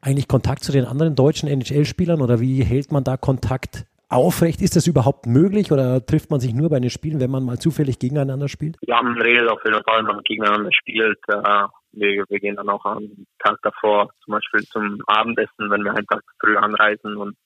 eigentlich 0.00 0.28
Kontakt 0.28 0.62
zu 0.62 0.70
den 0.70 0.84
anderen 0.84 1.16
deutschen 1.16 1.48
NHL-Spielern 1.48 2.20
oder 2.20 2.38
wie 2.38 2.62
hält 2.62 2.92
man 2.92 3.02
da 3.02 3.16
Kontakt 3.16 3.86
aufrecht? 4.08 4.62
Ist 4.62 4.76
das 4.76 4.86
überhaupt 4.86 5.26
möglich 5.26 5.72
oder 5.72 6.04
trifft 6.04 6.30
man 6.30 6.40
sich 6.40 6.54
nur 6.54 6.70
bei 6.70 6.80
den 6.80 6.90
Spielen, 6.90 7.20
wenn 7.20 7.30
man 7.30 7.44
mal 7.44 7.58
zufällig 7.58 7.98
gegeneinander 7.98 8.48
spielt? 8.48 8.76
Ja, 8.82 9.02
man 9.02 9.20
redet 9.20 9.48
auf 9.48 9.60
jeden 9.64 9.82
Fall, 9.82 9.98
wenn 9.98 10.16
man 10.16 10.24
gegeneinander 10.24 10.70
spielt. 10.72 11.18
Äh, 11.28 11.66
wir, 11.92 12.24
wir 12.28 12.40
gehen 12.40 12.56
dann 12.56 12.68
auch 12.68 12.84
am 12.84 13.26
Tag 13.38 13.58
davor 13.62 14.10
zum 14.24 14.32
Beispiel 14.32 14.62
zum 14.64 15.00
Abendessen, 15.06 15.70
wenn 15.70 15.82
wir 15.82 15.92
einen 15.92 16.06
Tag 16.06 16.22
früh 16.40 16.56
anreisen 16.56 17.16
und 17.16 17.36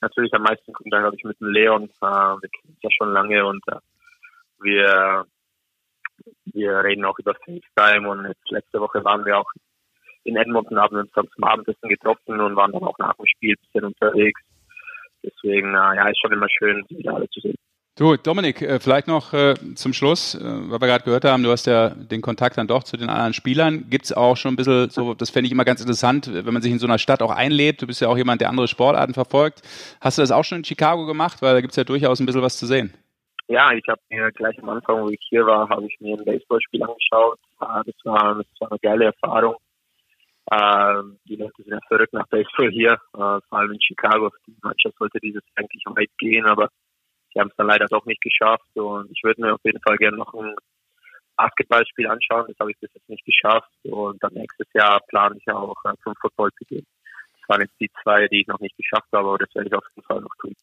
natürlich 0.00 0.32
am 0.34 0.42
meisten 0.42 0.72
Kontakt 0.72 1.04
habe 1.04 1.16
ich 1.16 1.24
mit 1.24 1.40
dem 1.40 1.48
Leon. 1.48 1.84
Äh, 1.84 2.06
wir 2.06 2.48
kennen 2.48 2.74
uns 2.74 2.82
ja 2.82 2.90
schon 2.90 3.12
lange 3.12 3.44
und 3.44 3.62
äh, 3.68 3.76
wir, 4.60 5.24
wir 6.44 6.84
reden 6.84 7.04
auch 7.04 7.18
über 7.18 7.34
FaceTime 7.34 8.08
und 8.08 8.26
jetzt 8.26 8.50
letzte 8.50 8.80
Woche 8.80 9.04
waren 9.04 9.24
wir 9.24 9.38
auch 9.38 9.50
in 10.24 10.36
Edmonton, 10.36 10.78
haben 10.78 10.96
uns 10.96 11.12
dann 11.12 11.28
zum 11.34 11.44
Abendessen 11.44 11.88
getroffen 11.88 12.40
und 12.40 12.56
waren 12.56 12.72
dann 12.72 12.82
auch 12.82 12.98
nach 12.98 13.14
dem 13.14 13.26
Spiel 13.26 13.54
ein 13.54 13.60
bisschen 13.64 13.84
unterwegs. 13.84 14.40
Deswegen, 15.26 15.74
äh, 15.74 15.96
ja, 15.96 16.08
ist 16.08 16.20
schon 16.20 16.32
immer 16.32 16.48
schön, 16.48 16.84
wieder 16.88 17.14
alle 17.14 17.28
zu 17.30 17.40
sehen. 17.40 17.56
Du, 17.98 18.14
Dominik, 18.14 18.60
äh, 18.60 18.78
vielleicht 18.78 19.08
noch 19.08 19.32
äh, 19.32 19.54
zum 19.74 19.94
Schluss, 19.94 20.34
äh, 20.34 20.44
weil 20.44 20.82
wir 20.82 20.86
gerade 20.86 21.04
gehört 21.04 21.24
haben, 21.24 21.42
du 21.42 21.50
hast 21.50 21.66
ja 21.66 21.88
den 21.88 22.20
Kontakt 22.20 22.58
dann 22.58 22.66
doch 22.66 22.84
zu 22.84 22.98
den 22.98 23.08
anderen 23.08 23.32
Spielern. 23.32 23.88
Gibt 23.88 24.04
es 24.04 24.12
auch 24.12 24.36
schon 24.36 24.52
ein 24.52 24.56
bisschen 24.56 24.90
so, 24.90 25.14
das 25.14 25.30
fände 25.30 25.46
ich 25.46 25.52
immer 25.52 25.64
ganz 25.64 25.80
interessant, 25.80 26.28
wenn 26.30 26.52
man 26.52 26.60
sich 26.60 26.72
in 26.72 26.78
so 26.78 26.86
einer 26.86 26.98
Stadt 26.98 27.22
auch 27.22 27.30
einlebt. 27.30 27.80
Du 27.80 27.86
bist 27.86 28.02
ja 28.02 28.08
auch 28.08 28.18
jemand, 28.18 28.42
der 28.42 28.50
andere 28.50 28.68
Sportarten 28.68 29.14
verfolgt. 29.14 29.62
Hast 30.02 30.18
du 30.18 30.22
das 30.22 30.30
auch 30.30 30.44
schon 30.44 30.58
in 30.58 30.64
Chicago 30.64 31.06
gemacht? 31.06 31.40
Weil 31.40 31.54
da 31.54 31.62
gibt 31.62 31.70
es 31.70 31.76
ja 31.76 31.84
durchaus 31.84 32.20
ein 32.20 32.26
bisschen 32.26 32.42
was 32.42 32.58
zu 32.58 32.66
sehen. 32.66 32.92
Ja, 33.48 33.72
ich 33.72 33.84
habe 33.88 34.00
mir 34.10 34.30
gleich 34.32 34.58
am 34.62 34.68
Anfang, 34.68 35.02
wo 35.02 35.08
ich 35.08 35.24
hier 35.30 35.46
war, 35.46 35.66
habe 35.66 35.86
ich 35.86 35.96
mir 35.98 36.18
ein 36.18 36.24
Baseballspiel 36.26 36.82
angeschaut. 36.82 37.38
Ah, 37.60 37.82
das 37.86 37.94
war, 38.04 38.34
das 38.34 38.46
war 38.60 38.72
eine 38.72 38.78
geile 38.80 39.04
Erfahrung. 39.06 39.54
Ähm, 40.52 41.18
die 41.28 41.36
Leute 41.36 41.62
sind 41.62 41.72
ja 41.72 41.80
verrückt 41.88 42.12
nach 42.12 42.28
Baseball 42.28 42.70
hier, 42.70 42.98
vor 43.12 43.42
allem 43.50 43.72
in 43.72 43.80
Chicago. 43.80 44.30
Die 44.46 44.56
Mannschaft 44.62 44.96
sollte 44.98 45.18
dieses 45.20 45.42
eigentlich 45.56 45.82
weit 45.86 46.10
gehen, 46.18 46.46
aber 46.46 46.70
die 47.34 47.40
haben 47.40 47.48
es 47.48 47.56
dann 47.56 47.66
leider 47.66 47.86
doch 47.86 48.06
nicht 48.06 48.22
geschafft 48.22 48.74
und 48.74 49.10
ich 49.10 49.22
würde 49.22 49.42
mir 49.42 49.54
auf 49.54 49.60
jeden 49.64 49.80
Fall 49.82 49.96
gerne 49.96 50.16
noch 50.16 50.32
ein 50.34 50.54
Basketballspiel 51.36 52.06
anschauen. 52.06 52.46
Das 52.48 52.56
habe 52.60 52.70
ich 52.70 52.78
bis 52.80 52.90
jetzt 52.94 53.08
nicht 53.08 53.24
geschafft 53.24 53.70
und 53.82 54.22
dann 54.22 54.32
nächstes 54.32 54.66
Jahr 54.72 55.00
plane 55.08 55.36
ich 55.36 55.52
auch 55.52 55.76
äh, 55.84 55.92
zum 56.02 56.14
Football 56.20 56.50
zu 56.58 56.64
gehen. 56.64 56.86
Das 57.40 57.48
waren 57.48 57.60
jetzt 57.60 57.74
die 57.80 57.90
zwei, 58.02 58.26
die 58.28 58.40
ich 58.40 58.46
noch 58.46 58.60
nicht 58.60 58.76
geschafft 58.76 59.08
habe, 59.12 59.28
aber 59.28 59.38
das 59.38 59.54
werde 59.54 59.68
ich 59.68 59.74
auf 59.74 59.84
jeden 59.94 60.06
Fall 60.06 60.20
noch 60.20 60.34
tun. 60.40 60.54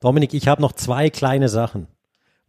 Dominik, 0.00 0.34
ich 0.34 0.48
habe 0.48 0.60
noch 0.60 0.72
zwei 0.72 1.10
kleine 1.10 1.48
Sachen. 1.48 1.86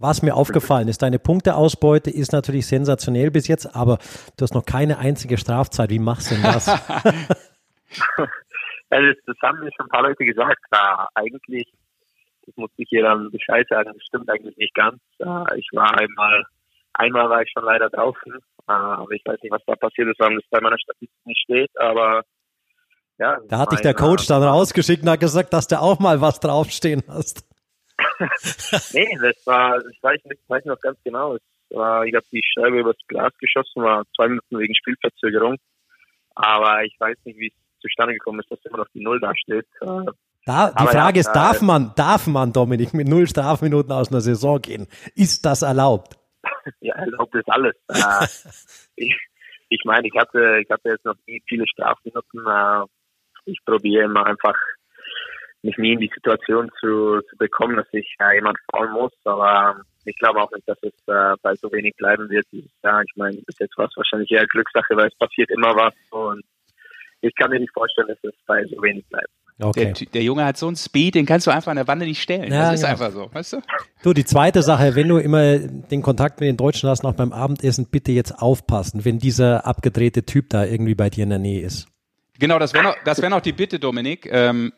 Was 0.04 0.22
mir 0.22 0.36
aufgefallen 0.36 0.90
ist, 0.90 1.02
deine 1.02 1.18
Punkteausbeute 1.18 2.10
ist 2.10 2.34
natürlich 2.34 2.68
sensationell 2.68 3.32
bis 3.32 3.48
jetzt, 3.48 3.74
aber 3.74 4.00
du 4.36 4.44
hast 4.44 4.54
noch 4.54 4.66
keine 4.66 4.98
einzige 4.98 5.38
Strafzeit. 5.38 5.90
Wie 5.92 6.00
machst 6.00 6.30
du 6.30 6.36
denn 6.36 6.44
das? 6.44 6.66
das, 8.90 9.16
das 9.26 9.38
haben 9.42 9.62
mir 9.62 9.72
schon 9.72 9.86
ein 9.86 9.90
paar 9.90 10.04
Leute 10.04 10.26
gesagt. 10.26 10.60
Na, 10.72 11.08
eigentlich 11.16 11.72
das 12.46 12.54
muss 12.58 12.70
ich 12.76 12.90
hier 12.90 13.04
dann 13.04 13.32
Bescheid 13.32 13.66
sagen, 13.70 13.92
das 13.94 14.04
stimmt 14.06 14.30
eigentlich 14.30 14.58
nicht 14.58 14.74
ganz. 14.74 15.00
Äh, 15.20 15.58
ich 15.58 15.70
war 15.72 15.98
einmal, 15.98 16.44
einmal 16.94 17.30
war 17.30 17.42
ich 17.42 17.50
schon 17.52 17.64
leider 17.64 17.90
draußen, 17.90 18.34
äh, 18.34 18.72
aber 18.72 19.12
ich 19.12 19.24
weiß 19.26 19.40
nicht, 19.42 19.54
was 19.54 19.64
da 19.66 19.76
passiert 19.76 20.10
ist, 20.10 20.20
warum 20.20 20.36
das 20.36 20.44
bei 20.50 20.60
meiner 20.60 20.80
Statistik 20.80 21.26
nicht 21.26 21.42
steht, 21.44 21.72
aber 21.80 22.24
ja. 23.20 23.38
Da 23.48 23.60
hat 23.60 23.72
dich 23.72 23.80
der 23.80 23.94
Coach 23.94 24.28
dann 24.28 24.44
rausgeschickt 24.44 25.04
und 25.04 25.10
hat 25.10 25.22
gesagt, 25.22 25.54
dass 25.54 25.68
du 25.68 25.80
auch 25.80 26.00
mal 26.00 26.20
was 26.20 26.42
draufstehen 26.42 27.04
hast. 27.08 27.48
nee, 28.94 29.18
das 29.22 29.46
war, 29.46 29.80
ich 29.92 30.02
weiß 30.02 30.24
nicht, 30.26 30.42
weiß 30.48 30.66
noch 30.66 30.80
ganz 30.80 30.98
genau. 31.04 31.36
Es 31.36 31.42
war, 31.70 32.06
ich 32.06 32.14
habe 32.14 32.26
die 32.32 32.42
Scheibe 32.44 32.80
übers 32.80 32.98
Glas 33.08 33.32
geschossen, 33.40 33.84
war 33.84 34.04
zwei 34.16 34.28
Minuten 34.28 34.60
wegen 34.60 34.76
Spielverzögerung. 34.76 35.58
Aber 36.36 36.84
ich 36.84 36.96
weiß 37.00 37.18
nicht, 37.26 37.40
wie 37.40 37.48
es 37.48 37.82
zustande 37.82 38.14
gekommen 38.14 38.40
ist, 38.40 38.52
dass 38.52 38.64
immer 38.66 38.80
noch 38.80 38.88
die 38.94 39.04
Null 39.04 39.20
da 39.20 39.36
steht. 39.36 39.68
Äh, 39.82 40.12
da, 40.46 40.72
die 40.72 40.78
Aber 40.78 40.92
Frage 40.92 41.20
ja, 41.20 41.22
ist, 41.22 41.32
darf 41.32 41.62
man, 41.62 41.94
darf 41.96 42.28
man, 42.28 42.52
Dominik, 42.52 42.94
mit 42.94 43.08
null 43.08 43.28
Strafminuten 43.28 43.92
aus 43.92 44.12
einer 44.12 44.20
Saison 44.22 44.62
gehen? 44.62 44.88
Ist 45.16 45.46
das 45.46 45.62
erlaubt? 45.62 46.18
Ja, 46.80 46.96
erlaubt 46.96 47.36
ist 47.36 47.50
alles. 47.50 47.76
Äh, 47.90 49.06
ich, 49.06 49.16
ich 49.70 49.82
meine, 49.86 50.08
ich 50.08 50.14
hatte, 50.16 50.60
ich 50.62 50.70
hatte 50.70 50.90
jetzt 50.90 51.06
noch 51.06 51.16
nie 51.28 51.42
viele 51.48 51.68
Strafminuten. 51.68 52.46
Äh, 52.46 52.86
ich 53.46 53.60
probiere 53.66 54.06
immer 54.06 54.26
einfach, 54.26 54.56
mich 55.64 55.78
nie 55.78 55.94
in 55.94 56.00
die 56.00 56.12
Situation 56.14 56.70
zu, 56.80 57.22
zu 57.30 57.38
bekommen, 57.38 57.78
dass 57.78 57.88
ich 57.92 58.16
äh, 58.20 58.36
jemand 58.36 58.58
fahren 58.72 58.92
muss. 58.92 59.14
Aber 59.24 59.82
ich 60.06 60.18
glaube 60.18 60.42
auch 60.42 60.52
nicht, 60.52 60.68
dass 60.68 60.78
es 60.82 60.94
äh, 61.08 61.36
bei 61.42 61.56
so 61.56 61.72
wenig 61.72 61.96
bleiben 61.96 62.30
wird 62.30 62.46
dieses 62.52 62.72
Jahr. 62.84 63.02
Ich 63.04 63.16
meine, 63.16 63.38
bis 63.38 63.58
jetzt 63.60 63.78
war 63.78 63.86
es 63.86 63.96
wahrscheinlich 63.96 64.30
eher 64.32 64.46
Glückssache, 64.48 64.96
weil 64.96 65.08
es 65.08 65.16
passiert 65.18 65.50
immer 65.52 65.76
was. 65.76 65.94
Und 66.12 66.44
ich 67.22 67.34
kann 67.36 67.50
mir 67.50 67.60
nicht 67.60 67.74
vorstellen, 67.74 68.10
dass 68.10 68.18
es 68.24 68.36
bei 68.46 68.64
so 68.66 68.82
wenig 68.82 69.06
bleibt. 69.08 69.30
Okay. 69.60 69.94
Der, 69.94 70.08
der, 70.08 70.24
Junge 70.24 70.44
hat 70.46 70.58
so 70.58 70.68
einen 70.68 70.76
Speed, 70.76 71.16
den 71.16 71.26
kannst 71.26 71.48
du 71.48 71.52
einfach 71.52 71.72
an 71.72 71.78
der 71.78 71.88
Wanne 71.88 72.06
nicht 72.06 72.22
stellen. 72.22 72.52
Ja, 72.52 72.72
das 72.72 72.76
ist 72.76 72.82
ja. 72.82 72.90
einfach 72.90 73.12
so, 73.12 73.30
weißt 73.32 73.54
du? 73.54 73.62
Du, 74.02 74.14
die 74.14 74.26
zweite 74.26 74.64
Sache, 74.64 74.96
wenn 74.96 75.08
du 75.08 75.18
immer 75.18 75.60
den 75.60 76.02
Kontakt 76.02 76.40
mit 76.40 76.50
den 76.50 76.58
Deutschen 76.58 76.90
hast, 76.90 77.04
noch 77.04 77.14
beim 77.14 77.32
Abendessen, 77.32 77.88
bitte 77.90 78.12
jetzt 78.12 78.32
aufpassen, 78.32 79.06
wenn 79.06 79.20
dieser 79.20 79.66
abgedrehte 79.66 80.26
Typ 80.26 80.50
da 80.50 80.66
irgendwie 80.66 80.96
bei 80.96 81.10
dir 81.10 81.24
in 81.24 81.30
der 81.30 81.40
Nähe 81.40 81.62
ist. 81.62 81.88
Genau, 82.40 82.58
das 82.58 82.74
wäre 82.74 82.84
noch, 82.84 82.96
das 83.06 83.22
wär 83.22 83.30
noch 83.30 83.42
die 83.42 83.54
Bitte, 83.54 83.80
Dominik. 83.80 84.28
Ähm, 84.30 84.74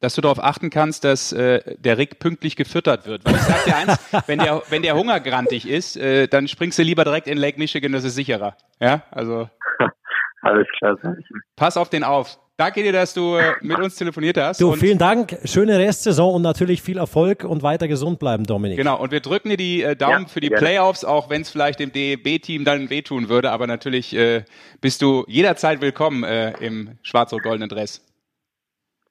dass 0.00 0.14
du 0.14 0.20
darauf 0.20 0.42
achten 0.42 0.70
kannst, 0.70 1.04
dass 1.04 1.32
äh, 1.32 1.76
der 1.78 1.98
Rick 1.98 2.18
pünktlich 2.18 2.56
gefüttert 2.56 3.06
wird. 3.06 3.24
Weil 3.24 3.34
ich 3.34 3.40
sag 3.40 3.64
dir 3.64 3.76
eins, 3.76 3.98
wenn 4.26 4.38
der, 4.38 4.62
wenn 4.70 4.82
der 4.82 4.94
hungergrantig 4.94 5.68
ist, 5.68 5.96
äh, 5.96 6.28
dann 6.28 6.48
springst 6.48 6.78
du 6.78 6.82
lieber 6.82 7.04
direkt 7.04 7.26
in 7.26 7.38
Lake 7.38 7.58
Michigan, 7.58 7.92
das 7.92 8.04
ist 8.04 8.14
sicherer. 8.14 8.56
Ja, 8.80 9.02
also. 9.10 9.48
Alles 10.42 10.68
klar. 10.78 10.96
Pass 11.56 11.76
auf 11.76 11.88
den 11.90 12.04
auf. 12.04 12.38
Danke 12.56 12.82
dir, 12.82 12.92
dass 12.92 13.14
du 13.14 13.36
äh, 13.36 13.52
mit 13.60 13.78
uns 13.78 13.94
telefoniert 13.94 14.36
hast. 14.36 14.60
Du, 14.60 14.72
vielen 14.72 14.98
Dank. 14.98 15.36
Schöne 15.44 15.78
Restsaison 15.78 16.34
und 16.34 16.42
natürlich 16.42 16.82
viel 16.82 16.98
Erfolg 16.98 17.44
und 17.44 17.62
weiter 17.62 17.86
gesund 17.86 18.18
bleiben, 18.18 18.44
Dominik. 18.44 18.76
Genau. 18.76 19.00
Und 19.00 19.12
wir 19.12 19.20
drücken 19.20 19.50
dir 19.50 19.56
die 19.56 19.82
äh, 19.82 19.94
Daumen 19.94 20.22
ja, 20.22 20.28
für 20.28 20.40
die 20.40 20.48
gerne. 20.48 20.64
Playoffs, 20.64 21.04
auch 21.04 21.30
wenn 21.30 21.42
es 21.42 21.50
vielleicht 21.50 21.78
dem 21.78 21.92
DEB-Team 21.92 22.64
dann 22.64 22.90
wehtun 22.90 23.28
würde. 23.28 23.52
Aber 23.52 23.68
natürlich 23.68 24.14
äh, 24.14 24.44
bist 24.80 25.02
du 25.02 25.24
jederzeit 25.28 25.80
willkommen 25.80 26.24
äh, 26.24 26.50
im 26.58 26.98
schwarz-rot-goldenen 27.02 27.68
Dress. 27.68 28.04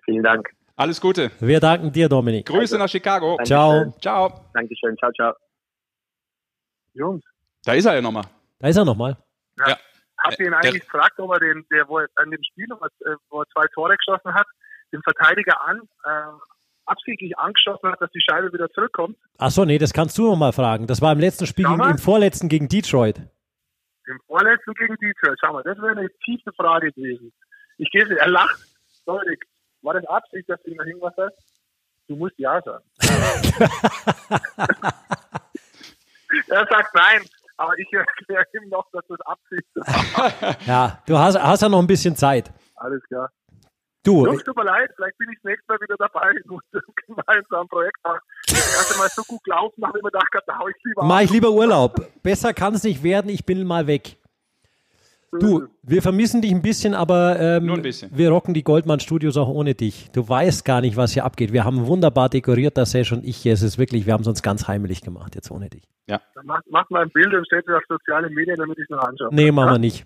Vielen 0.04 0.24
Dank. 0.24 0.50
Alles 0.78 1.02
Gute. 1.02 1.32
Wir 1.40 1.60
danken 1.60 1.92
dir, 1.92 2.08
Dominik. 2.08 2.46
Grüße 2.46 2.76
also, 2.76 2.78
nach 2.78 2.88
Chicago. 2.88 3.40
Ciao. 3.44 3.96
Ciao. 4.00 4.46
Dankeschön. 4.54 4.96
Ciao, 4.98 5.12
ciao. 5.12 5.34
Jungs. 6.94 7.24
Da 7.64 7.74
ist 7.74 7.86
er 7.86 7.96
ja 7.96 8.02
nochmal. 8.02 8.26
Da 8.60 8.68
ist 8.68 8.78
er 8.78 8.86
nochmal. 8.86 9.18
Ja. 9.58 9.70
ja. 9.70 9.78
Habt 10.20 10.40
ihr 10.40 10.46
ihn 10.46 10.54
eigentlich 10.54 10.74
der, 10.74 10.82
gefragt, 10.82 11.20
ob 11.20 11.34
er 11.34 11.40
den, 11.40 11.66
der, 11.72 11.88
wo 11.88 11.98
er 11.98 12.08
an 12.18 12.30
dem 12.30 12.44
Spiel, 12.44 12.68
äh, 12.72 13.16
wo 13.30 13.42
er 13.42 13.48
zwei 13.48 13.66
Tore 13.74 13.96
geschossen 13.98 14.36
hat, 14.36 14.46
den 14.94 15.02
Verteidiger 15.02 15.60
an, 15.68 15.82
äh, 16.06 16.38
absichtlich 16.86 17.36
angeschossen 17.40 17.92
hat, 17.92 18.00
dass 18.00 18.12
die 18.12 18.22
Scheibe 18.22 18.54
wieder 18.54 18.70
zurückkommt? 18.70 19.18
Ach 19.40 19.50
so, 19.50 19.66
nee, 19.66 19.80
das 19.80 19.94
kannst 19.94 20.16
du 20.20 20.30
noch 20.30 20.38
mal 20.38 20.54
fragen. 20.54 20.86
Das 20.86 21.02
war 21.02 21.12
im 21.12 21.20
letzten 21.20 21.48
Spiel, 21.48 21.66
im, 21.66 21.82
im 21.82 21.98
vorletzten 21.98 22.50
gegen 22.50 22.68
Detroit. 22.70 23.18
Im 24.06 24.20
vorletzten 24.28 24.76
gegen 24.76 24.96
Detroit. 24.98 25.40
Schau 25.44 25.54
mal, 25.54 25.64
das 25.64 25.78
wäre 25.80 25.98
eine 25.98 26.10
tiefe 26.24 26.52
Frage 26.54 26.92
gewesen. 26.92 27.34
Ich 27.78 27.90
gebe, 27.90 28.20
er 28.20 28.30
lacht. 28.30 28.60
Dominik, 29.08 29.44
war 29.88 29.94
das 29.94 30.06
Absicht, 30.06 30.50
dass 30.50 30.62
du 30.64 30.72
ihm 30.72 30.80
irgendwas 30.82 31.14
hast? 31.18 31.38
Du 32.08 32.16
musst 32.18 32.38
ja 32.38 32.62
sagen. 32.62 32.84
er 36.50 36.68
sagt 36.68 36.94
nein. 36.94 37.26
aber 37.56 37.78
ich 37.80 37.92
erkläre 37.92 38.46
ihm 38.54 38.70
noch, 38.70 38.86
dass 38.92 39.06
das 39.08 39.22
Absicht 39.22 39.66
ist. 39.74 39.88
Ja, 40.68 41.02
du 41.06 41.18
hast, 41.18 41.42
hast 41.42 41.62
ja 41.62 41.70
noch 41.70 41.80
ein 41.80 41.88
bisschen 41.88 42.16
Zeit. 42.16 42.52
Alles 42.76 43.02
klar. 43.08 43.32
Du, 44.04 44.26
Jungs, 44.26 44.44
tut 44.44 44.56
mir 44.56 44.64
leid, 44.64 44.92
vielleicht 44.96 45.18
bin 45.18 45.30
ich 45.32 45.40
das 45.42 45.52
nächste 45.52 45.66
Mal 45.74 45.80
wieder 45.82 45.96
dabei 45.98 46.32
in 46.32 46.50
unserem 46.50 46.94
gemeinsamen 47.08 47.68
Projekt. 47.68 47.98
Das 48.04 48.22
erste 48.78 48.98
Mal 48.98 49.10
so 49.10 49.24
gut 49.24 49.44
gelaufen, 49.44 49.86
habe 49.86 49.98
ich 49.98 50.04
mir 50.04 50.12
gedacht, 50.12 50.30
da 50.46 50.60
hau 50.60 50.68
ich 50.68 50.76
lieber 50.84 51.04
mach 51.04 51.22
ich 51.22 51.30
lieber 51.30 51.52
Urlaub. 51.52 51.96
Besser 52.24 52.54
kann 52.54 52.74
es 52.76 52.84
nicht 52.84 53.04
werden, 53.04 53.30
ich 53.30 53.46
bin 53.46 53.66
mal 53.66 53.88
weg. 53.88 54.18
Du, 55.32 55.68
wir 55.84 56.02
vermissen 56.02 56.42
dich 56.42 56.52
ein 56.52 56.62
bisschen, 56.62 56.94
aber 56.94 57.38
ähm, 57.40 57.66
Nur 57.66 57.76
ein 57.76 57.82
bisschen. 57.82 58.10
wir 58.14 58.30
rocken 58.30 58.54
die 58.54 58.64
Goldmann 58.64 59.02
Studios 59.02 59.36
auch 59.36 59.50
ohne 59.50 59.76
dich. 59.76 60.10
Du 60.14 60.28
weißt 60.28 60.64
gar 60.64 60.80
nicht, 60.80 60.96
was 60.96 61.12
hier 61.12 61.26
abgeht. 61.26 61.52
Wir 61.52 61.66
haben 61.66 61.86
wunderbar 61.86 62.30
dekoriert, 62.30 62.78
das 62.78 62.92
Sesh 62.92 63.12
und 63.12 63.26
ich. 63.26 63.46
Es 63.46 63.62
ist 63.62 63.78
wirklich, 63.78 64.06
wir 64.06 64.14
haben 64.14 64.22
es 64.22 64.28
uns 64.28 64.42
ganz 64.42 64.68
heimelig 64.70 65.02
gemacht, 65.02 65.36
jetzt 65.36 65.52
ohne 65.52 65.70
dich. 65.70 65.84
Dann 66.08 66.22
macht, 66.46 66.66
macht 66.72 66.90
mal 66.92 67.04
ein 67.04 67.10
Bild 67.10 67.34
und 67.34 67.46
stellt 67.46 67.68
es 67.68 67.76
auf 67.76 67.84
soziale 67.90 68.30
Medien, 68.30 68.56
damit 68.56 68.78
ich 68.78 68.86
es 68.86 68.90
noch 68.90 69.04
anschaue. 69.04 69.28
Nee, 69.32 69.52
machen 69.52 69.72
wir 69.74 69.80
nicht. 69.80 70.06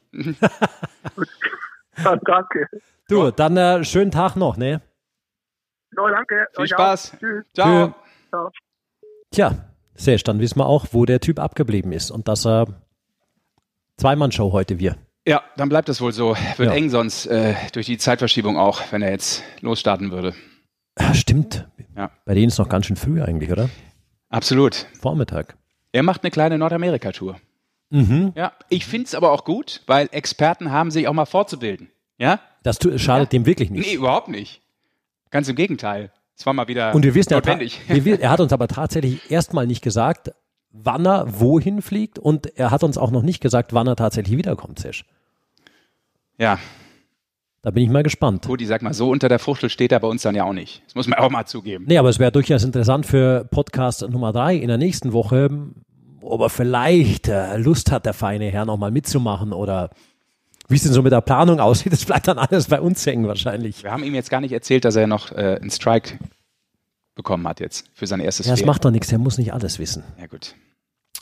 Ja, 2.03 2.15
danke. 2.25 2.67
Du, 3.07 3.29
dann 3.29 3.55
äh, 3.57 3.83
schönen 3.83 4.09
Tag 4.09 4.35
noch, 4.35 4.57
ne? 4.57 4.81
Ja, 5.95 6.09
danke. 6.09 6.47
Viel 6.55 6.63
Euch 6.63 6.73
auch. 6.73 6.79
Spaß. 6.79 7.17
Tschüss. 7.19 7.45
Ciao. 7.53 7.93
Ciao. 8.29 8.49
Tja, 9.29 9.51
Sesh, 9.93 10.23
dann 10.23 10.39
wissen 10.39 10.57
wir 10.57 10.65
auch, 10.65 10.87
wo 10.93 11.05
der 11.05 11.19
Typ 11.19 11.39
abgeblieben 11.39 11.91
ist 11.91 12.09
und 12.09 12.27
dass 12.27 12.45
er 12.47 12.65
Zweimann-Show 13.97 14.51
heute 14.51 14.79
wir. 14.79 14.95
Ja, 15.27 15.43
dann 15.55 15.69
bleibt 15.69 15.87
es 15.89 16.01
wohl 16.01 16.11
so. 16.13 16.35
Wird 16.57 16.69
Ja. 16.69 16.73
eng 16.75 16.89
sonst 16.89 17.27
äh, 17.27 17.53
durch 17.73 17.85
die 17.85 17.97
Zeitverschiebung 17.97 18.57
auch, 18.57 18.81
wenn 18.91 19.01
er 19.01 19.11
jetzt 19.11 19.43
losstarten 19.61 20.11
würde. 20.11 20.33
Ja, 20.99 21.13
stimmt. 21.13 21.67
Ja. 21.95 22.11
Bei 22.25 22.33
denen 22.33 22.47
ist 22.47 22.57
noch 22.57 22.69
ganz 22.69 22.87
schön 22.87 22.95
früh 22.95 23.21
eigentlich, 23.21 23.51
oder? 23.51 23.69
Absolut. 24.29 24.87
Vormittag. 24.99 25.55
Er 25.91 26.03
macht 26.03 26.23
eine 26.23 26.31
kleine 26.31 26.57
Nordamerika-Tour. 26.57 27.37
Mhm. 27.89 28.31
Ja, 28.35 28.53
ich 28.69 28.85
finde 28.85 29.05
es 29.07 29.15
aber 29.15 29.31
auch 29.31 29.43
gut, 29.43 29.81
weil 29.85 30.07
Experten 30.11 30.71
haben 30.71 30.89
sich 30.91 31.07
auch 31.07 31.13
mal 31.13 31.25
fortzubilden. 31.25 31.89
Ja? 32.17 32.39
Das 32.63 32.79
schadet 32.97 33.33
dem 33.33 33.45
wirklich 33.45 33.69
nicht. 33.69 33.85
Nee, 33.87 33.95
überhaupt 33.95 34.29
nicht. 34.29 34.61
Ganz 35.29 35.47
im 35.49 35.55
Gegenteil. 35.55 36.11
Es 36.37 36.45
war 36.45 36.53
mal 36.53 36.67
wieder 36.67 36.95
Und 36.95 37.03
wir 37.03 37.13
wissen, 37.13 37.33
er, 37.33 37.37
notwendig. 37.37 37.79
wir, 37.87 38.05
wi- 38.05 38.17
er 38.21 38.29
hat 38.31 38.39
uns 38.39 38.53
aber 38.53 38.67
tatsächlich 38.67 39.29
erstmal 39.29 39.67
nicht 39.67 39.81
gesagt, 39.83 40.31
wann 40.73 41.05
er 41.05 41.39
wohin 41.39 41.81
fliegt 41.81 42.17
und 42.19 42.57
er 42.57 42.71
hat 42.71 42.83
uns 42.83 42.97
auch 42.97 43.11
noch 43.11 43.23
nicht 43.23 43.41
gesagt, 43.41 43.73
wann 43.73 43.87
er 43.87 43.95
tatsächlich 43.95 44.37
wiederkommt, 44.37 44.79
Sesh. 44.79 45.05
Ja, 46.37 46.57
Da 47.63 47.69
bin 47.69 47.83
ich 47.83 47.89
mal 47.89 48.01
gespannt. 48.03 48.47
gut, 48.47 48.61
ich 48.61 48.67
sag 48.67 48.81
mal, 48.81 48.93
so 48.93 49.09
unter 49.11 49.29
der 49.29 49.37
Fuchtel 49.37 49.69
steht 49.69 49.91
er 49.91 49.99
bei 49.99 50.07
uns 50.07 50.23
dann 50.23 50.33
ja 50.33 50.45
auch 50.45 50.53
nicht. 50.53 50.81
Das 50.85 50.95
muss 50.95 51.07
man 51.07 51.19
auch 51.19 51.29
mal 51.29 51.45
zugeben. 51.45 51.85
Nee, 51.87 51.97
aber 51.99 52.09
es 52.09 52.17
wäre 52.17 52.31
durchaus 52.31 52.63
interessant 52.63 53.05
für 53.05 53.45
Podcast 53.51 54.01
Nummer 54.09 54.31
drei 54.33 54.55
in 54.55 54.67
der 54.67 54.77
nächsten 54.79 55.13
Woche, 55.13 55.49
ob 56.21 56.41
er 56.41 56.49
vielleicht 56.49 57.27
äh, 57.27 57.57
Lust 57.57 57.91
hat, 57.91 58.05
der 58.07 58.13
feine 58.13 58.45
Herr 58.45 58.65
nochmal 58.65 58.89
mitzumachen 58.91 59.53
oder 59.53 59.91
wie 60.69 60.75
es 60.75 60.83
denn 60.83 60.93
so 60.93 61.03
mit 61.03 61.11
der 61.11 61.21
Planung 61.21 61.59
aussieht. 61.59 61.91
Das 61.93 62.05
bleibt 62.05 62.27
dann 62.27 62.39
alles 62.39 62.67
bei 62.67 62.79
uns 62.81 63.05
hängen 63.05 63.27
wahrscheinlich. 63.27 63.83
Wir 63.83 63.91
haben 63.91 64.03
ihm 64.03 64.15
jetzt 64.15 64.29
gar 64.31 64.41
nicht 64.41 64.53
erzählt, 64.53 64.85
dass 64.85 64.95
er 64.95 65.05
noch 65.05 65.31
äh, 65.31 65.59
einen 65.61 65.69
Strike 65.69 66.17
bekommen 67.15 67.47
hat 67.47 67.59
jetzt 67.59 67.85
für 67.93 68.07
sein 68.07 68.19
erstes 68.19 68.45
Ja, 68.47 68.53
das 68.53 68.65
macht 68.65 68.83
doch 68.85 68.91
nichts, 68.91 69.09
der 69.09 69.19
muss 69.19 69.37
nicht 69.37 69.53
alles 69.53 69.79
wissen. 69.79 70.03
Ja, 70.19 70.27
gut. 70.27 70.55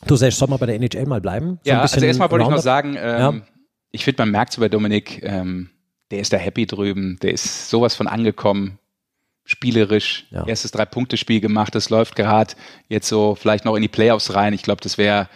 Du 0.05 0.15
Sesh, 0.15 0.35
soll 0.35 0.47
mal 0.47 0.57
bei 0.57 0.65
der 0.67 0.75
NHL 0.75 1.05
mal 1.05 1.19
bleiben? 1.21 1.59
So 1.63 1.69
Ja, 1.71 1.81
also 1.81 1.99
erstmal 2.05 2.31
wollte 2.31 2.43
ich 2.43 2.49
noch 2.49 2.57
sagen, 2.59 2.95
ähm, 2.97 3.19
Ja. 3.19 3.33
ich 3.91 4.05
finde, 4.05 4.21
man 4.21 4.31
merkt 4.31 4.53
so 4.53 4.61
bei 4.61 4.69
Dominik, 4.69 5.21
ähm, 5.23 5.71
der 6.11 6.19
ist 6.19 6.31
da 6.31 6.37
happy 6.37 6.65
drüben, 6.65 7.17
der 7.21 7.33
ist 7.33 7.69
sowas 7.69 7.95
von 7.95 8.07
angekommen, 8.07 8.79
spielerisch, 9.45 10.27
Ja. 10.29 10.45
erstes 10.47 10.71
Drei-Punkte-Spiel 10.71 11.41
gemacht, 11.41 11.73
das 11.75 11.89
läuft 11.89 12.15
gerade 12.15 12.53
jetzt 12.87 13.07
so 13.07 13.35
vielleicht 13.35 13.65
noch 13.65 13.75
in 13.75 13.81
die 13.81 13.87
Playoffs 13.87 14.33
rein. 14.35 14.53
Ich 14.53 14.63
glaube, 14.63 14.81
das 14.81 14.97
wäre, 14.97 15.27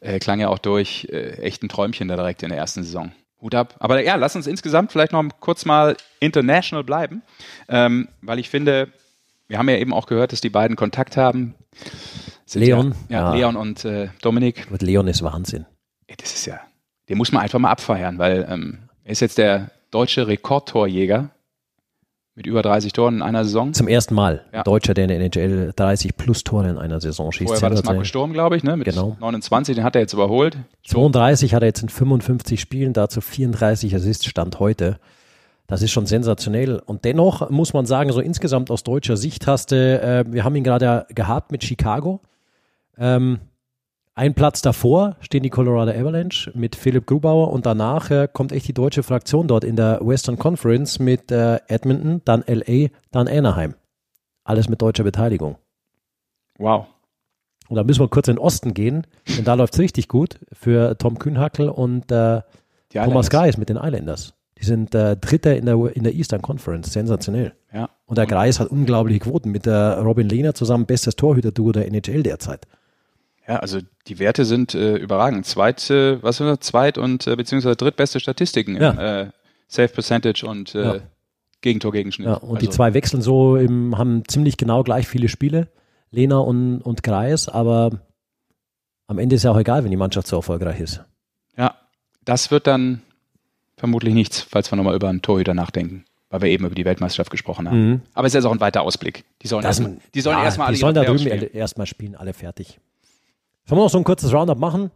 äh, 0.00 0.18
klang 0.20 0.40
ja 0.40 0.48
auch 0.48 0.58
durch, 0.58 1.08
äh, 1.10 1.32
echt 1.42 1.62
ein 1.62 1.68
Träumchen 1.68 2.08
da 2.08 2.16
direkt 2.16 2.42
in 2.42 2.48
der 2.50 2.58
ersten 2.58 2.82
Saison. 2.82 3.12
Hut 3.40 3.54
ab. 3.56 3.74
Aber 3.80 4.00
ja, 4.02 4.14
lass 4.14 4.36
uns 4.36 4.46
insgesamt 4.46 4.92
vielleicht 4.92 5.10
noch 5.12 5.24
kurz 5.40 5.64
mal 5.64 5.96
international 6.20 6.84
bleiben, 6.84 7.22
ähm, 7.68 8.08
weil 8.20 8.38
ich 8.38 8.48
finde, 8.48 8.92
wir 9.48 9.58
haben 9.58 9.68
ja 9.68 9.76
eben 9.76 9.92
auch 9.92 10.06
gehört, 10.06 10.32
dass 10.32 10.40
die 10.40 10.50
beiden 10.50 10.76
Kontakt 10.76 11.16
haben. 11.16 11.54
Sind 12.46 12.62
Leon, 12.62 12.94
Ja, 13.08 13.18
ja, 13.18 13.30
ja. 13.30 13.34
Leon 13.34 13.56
und 13.56 13.84
äh, 13.84 14.08
Dominik. 14.20 14.68
Gut, 14.68 14.82
Leon 14.82 15.06
ist 15.08 15.22
Wahnsinn. 15.22 15.66
Ey, 16.06 16.16
Das 16.18 16.32
ist 16.32 16.46
ja, 16.46 16.60
den 17.08 17.18
muss 17.18 17.32
man 17.32 17.42
einfach 17.42 17.58
mal 17.58 17.70
abfeiern, 17.70 18.18
weil 18.18 18.46
ähm, 18.48 18.78
er 19.04 19.12
ist 19.12 19.20
jetzt 19.20 19.38
der 19.38 19.70
deutsche 19.90 20.26
Rekordtorjäger 20.26 21.30
mit 22.34 22.46
über 22.46 22.62
30 22.62 22.92
Toren 22.94 23.16
in 23.16 23.22
einer 23.22 23.44
Saison. 23.44 23.74
Zum 23.74 23.88
ersten 23.88 24.14
Mal. 24.14 24.46
Ja. 24.52 24.62
Deutscher, 24.62 24.94
der 24.94 25.04
in 25.04 25.08
der 25.08 25.20
NHL 25.20 25.72
30 25.76 26.16
plus 26.16 26.44
Tore 26.44 26.70
in 26.70 26.78
einer 26.78 27.00
Saison 27.00 27.30
schießt. 27.30 27.48
Vorher 27.48 27.62
war 27.62 27.70
das. 27.70 27.84
Marco 27.84 28.04
Sturm, 28.04 28.32
glaube 28.32 28.56
ich, 28.56 28.64
ne? 28.64 28.76
mit 28.76 28.86
Genau. 28.86 29.16
29, 29.20 29.74
den 29.76 29.84
hat 29.84 29.94
er 29.96 30.00
jetzt 30.00 30.14
überholt. 30.14 30.56
32 30.86 31.54
hat 31.54 31.62
er 31.62 31.66
jetzt 31.66 31.82
in 31.82 31.90
55 31.90 32.58
Spielen, 32.60 32.94
dazu 32.94 33.20
34 33.20 33.94
Assists 33.94 34.24
Stand 34.24 34.60
heute. 34.60 34.98
Das 35.72 35.80
ist 35.80 35.90
schon 35.90 36.04
sensationell. 36.04 36.80
Und 36.84 37.06
dennoch 37.06 37.48
muss 37.48 37.72
man 37.72 37.86
sagen, 37.86 38.12
so 38.12 38.20
insgesamt 38.20 38.70
aus 38.70 38.82
deutscher 38.82 39.16
Sicht 39.16 39.46
hast 39.46 39.72
du, 39.72 39.76
äh, 40.02 40.22
wir 40.28 40.44
haben 40.44 40.54
ihn 40.54 40.64
gerade 40.64 41.06
gehabt 41.14 41.50
mit 41.50 41.64
Chicago. 41.64 42.20
Ähm, 42.98 43.38
ein 44.14 44.34
Platz 44.34 44.60
davor 44.60 45.16
stehen 45.20 45.42
die 45.42 45.48
Colorado 45.48 45.92
Avalanche 45.92 46.52
mit 46.54 46.76
Philipp 46.76 47.06
Grubauer 47.06 47.50
und 47.50 47.64
danach 47.64 48.10
äh, 48.10 48.28
kommt 48.30 48.52
echt 48.52 48.68
die 48.68 48.74
deutsche 48.74 49.02
Fraktion 49.02 49.48
dort 49.48 49.64
in 49.64 49.76
der 49.76 50.00
Western 50.02 50.38
Conference 50.38 50.98
mit 50.98 51.32
äh, 51.32 51.58
Edmonton, 51.68 52.20
dann 52.26 52.44
LA, 52.46 52.88
dann 53.10 53.26
Anaheim. 53.26 53.74
Alles 54.44 54.68
mit 54.68 54.82
deutscher 54.82 55.04
Beteiligung. 55.04 55.56
Wow. 56.58 56.84
Und 57.70 57.76
da 57.76 57.82
müssen 57.82 58.00
wir 58.00 58.08
kurz 58.08 58.28
in 58.28 58.34
den 58.36 58.42
Osten 58.42 58.74
gehen, 58.74 59.06
denn 59.38 59.46
da 59.46 59.54
läuft 59.54 59.72
es 59.72 59.80
richtig 59.80 60.08
gut 60.08 60.38
für 60.52 60.98
Tom 60.98 61.18
Kühnhackel 61.18 61.70
und 61.70 62.12
äh, 62.12 62.42
Thomas. 62.92 63.30
Greis 63.30 63.56
mit 63.56 63.70
den 63.70 63.78
Islanders. 63.78 64.34
Die 64.62 64.66
sind 64.66 64.94
äh, 64.94 65.16
Dritter 65.16 65.56
in 65.56 65.66
der, 65.66 65.76
in 65.96 66.04
der 66.04 66.14
Eastern 66.14 66.40
Conference. 66.40 66.92
Sensationell. 66.92 67.52
Ja. 67.74 67.90
Und 68.06 68.16
der 68.16 68.26
Greis 68.26 68.60
hat 68.60 68.68
unglaubliche 68.68 69.18
Quoten 69.20 69.50
mit 69.50 69.66
der 69.66 69.98
Robin 70.00 70.28
Lehner 70.28 70.54
zusammen, 70.54 70.86
bestes 70.86 71.16
Torhüter-Duo 71.16 71.72
der 71.72 71.88
NHL 71.88 72.22
derzeit. 72.22 72.66
ja, 73.48 73.56
also 73.56 73.80
die 74.06 74.18
Werte 74.20 74.44
sind 74.44 74.74
äh, 74.74 74.96
überragend. 74.96 75.46
Zweit, 75.46 75.90
äh, 75.90 76.22
was 76.22 76.36
sind 76.36 76.46
das? 76.46 76.60
Zweit- 76.60 76.96
und 76.96 77.26
äh, 77.26 77.34
beziehungsweise 77.34 77.74
drittbeste 77.76 78.20
Statistiken 78.20 78.76
im 78.76 78.82
Ja. 78.82 79.20
äh, 79.22 79.30
Save 79.66 79.88
Percentage 79.88 80.46
und 80.46 80.74
äh, 80.76 80.82
Ja. 80.84 80.96
Gegentor 81.60 81.92
Gegenschnitt. 81.92 82.26
Ja, 82.28 82.34
und 82.34 82.56
also, 82.56 82.66
die 82.66 82.70
zwei 82.70 82.92
wechseln 82.94 83.22
so, 83.22 83.56
im, 83.56 83.96
haben 83.98 84.22
ziemlich 84.28 84.56
genau 84.56 84.82
gleich 84.82 85.06
viele 85.08 85.28
Spiele, 85.28 85.68
Lehner 86.10 86.44
und, 86.44 86.80
und 86.82 87.02
Greis, 87.02 87.48
aber 87.48 87.90
am 89.06 89.18
Ende 89.18 89.36
ist 89.36 89.42
ja 89.44 89.50
auch 89.52 89.58
egal, 89.58 89.82
wenn 89.84 89.90
die 89.90 89.96
Mannschaft 89.96 90.26
so 90.28 90.36
erfolgreich 90.36 90.80
ist. 90.80 91.04
Ja, 91.56 91.74
das 92.24 92.50
wird 92.50 92.66
dann 92.66 93.02
vermutlich 93.82 94.14
nichts, 94.14 94.40
falls 94.40 94.70
wir 94.70 94.76
nochmal 94.76 94.94
über 94.94 95.08
einen 95.08 95.22
Torhüter 95.22 95.54
nachdenken, 95.54 96.04
weil 96.30 96.42
wir 96.42 96.50
eben 96.50 96.64
über 96.64 96.74
die 96.76 96.84
Weltmeisterschaft 96.84 97.32
gesprochen 97.32 97.66
haben. 97.68 97.88
Mhm. 97.90 98.00
Aber 98.14 98.28
es 98.28 98.34
ist 98.36 98.44
auch 98.44 98.52
ein 98.52 98.60
weiter 98.60 98.82
Ausblick. 98.82 99.24
Die 99.42 99.48
sollen 99.48 99.64
erstmal 99.64 99.96
die 100.14 100.20
sollen 100.20 100.38
ja, 100.38 100.44
erstmal 100.44 100.68
alle 100.68 100.74
die 100.76 100.80
sollen 100.80 100.94
da 100.94 101.02
drüben 101.04 101.18
spielen. 101.18 101.50
erstmal 101.52 101.86
spielen, 101.88 102.14
alle 102.14 102.32
fertig. 102.32 102.78
Sollen 103.66 103.80
wir 103.80 103.84
noch 103.84 103.90
so 103.90 103.98
ein 103.98 104.04
kurzes 104.04 104.32
Roundup 104.32 104.58
machen? 104.58 104.92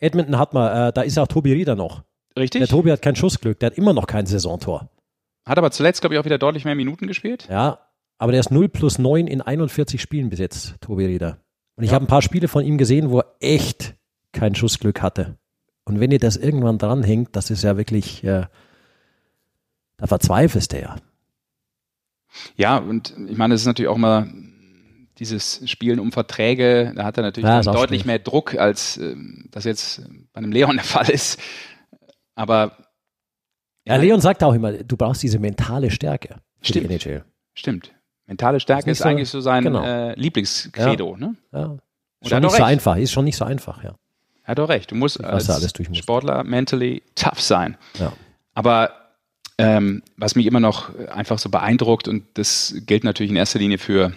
Edmonton 0.00 0.38
hat 0.38 0.52
mal, 0.52 0.88
äh, 0.88 0.92
da 0.92 1.00
ist 1.00 1.16
ja 1.16 1.22
auch 1.22 1.26
Tobi 1.28 1.52
Rieder 1.54 1.76
noch. 1.76 2.02
Richtig? 2.38 2.60
Der 2.60 2.68
Tobi 2.68 2.92
hat 2.92 3.00
kein 3.00 3.16
Schussglück, 3.16 3.58
der 3.60 3.70
hat 3.70 3.78
immer 3.78 3.94
noch 3.94 4.06
kein 4.06 4.26
Saisontor. 4.26 4.90
Hat 5.46 5.56
aber 5.56 5.70
zuletzt, 5.70 6.02
glaube 6.02 6.14
ich, 6.14 6.20
auch 6.20 6.26
wieder 6.26 6.36
deutlich 6.36 6.66
mehr 6.66 6.74
Minuten 6.74 7.06
gespielt. 7.06 7.46
Ja, 7.50 7.78
aber 8.18 8.32
der 8.32 8.40
ist 8.40 8.50
0 8.50 8.68
plus 8.68 8.98
9 8.98 9.26
in 9.26 9.40
41 9.40 10.02
Spielen 10.02 10.28
bis 10.28 10.38
jetzt, 10.38 10.74
Tobi 10.82 11.06
Rieder. 11.06 11.38
Und 11.76 11.84
ich 11.84 11.90
Ja. 11.90 11.94
habe 11.94 12.04
ein 12.04 12.08
paar 12.08 12.20
Spiele 12.22 12.48
von 12.48 12.62
ihm 12.64 12.76
gesehen, 12.76 13.10
wo 13.10 13.20
er 13.20 13.34
echt 13.40 13.94
kein 14.32 14.54
Schussglück 14.54 15.00
hatte. 15.00 15.38
Und 15.86 16.00
wenn 16.00 16.10
dir 16.10 16.18
das 16.18 16.36
irgendwann 16.36 16.78
dranhängt, 16.78 17.34
das 17.36 17.48
ist 17.50 17.62
ja 17.62 17.76
wirklich, 17.78 18.22
äh, 18.24 18.46
da 19.96 20.06
verzweifelst 20.06 20.72
du 20.72 20.80
ja. 20.80 20.96
Ja, 22.56 22.76
und 22.76 23.14
ich 23.28 23.36
meine, 23.38 23.54
es 23.54 23.62
ist 23.62 23.66
natürlich 23.66 23.88
auch 23.88 23.96
mal 23.96 24.28
dieses 25.18 25.62
Spielen 25.70 25.98
um 26.00 26.12
Verträge, 26.12 26.92
da 26.94 27.04
hat 27.04 27.16
er 27.16 27.22
natürlich 27.22 27.48
Ja, 27.48 27.60
ist 27.60 27.66
deutlich 27.66 28.04
mehr 28.04 28.18
Druck, 28.18 28.54
als 28.56 28.98
ähm, 28.98 29.48
das 29.50 29.64
jetzt 29.64 30.02
bei 30.34 30.38
einem 30.38 30.52
Leon 30.52 30.76
der 30.76 30.84
Fall 30.84 31.08
ist. 31.08 31.40
Aber 32.34 32.76
Ja, 33.86 33.96
Leon 33.96 34.20
sagt 34.20 34.42
auch 34.44 34.52
immer, 34.52 34.72
du 34.72 34.96
brauchst 34.96 35.22
diese 35.22 35.38
mentale 35.38 35.90
Stärke 35.90 36.36
Stimmt. 36.60 36.90
stimmt. 37.54 37.92
Mentale 38.26 38.58
Stärke 38.60 38.90
Ist 38.90 38.98
ist, 38.98 39.02
so- 39.04 39.08
eigentlich 39.08 39.28
so 39.30 39.40
sein 39.40 39.62
genau. 39.62 39.84
äh, 39.84 40.14
Lieblingskredo. 40.18 41.16
Ne? 41.16 41.36
Ja. 41.52 41.78
Er 42.22 42.28
Schon 42.28 42.42
nicht 42.42 42.56
so 42.56 42.62
einfach, 42.64 42.96
ist 42.96 43.12
schon 43.12 43.24
nicht 43.24 43.36
so 43.36 43.44
einfach, 43.44 43.84
ja. 43.84 43.94
Er 44.46 44.52
hat 44.52 44.58
doch 44.58 44.68
recht. 44.68 44.92
Du 44.92 44.94
musst 44.94 45.22
als 45.22 45.50
alles 45.50 45.72
durch 45.72 45.88
muss. 45.88 45.98
Sportler 45.98 46.44
mentally 46.44 47.02
tough 47.16 47.40
sein. 47.40 47.76
ja. 47.98 48.12
Aber 48.54 48.92
ähm, 49.58 50.02
was 50.16 50.36
mich 50.36 50.46
immer 50.46 50.60
noch 50.60 50.94
einfach 51.08 51.38
so 51.38 51.48
beeindruckt, 51.48 52.08
und 52.08 52.24
das 52.34 52.74
gilt 52.86 53.04
natürlich 53.04 53.30
in 53.30 53.36
erster 53.36 53.58
Linie 53.58 53.78
für 53.78 54.12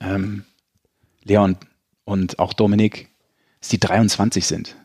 ähm, 0.00 0.44
Leon 1.24 1.56
und 2.04 2.38
auch 2.38 2.52
Dominik, 2.52 3.08
dass 3.60 3.70
die 3.70 3.80
23 3.80 4.46
sind. 4.46 4.76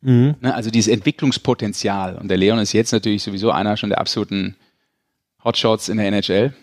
Mhm. 0.00 0.36
Ne? 0.40 0.54
Also 0.54 0.70
dieses 0.70 0.90
Entwicklungspotenzial. 0.90 2.16
Und 2.16 2.28
der 2.28 2.38
Leon 2.38 2.58
ist 2.58 2.72
jetzt 2.72 2.92
natürlich 2.92 3.22
sowieso 3.22 3.50
einer 3.50 3.76
schon 3.76 3.90
der 3.90 4.00
absoluten 4.00 4.56
Hotshots 5.44 5.88
in 5.90 5.98
der 5.98 6.06
NHL. 6.06 6.54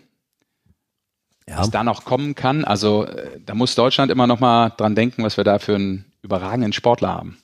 Ja. 1.47 1.59
Was 1.59 1.69
da 1.69 1.83
noch 1.83 2.03
kommen 2.03 2.35
kann, 2.35 2.63
also 2.63 3.05
äh, 3.05 3.39
da 3.45 3.55
muss 3.55 3.75
Deutschland 3.75 4.11
immer 4.11 4.27
noch 4.27 4.39
mal 4.39 4.69
dran 4.69 4.95
denken, 4.95 5.23
was 5.23 5.37
wir 5.37 5.43
da 5.43 5.59
für 5.59 5.75
einen 5.75 6.08
überragenden 6.21 6.73
Sportler 6.73 7.09
haben. 7.09 7.37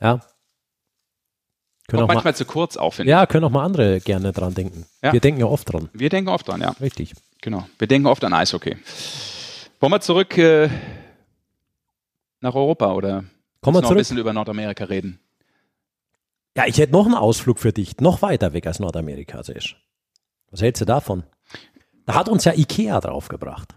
Ja. 0.00 0.20
Können 1.88 2.00
Auch 2.00 2.04
auch 2.04 2.08
mal, 2.08 2.14
manchmal 2.14 2.34
zu 2.34 2.44
kurz 2.44 2.76
auch, 2.76 2.94
finde 2.94 3.10
ja, 3.10 3.26
können 3.26 3.44
auch 3.44 3.50
mal 3.50 3.64
andere 3.64 4.00
gerne 4.00 4.32
dran 4.32 4.54
denken. 4.54 4.86
Ja. 5.02 5.12
Wir 5.12 5.20
denken 5.20 5.40
ja 5.40 5.46
oft 5.46 5.70
dran. 5.70 5.90
Wir 5.92 6.08
denken 6.08 6.30
oft 6.30 6.48
dran, 6.48 6.60
ja. 6.60 6.70
Richtig. 6.80 7.14
Genau. 7.40 7.66
Wir 7.78 7.88
denken 7.88 8.06
oft 8.06 8.24
an 8.24 8.32
Eishockey. 8.32 8.76
Wollen 9.80 9.92
wir 9.92 10.00
zurück 10.00 10.38
äh, 10.38 10.70
nach 12.40 12.54
Europa 12.54 12.92
oder 12.92 13.24
Kommen 13.60 13.76
wir 13.76 13.82
noch 13.82 13.90
ein 13.90 13.96
bisschen 13.96 14.18
über 14.18 14.32
Nordamerika 14.32 14.84
reden? 14.84 15.18
Ja, 16.56 16.66
ich 16.66 16.78
hätte 16.78 16.92
noch 16.92 17.06
einen 17.06 17.14
Ausflug 17.14 17.58
für 17.58 17.72
dich, 17.72 17.98
noch 17.98 18.22
weiter 18.22 18.52
weg 18.52 18.66
als 18.66 18.78
Nordamerika, 18.78 19.42
Sesh. 19.42 19.76
Was 20.50 20.60
hältst 20.60 20.82
du 20.82 20.84
davon? 20.84 21.24
Da 22.06 22.14
hat 22.14 22.28
uns 22.28 22.44
ja 22.44 22.52
Ikea 22.52 23.00
draufgebracht. 23.00 23.74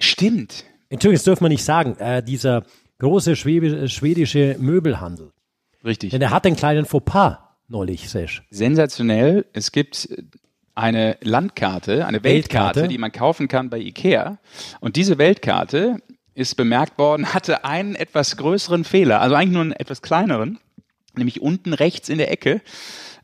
Stimmt. 0.00 0.64
Entschuldigung, 0.88 1.18
das 1.18 1.24
dürfen 1.24 1.44
wir 1.44 1.48
nicht 1.48 1.64
sagen. 1.64 1.96
Äh, 1.98 2.22
dieser 2.22 2.64
große 2.98 3.36
schwedische 3.36 4.56
Möbelhandel. 4.58 5.32
Richtig. 5.84 6.10
Denn 6.10 6.22
er 6.22 6.30
hat 6.30 6.46
einen 6.46 6.56
kleinen 6.56 6.84
Fauxpas 6.84 7.38
neulich, 7.68 8.08
Sesh. 8.08 8.42
sensationell. 8.50 9.46
Es 9.52 9.72
gibt 9.72 10.08
eine 10.74 11.16
Landkarte, 11.22 12.06
eine 12.06 12.22
Weltkarte, 12.22 12.76
Weltkarte. 12.76 12.88
die 12.88 12.98
man 12.98 13.12
kaufen 13.12 13.48
kann 13.48 13.68
bei 13.70 13.78
Ikea. 13.78 14.38
Und 14.80 14.96
diese 14.96 15.18
Weltkarte 15.18 16.00
ist 16.34 16.56
bemerkt 16.56 16.98
worden, 16.98 17.26
hatte 17.34 17.64
einen 17.64 17.94
etwas 17.94 18.36
größeren 18.36 18.84
Fehler, 18.84 19.20
also 19.20 19.34
eigentlich 19.34 19.52
nur 19.52 19.62
einen 19.62 19.72
etwas 19.72 20.02
kleineren, 20.02 20.58
nämlich 21.16 21.40
unten 21.40 21.72
rechts 21.72 22.08
in 22.08 22.18
der 22.18 22.30
Ecke. 22.30 22.60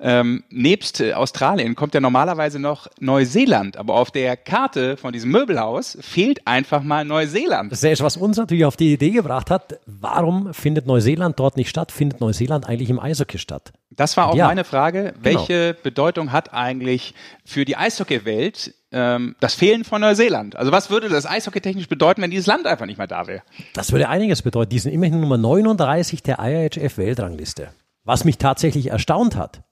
Ähm, 0.06 0.44
nebst 0.50 1.00
äh, 1.00 1.14
Australien 1.14 1.74
kommt 1.76 1.94
ja 1.94 2.00
normalerweise 2.00 2.58
noch 2.58 2.88
Neuseeland, 3.00 3.78
aber 3.78 3.94
auf 3.94 4.10
der 4.10 4.36
Karte 4.36 4.98
von 4.98 5.14
diesem 5.14 5.30
Möbelhaus 5.30 5.96
fehlt 6.02 6.46
einfach 6.46 6.82
mal 6.82 7.06
Neuseeland. 7.06 7.74
Sesh, 7.74 8.02
was 8.02 8.18
uns 8.18 8.36
natürlich 8.36 8.66
auf 8.66 8.76
die 8.76 8.92
Idee 8.92 9.10
gebracht 9.12 9.50
hat, 9.50 9.80
warum 9.86 10.52
findet 10.52 10.86
Neuseeland 10.86 11.40
dort 11.40 11.56
nicht 11.56 11.70
statt? 11.70 11.90
Findet 11.90 12.20
Neuseeland 12.20 12.68
eigentlich 12.68 12.90
im 12.90 13.00
Eishockey 13.00 13.38
statt? 13.38 13.72
Das 13.88 14.14
war 14.18 14.28
auch 14.28 14.34
Ja. 14.34 14.46
meine 14.48 14.64
Frage. 14.64 15.14
Welche 15.22 15.74
Bedeutung 15.82 16.32
hat 16.32 16.52
eigentlich 16.52 17.14
für 17.46 17.64
die 17.64 17.78
Eishockey-Welt 17.78 18.74
ähm, 18.92 19.36
das 19.40 19.54
Fehlen 19.54 19.84
von 19.84 20.02
Neuseeland? 20.02 20.54
Also 20.56 20.70
was 20.70 20.90
würde 20.90 21.08
das 21.08 21.24
eishockeytechnisch 21.24 21.88
bedeuten, 21.88 22.20
wenn 22.20 22.30
dieses 22.30 22.46
Land 22.46 22.66
einfach 22.66 22.84
nicht 22.84 22.98
mehr 22.98 23.06
da 23.06 23.26
wäre? 23.26 23.42
Das 23.72 23.90
würde 23.90 24.10
einiges 24.10 24.42
bedeuten. 24.42 24.68
Die 24.68 24.78
sind 24.80 24.92
immerhin 24.92 25.20
Nummer 25.20 25.38
39 25.38 26.22
der 26.22 26.40
IHF-Weltrangliste. 26.40 27.68
Was 28.04 28.24
mich 28.26 28.36
tatsächlich 28.36 28.88
erstaunt 28.88 29.36
hat. 29.36 29.62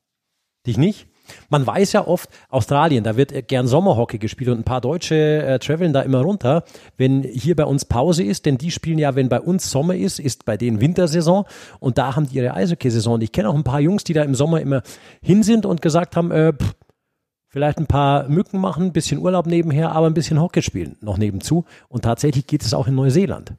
Dich 0.67 0.79
nicht? 0.79 1.07
Man 1.49 1.67
weiß 1.67 1.93
ja 1.93 2.07
oft, 2.07 2.29
Australien, 2.51 3.05
da 3.05 3.17
wird 3.17 3.49
gern 3.49 3.67
Sommerhockey 3.67 4.19
gespielt 4.19 4.51
und 4.51 4.59
ein 4.59 4.65
paar 4.65 4.81
Deutsche 4.81 5.43
äh, 5.43 5.59
traveln 5.59 5.93
da 5.93 6.03
immer 6.03 6.21
runter, 6.21 6.65
wenn 6.97 7.23
hier 7.23 7.57
bei 7.57 7.65
uns 7.65 7.85
Pause 7.85 8.23
ist, 8.23 8.45
denn 8.45 8.59
die 8.59 8.71
spielen 8.71 8.99
ja, 8.99 9.15
wenn 9.15 9.29
bei 9.29 9.41
uns 9.41 9.71
Sommer 9.71 9.95
ist, 9.95 10.19
ist 10.19 10.45
bei 10.45 10.57
denen 10.57 10.81
Wintersaison 10.81 11.45
und 11.79 11.99
da 11.99 12.17
haben 12.17 12.29
die 12.29 12.37
ihre 12.37 12.55
Eishockey-Saison. 12.55 13.21
Ich 13.21 13.33
kenne 13.33 13.49
auch 13.49 13.55
ein 13.55 13.65
paar 13.65 13.81
Jungs, 13.81 14.05
die 14.05 14.13
da 14.13 14.23
im 14.23 14.35
Sommer 14.35 14.61
immer 14.61 14.83
hin 15.23 15.43
sind 15.43 15.65
und 15.65 15.81
gesagt 15.81 16.17
haben, 16.17 16.31
äh, 16.31 16.53
pff, 16.53 16.75
vielleicht 17.49 17.79
ein 17.79 17.87
paar 17.87 18.29
Mücken 18.29 18.61
machen, 18.61 18.87
ein 18.87 18.93
bisschen 18.93 19.19
Urlaub 19.19 19.47
nebenher, 19.47 19.93
aber 19.93 20.07
ein 20.07 20.15
bisschen 20.15 20.41
Hockey 20.41 20.63
spielen 20.63 20.97
noch 21.01 21.19
nebenzu. 21.19 21.67
Und 21.89 22.03
tatsächlich 22.03 22.47
geht 22.47 22.63
es 22.63 22.75
auch 22.75 22.89
in 22.89 22.95
Neuseeland. 22.95 23.55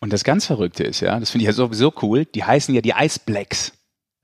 Und 0.00 0.12
das 0.12 0.24
ganz 0.24 0.46
Verrückte 0.46 0.84
ist, 0.84 1.00
ja, 1.00 1.18
das 1.18 1.30
finde 1.30 1.44
ich 1.44 1.46
ja 1.46 1.52
sowieso 1.52 1.92
cool, 2.02 2.24
die 2.24 2.44
heißen 2.44 2.74
ja 2.74 2.80
die 2.80 2.92
Ice 2.96 3.20
Blacks. 3.24 3.72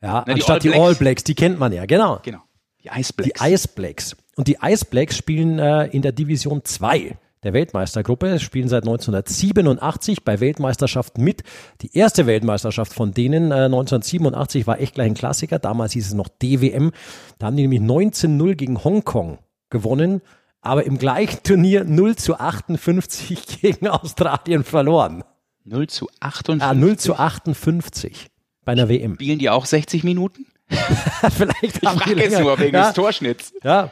Ja, 0.02 0.12
Na, 0.12 0.24
die 0.24 0.32
anstatt 0.32 0.62
die 0.62 0.72
All 0.72 0.80
All 0.80 0.94
Blacks. 0.94 1.24
Die 1.24 1.35
kennt 1.35 1.59
man 1.59 1.72
ja, 1.72 1.87
genau. 1.87 2.20
Genau. 2.22 2.42
Die 2.82 2.88
Ice 2.88 3.12
Blacks. 3.12 3.40
Die 3.40 3.52
Ice 3.52 3.68
Blacks. 3.68 4.16
Und 4.37 4.48
die 4.48 4.59
Ice 4.62 4.85
Blacks 4.85 5.16
spielen 5.16 5.59
äh, 5.59 5.87
in 5.87 6.02
der 6.02 6.12
Division 6.12 6.64
2 6.64 7.16
der 7.42 7.52
Weltmeistergruppe, 7.52 8.38
spielen 8.40 8.68
seit 8.68 8.82
1987 8.85 10.24
bei 10.24 10.40
Weltmeisterschaften 10.40 11.22
mit. 11.22 11.42
Die 11.80 11.96
erste 11.96 12.26
Weltmeisterschaft 12.26 12.92
von 12.92 13.12
denen, 13.12 13.50
äh, 13.50 13.66
1987, 13.66 14.66
war 14.66 14.80
echt 14.80 14.94
gleich 14.94 15.06
ein 15.06 15.14
Klassiker. 15.14 15.59
Damals 15.59 15.92
hieß 15.92 16.09
es 16.09 16.14
noch 16.14 16.28
DWM. 16.28 16.92
Da 17.38 17.46
haben 17.46 17.56
die 17.56 17.66
nämlich 17.66 17.80
19-0 17.80 18.54
gegen 18.56 18.82
Hongkong 18.82 19.38
gewonnen, 19.70 20.22
aber 20.61 20.85
im 20.85 20.98
gleichen 20.98 21.42
Turnier 21.42 21.85
0 21.85 22.16
zu 22.16 22.38
58 22.38 23.61
gegen 23.61 23.88
Australien 23.88 24.64
verloren. 24.64 25.22
0 25.64 25.87
zu 25.88 26.09
58. 26.20 26.62
Ah, 26.62 26.74
0 26.74 26.96
zu 26.96 27.16
58 27.16 28.30
bei 28.66 28.72
einer 28.72 28.90
WM. 28.90 29.14
Spielen 29.14 29.38
die 29.38 29.48
auch 29.48 29.64
60 29.64 30.05
Minuten? 30.05 30.44
Vielleicht 31.31 31.83
Ich 31.83 31.88
frage 31.88 32.20
jetzt 32.20 32.38
nur 32.38 32.59
wegen 32.59 32.76
ja, 32.76 32.87
des 32.87 32.94
Torschnitts. 32.94 33.55
ja, 33.62 33.90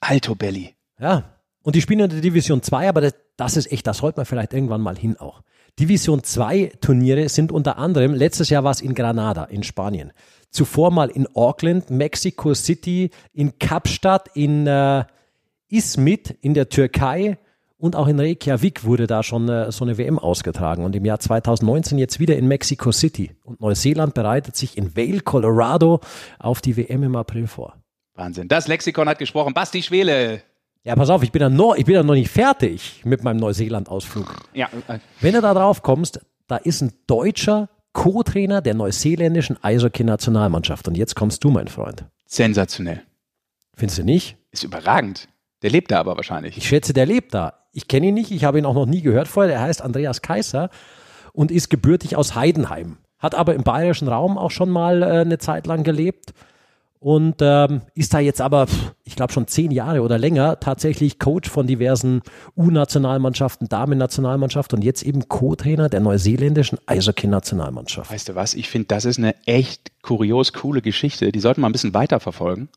Alto 0.00 0.34
Belly. 0.34 0.74
Ja, 0.98 1.36
und 1.62 1.76
die 1.76 1.82
spielen 1.82 2.00
in 2.00 2.08
der 2.08 2.20
Division 2.20 2.62
2, 2.62 2.88
aber 2.88 3.02
das, 3.02 3.14
das 3.36 3.56
ist 3.56 3.70
echt, 3.70 3.86
das 3.86 3.98
sollte 3.98 4.18
man 4.18 4.26
vielleicht 4.26 4.54
irgendwann 4.54 4.80
mal 4.80 4.96
hin 4.96 5.18
auch. 5.18 5.42
Division 5.78 6.24
2 6.24 6.72
Turniere 6.80 7.28
sind 7.28 7.52
unter 7.52 7.76
anderem, 7.76 8.14
letztes 8.14 8.48
Jahr 8.48 8.64
war 8.64 8.70
es 8.72 8.80
in 8.80 8.94
Granada 8.94 9.44
in 9.44 9.62
Spanien, 9.62 10.12
zuvor 10.50 10.90
mal 10.90 11.10
in 11.10 11.28
Auckland, 11.34 11.90
Mexico 11.90 12.54
City, 12.54 13.10
in 13.32 13.58
Kapstadt, 13.58 14.30
in 14.34 14.66
äh, 14.66 15.04
Izmit 15.68 16.30
in 16.40 16.54
der 16.54 16.70
Türkei 16.70 17.38
und 17.80 17.96
auch 17.96 18.06
in 18.08 18.20
Reykjavik 18.20 18.84
wurde 18.84 19.06
da 19.06 19.22
schon 19.22 19.48
äh, 19.48 19.72
so 19.72 19.84
eine 19.84 19.96
WM 19.98 20.18
ausgetragen 20.18 20.84
und 20.84 20.94
im 20.94 21.04
Jahr 21.04 21.18
2019 21.18 21.98
jetzt 21.98 22.20
wieder 22.20 22.36
in 22.36 22.46
Mexico 22.46 22.92
City. 22.92 23.34
Und 23.44 23.60
Neuseeland 23.60 24.14
bereitet 24.14 24.54
sich 24.56 24.76
in 24.76 24.94
Vail, 24.96 25.20
Colorado 25.20 26.00
auf 26.38 26.60
die 26.60 26.76
WM 26.76 27.02
im 27.02 27.16
April 27.16 27.46
vor. 27.46 27.74
Wahnsinn. 28.14 28.48
Das 28.48 28.68
Lexikon 28.68 29.08
hat 29.08 29.18
gesprochen. 29.18 29.54
Basti 29.54 29.82
Schwele. 29.82 30.42
Ja, 30.84 30.94
pass 30.96 31.10
auf, 31.10 31.22
ich 31.22 31.32
bin 31.32 31.42
ja 31.42 31.48
noch, 31.48 31.74
ich 31.74 31.84
bin 31.84 31.94
ja 31.94 32.02
noch 32.02 32.14
nicht 32.14 32.30
fertig 32.30 33.02
mit 33.04 33.22
meinem 33.22 33.38
Neuseeland-Ausflug. 33.38 34.34
Ja, 34.54 34.68
äh, 34.88 34.98
Wenn 35.20 35.34
du 35.34 35.40
da 35.42 35.52
drauf 35.54 35.82
kommst, 35.82 36.20
da 36.48 36.56
ist 36.56 36.80
ein 36.82 36.92
deutscher 37.06 37.68
Co-Trainer 37.92 38.60
der 38.62 38.74
neuseeländischen 38.74 39.62
Eishockey-Nationalmannschaft. 39.62 40.86
Und 40.88 40.96
jetzt 40.96 41.16
kommst 41.16 41.42
du, 41.44 41.50
mein 41.50 41.68
Freund. 41.68 42.04
sensationell. 42.26 43.02
Findest 43.74 43.98
du 43.98 44.04
nicht? 44.04 44.36
Ist 44.50 44.64
überragend. 44.64 45.28
Der 45.62 45.70
lebt 45.70 45.90
da 45.90 46.00
aber 46.00 46.16
wahrscheinlich. 46.16 46.56
Ich 46.56 46.66
schätze, 46.68 46.92
der 46.92 47.06
lebt 47.06 47.34
da. 47.34 47.59
Ich 47.72 47.88
kenne 47.88 48.08
ihn 48.08 48.14
nicht, 48.14 48.30
ich 48.30 48.44
habe 48.44 48.58
ihn 48.58 48.66
auch 48.66 48.74
noch 48.74 48.86
nie 48.86 49.02
gehört 49.02 49.28
vorher. 49.28 49.52
Der 49.52 49.60
heißt 49.60 49.82
Andreas 49.82 50.22
Kaiser 50.22 50.70
und 51.32 51.50
ist 51.50 51.70
gebürtig 51.70 52.16
aus 52.16 52.34
Heidenheim. 52.34 52.98
Hat 53.18 53.34
aber 53.34 53.54
im 53.54 53.62
bayerischen 53.62 54.08
Raum 54.08 54.38
auch 54.38 54.50
schon 54.50 54.70
mal 54.70 55.02
äh, 55.02 55.06
eine 55.20 55.38
Zeit 55.38 55.66
lang 55.66 55.84
gelebt 55.84 56.32
und 57.00 57.36
ähm, 57.40 57.80
ist 57.94 58.12
da 58.12 58.18
jetzt 58.18 58.42
aber, 58.42 58.66
ich 59.04 59.16
glaube 59.16 59.32
schon 59.32 59.46
zehn 59.46 59.70
Jahre 59.70 60.02
oder 60.02 60.18
länger, 60.18 60.60
tatsächlich 60.60 61.18
Coach 61.18 61.48
von 61.48 61.66
diversen 61.66 62.20
U-Nationalmannschaften, 62.58 63.68
Damen-Nationalmannschaft 63.68 64.74
und 64.74 64.84
jetzt 64.84 65.02
eben 65.02 65.26
Co-Trainer 65.26 65.88
der 65.88 66.00
neuseeländischen 66.00 66.78
Eishockey-Nationalmannschaft. 66.84 68.12
Weißt 68.12 68.28
du 68.28 68.34
was? 68.34 68.52
Ich 68.52 68.68
finde, 68.68 68.88
das 68.88 69.06
ist 69.06 69.18
eine 69.18 69.34
echt 69.46 69.92
kurios 70.02 70.52
coole 70.52 70.82
Geschichte. 70.82 71.32
Die 71.32 71.40
sollten 71.40 71.62
wir 71.62 71.70
ein 71.70 71.72
bisschen 71.72 71.94
weiterverfolgen. 71.94 72.68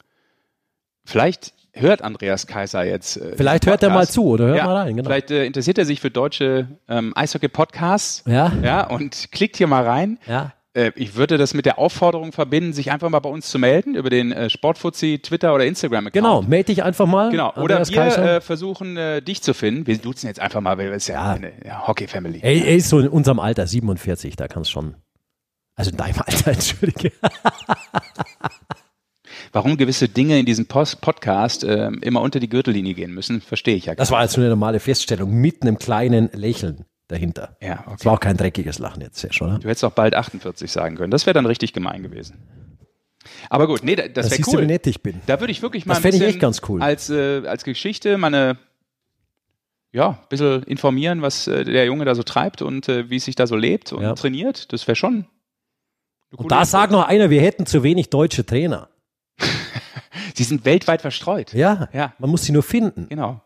Vielleicht 1.03 1.53
hört 1.73 2.01
Andreas 2.01 2.47
Kaiser 2.47 2.83
jetzt. 2.85 3.17
Äh, 3.17 3.33
Vielleicht 3.35 3.65
hört 3.65 3.83
er 3.83 3.89
mal 3.89 4.07
zu 4.07 4.25
oder 4.25 4.45
hört 4.45 4.57
ja, 4.57 4.65
mal 4.65 4.75
rein. 4.77 4.95
Genau. 4.95 5.07
Vielleicht 5.09 5.31
äh, 5.31 5.45
interessiert 5.45 5.77
er 5.77 5.85
sich 5.85 5.99
für 5.99 6.11
deutsche 6.11 6.67
ähm, 6.87 7.13
Eishockey-Podcasts. 7.15 8.23
Ja. 8.27 8.51
Ja, 8.63 8.87
und 8.87 9.31
klickt 9.31 9.57
hier 9.57 9.67
mal 9.67 9.83
rein. 9.83 10.19
Ja. 10.27 10.53
Äh, 10.75 10.91
ich 10.95 11.15
würde 11.15 11.37
das 11.37 11.53
mit 11.53 11.65
der 11.65 11.77
Aufforderung 11.79 12.31
verbinden, 12.31 12.73
sich 12.73 12.91
einfach 12.91 13.09
mal 13.09 13.19
bei 13.19 13.29
uns 13.29 13.49
zu 13.49 13.59
melden 13.59 13.95
über 13.95 14.09
den 14.09 14.31
äh, 14.31 14.49
Sportfuzzi 14.49 15.19
Twitter 15.21 15.53
oder 15.53 15.65
Instagram-Account. 15.65 16.13
Genau, 16.13 16.41
melde 16.41 16.65
dich 16.65 16.83
einfach 16.83 17.05
mal. 17.05 17.29
Genau. 17.31 17.53
Oder 17.55 17.87
wir 17.87 17.95
Kaiser. 17.95 18.37
äh, 18.37 18.41
versuchen, 18.41 18.97
äh, 18.97 19.21
dich 19.21 19.41
zu 19.43 19.53
finden. 19.53 19.85
Wir 19.87 19.97
duzen 19.97 20.27
jetzt 20.27 20.39
einfach 20.39 20.61
mal, 20.61 20.77
weil 20.77 20.89
wir 20.89 20.95
ist 20.95 21.07
ja, 21.07 21.15
Ja. 21.15 21.33
eine 21.33 21.51
ja, 21.65 21.87
Hockey-Family. 21.87 22.39
er, 22.41 22.53
er 22.53 22.75
ist 22.75 22.89
so 22.89 22.99
in 22.99 23.07
unserem 23.07 23.39
Alter, 23.39 23.67
47, 23.67 24.35
da 24.35 24.47
kannst 24.47 24.71
schon. 24.71 24.95
Also 25.75 25.91
in 25.91 25.97
deinem 25.97 26.19
Alter, 26.25 26.51
entschuldige. 26.51 27.11
Warum 29.53 29.77
gewisse 29.77 30.09
Dinge 30.09 30.39
in 30.39 30.45
diesem 30.47 30.65
Post 30.65 30.99
Podcast 31.01 31.63
äh, 31.63 31.89
immer 32.01 32.21
unter 32.21 32.39
die 32.39 32.49
Gürtellinie 32.49 32.95
gehen 32.95 33.13
müssen, 33.13 33.39
verstehe 33.39 33.75
ich 33.75 33.85
ja 33.85 33.93
gar 33.93 33.97
Das 33.97 34.09
war 34.11 34.21
jetzt 34.23 34.33
so 34.33 34.41
eine 34.41 34.49
normale 34.49 34.79
Feststellung 34.79 35.31
mit 35.31 35.61
einem 35.61 35.77
kleinen 35.77 36.29
Lächeln 36.33 36.85
dahinter. 37.07 37.55
nicht. 37.61 37.69
Ja, 37.69 37.83
Es 37.85 37.93
okay. 37.93 38.05
war 38.05 38.13
auch 38.13 38.19
kein 38.19 38.35
dreckiges 38.35 38.79
Lachen 38.79 39.01
jetzt, 39.01 39.19
Sesh, 39.19 39.41
oder? 39.43 39.59
Du 39.59 39.67
hättest 39.69 39.85
auch 39.85 39.91
bald 39.91 40.15
48 40.15 40.71
sagen 40.71 40.95
können. 40.95 41.11
Das 41.11 41.25
wäre 41.27 41.35
dann 41.35 41.45
richtig 41.45 41.71
gemein 41.71 42.01
gewesen. 42.01 42.37
Aber 43.49 43.67
gut, 43.67 43.83
nee, 43.83 43.95
das, 43.95 44.07
Das 44.13 44.25
wäre 44.31 44.35
siehst 44.37 44.47
du, 44.47 44.53
wie 44.53 44.57
cool. 44.61 44.65
nett 44.65 44.87
ich 44.87 45.01
bin. 45.01 45.21
Da 45.27 45.39
würde 45.39 45.51
ich 45.51 45.61
wirklich 45.61 45.85
mal 45.85 45.93
Das 45.93 45.99
ein 45.99 46.01
fände 46.01 46.17
ich 46.17 46.21
bisschen 46.23 46.33
echt 46.35 46.41
ganz 46.41 46.61
cool. 46.67 46.81
als, 46.81 47.09
äh, 47.11 47.43
als 47.45 47.63
Geschichte 47.63 48.17
meine, 48.17 48.57
ja, 49.91 50.09
ein 50.09 50.17
bisschen 50.29 50.63
informieren, 50.63 51.21
was 51.21 51.47
äh, 51.47 51.63
der 51.63 51.85
Junge 51.85 52.05
da 52.05 52.15
so 52.15 52.23
treibt 52.23 52.63
und 52.63 52.89
äh, 52.89 53.09
wie 53.11 53.17
es 53.17 53.25
sich 53.25 53.35
da 53.35 53.45
so 53.45 53.55
lebt 53.55 53.93
und 53.93 54.01
Ja. 54.01 54.13
trainiert. 54.15 54.73
Das 54.73 54.87
wäre 54.87 54.95
schon. 54.95 55.25
Und 56.35 56.51
da 56.51 56.65
sagt 56.65 56.91
noch 56.91 57.07
einer, 57.07 57.29
wir 57.29 57.41
hätten 57.41 57.67
zu 57.67 57.83
wenig 57.83 58.09
deutsche 58.09 58.43
Trainer. 58.45 58.89
Sie 60.33 60.43
sind 60.43 60.65
weltweit 60.65 61.01
verstreut. 61.01 61.53
Ja, 61.53 61.89
Ja. 61.93 62.13
man 62.19 62.29
muss 62.29 62.43
sie 62.43 62.51
nur 62.51 62.63
finden. 62.63 63.07
Genau. 63.09 63.41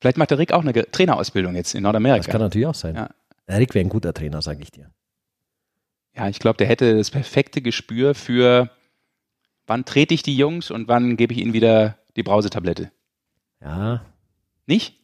Vielleicht 0.00 0.18
macht 0.18 0.30
der 0.30 0.38
Rick 0.38 0.52
auch 0.52 0.62
eine 0.62 0.72
Trainerausbildung 0.72 1.54
jetzt 1.54 1.74
in 1.74 1.82
Nordamerika. 1.84 2.24
Das 2.24 2.32
kann 2.32 2.40
natürlich 2.40 2.66
auch 2.66 2.74
sein. 2.74 2.96
Ja. 2.96 3.10
Der 3.48 3.58
Rick 3.58 3.74
wäre 3.74 3.84
ein 3.84 3.88
guter 3.88 4.12
Trainer, 4.12 4.42
sage 4.42 4.62
ich 4.62 4.70
dir. 4.70 4.90
Ja, 6.14 6.28
ich 6.28 6.38
glaube, 6.38 6.56
der 6.58 6.66
hätte 6.66 6.96
das 6.96 7.10
perfekte 7.10 7.62
Gespür 7.62 8.14
für, 8.14 8.70
wann 9.66 9.84
trete 9.84 10.12
ich 10.12 10.22
die 10.22 10.36
Jungs 10.36 10.70
und 10.70 10.88
wann 10.88 11.16
gebe 11.16 11.32
ich 11.32 11.40
ihnen 11.40 11.52
wieder 11.52 11.98
die 12.16 12.22
Brausetablette. 12.22 12.90
Ja, 13.60 14.04
Nicht? 14.66 14.98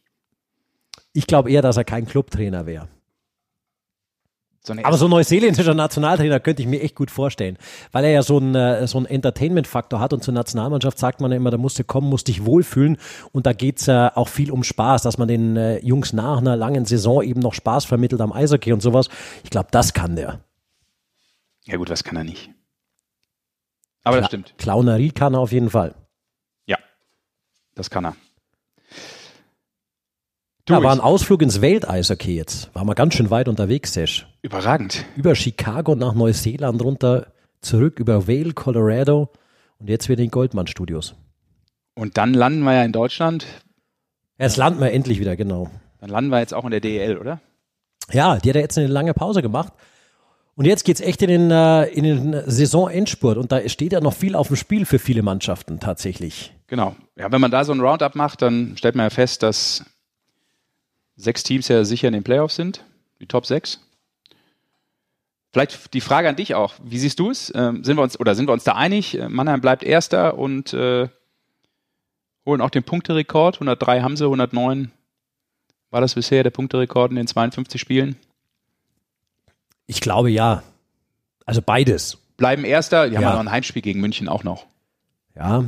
ich 1.13 1.25
glaube 1.27 1.49
eher, 1.49 1.61
dass 1.61 1.77
er 1.77 1.83
kein 1.85 2.05
Clubtrainer 2.05 2.65
wäre. 2.65 2.87
So 4.61 4.73
Aber 4.83 4.97
so 4.97 5.05
ein 5.05 5.11
neuseeländischer 5.11 5.73
Nationaltrainer 5.73 6.39
könnte 6.41 6.61
ich 6.61 6.67
mir 6.67 6.81
echt 6.81 6.95
gut 6.95 7.09
vorstellen, 7.11 7.57
weil 7.93 8.03
er 8.03 8.11
ja 8.11 8.23
so 8.23 8.37
einen, 8.37 8.55
äh, 8.55 8.85
so 8.87 8.97
einen 8.97 9.05
Entertainment-Faktor 9.05 9.99
hat 10.01 10.11
und 10.11 10.21
zur 10.23 10.33
Nationalmannschaft 10.33 10.99
sagt 10.99 11.21
man 11.21 11.31
ja 11.31 11.37
immer, 11.37 11.49
da 11.49 11.57
musst 11.57 11.79
du 11.79 11.85
kommen, 11.85 12.09
musst 12.09 12.27
dich 12.27 12.45
wohlfühlen 12.45 12.97
und 13.31 13.45
da 13.45 13.53
geht's 13.53 13.87
äh, 13.87 14.09
auch 14.13 14.27
viel 14.27 14.51
um 14.51 14.63
Spaß, 14.63 15.01
dass 15.03 15.17
man 15.17 15.29
den 15.29 15.55
äh, 15.55 15.79
Jungs 15.79 16.11
nach 16.11 16.39
einer 16.39 16.57
langen 16.57 16.85
Saison 16.85 17.23
eben 17.23 17.39
noch 17.39 17.53
Spaß 17.53 17.85
vermittelt 17.85 18.19
am 18.21 18.33
Eishockey 18.33 18.73
und 18.73 18.81
sowas. 18.81 19.09
Ich 19.43 19.49
glaube, 19.49 19.69
das 19.71 19.93
kann 19.93 20.15
der. 20.17 20.41
ja 21.65 21.77
gut, 21.77 21.89
was 21.89 22.03
kann 22.03 22.17
er 22.17 22.25
nicht? 22.25 22.49
Aber 24.03 24.17
das 24.17 24.27
stimmt. 24.27 24.55
Clownerie 24.57 25.11
kann 25.11 25.35
er 25.35 25.39
auf 25.39 25.51
jeden 25.51 25.69
Fall. 25.69 25.95
Ja, 26.65 26.77
das 27.75 27.89
kann 27.89 28.05
er. 28.05 28.15
Da 30.69 30.83
war 30.83 30.91
ein 30.91 30.99
Ausflug 30.99 31.41
ins 31.41 31.61
Welteishockey 31.61 32.35
jetzt. 32.35 32.69
War 32.75 32.85
mal 32.85 32.93
ganz 32.93 33.15
schön 33.15 33.31
weit 33.31 33.47
unterwegs, 33.47 33.93
Sesh. 33.93 34.27
Überragend. 34.43 35.03
Über 35.15 35.33
Chicago 35.33 35.95
nach 35.95 36.13
Neuseeland 36.13 36.83
runter, 36.83 37.33
zurück 37.59 37.99
über 37.99 38.27
Vail, 38.27 38.53
Colorado 38.53 39.31
und 39.79 39.89
jetzt 39.89 40.09
wieder 40.09 40.21
in 40.21 40.29
Goldman 40.29 40.67
Studios. 40.67 41.15
Und 41.95 42.17
dann 42.17 42.35
landen 42.35 42.61
wir 42.61 42.75
ja 42.75 42.83
in 42.83 42.91
Deutschland. 42.91 43.47
Jetzt 44.37 44.57
landen 44.57 44.79
wir 44.79 44.91
endlich 44.91 45.19
wieder, 45.19 45.35
genau. 45.35 45.71
Dann 46.01 46.11
landen 46.11 46.29
wir 46.29 46.39
jetzt 46.39 46.53
auch 46.53 46.65
in 46.65 46.71
der 46.71 46.81
DEL, 46.81 47.17
oder? 47.17 47.41
Ja, 48.11 48.37
die 48.37 48.49
hat 48.49 48.55
ja 48.55 48.61
jetzt 48.61 48.77
eine 48.77 48.87
lange 48.87 49.15
Pause 49.15 49.41
gemacht. 49.41 49.73
Und 50.53 50.65
jetzt 50.65 50.83
geht's 50.83 51.01
echt 51.01 51.23
in 51.23 51.29
den, 51.29 51.51
äh, 51.51 51.85
in 51.85 52.03
den 52.03 52.43
Saisonendspurt. 52.45 53.37
Und 53.37 53.51
da 53.51 53.67
steht 53.69 53.93
ja 53.93 54.01
noch 54.01 54.13
viel 54.13 54.35
auf 54.35 54.47
dem 54.47 54.55
Spiel 54.55 54.85
für 54.85 54.99
viele 54.99 55.23
Mannschaften 55.23 55.79
tatsächlich. 55.79 56.53
Genau. 56.67 56.95
Ja, 57.15 57.31
wenn 57.31 57.41
man 57.41 57.49
da 57.49 57.63
so 57.63 57.71
ein 57.71 57.79
Roundup 57.79 58.13
macht, 58.13 58.43
dann 58.43 58.77
stellt 58.77 58.93
man 58.93 59.07
ja 59.07 59.09
fest, 59.09 59.41
dass 59.41 59.83
sechs 61.19 61.43
Teams 61.43 61.67
ja 61.67 61.83
sicher 61.83 62.07
in 62.07 62.13
den 62.13 62.23
Playoffs 62.23 62.55
sind, 62.55 62.83
die 63.19 63.27
Top 63.27 63.45
sechs. 63.45 63.79
Vielleicht 65.51 65.93
die 65.93 66.01
Frage 66.01 66.29
an 66.29 66.35
dich 66.35 66.55
auch. 66.55 66.75
Wie 66.83 66.99
siehst 66.99 67.19
du 67.19 67.31
es? 67.31 67.51
Ähm, 67.55 67.83
sind 67.83 67.97
wir 67.97 68.03
uns 68.03 68.19
oder 68.19 68.35
sind 68.35 68.47
wir 68.47 68.53
uns 68.53 68.63
da 68.63 68.73
einig? 68.73 69.17
Äh, 69.17 69.29
Mannheim 69.29 69.61
bleibt 69.61 69.83
Erster 69.83 70.37
und 70.37 70.73
äh, 70.73 71.09
holen 72.45 72.61
auch 72.61 72.69
den 72.69 72.83
Punkterekord. 72.83 73.55
103 73.55 74.01
haben 74.01 74.15
sie, 74.15 74.25
109 74.25 74.91
war 75.89 76.01
das 76.01 76.13
bisher 76.15 76.43
der 76.43 76.51
Punkterekord 76.51 77.09
in 77.11 77.15
den 77.17 77.27
52 77.27 77.81
Spielen. 77.81 78.15
Ich 79.87 80.01
glaube 80.01 80.29
ja. 80.29 80.61
Also 81.45 81.63
beides. 81.63 82.17
Bleiben 82.37 82.63
Erster. 82.63 83.09
Die 83.09 83.15
haben 83.17 83.23
Ja. 83.23 83.29
ja 83.29 83.33
noch 83.35 83.41
ein 83.41 83.51
Heimspiel 83.51 83.81
gegen 83.81 83.99
München 84.01 84.29
auch 84.29 84.43
noch. 84.43 84.67
Ja. 85.35 85.65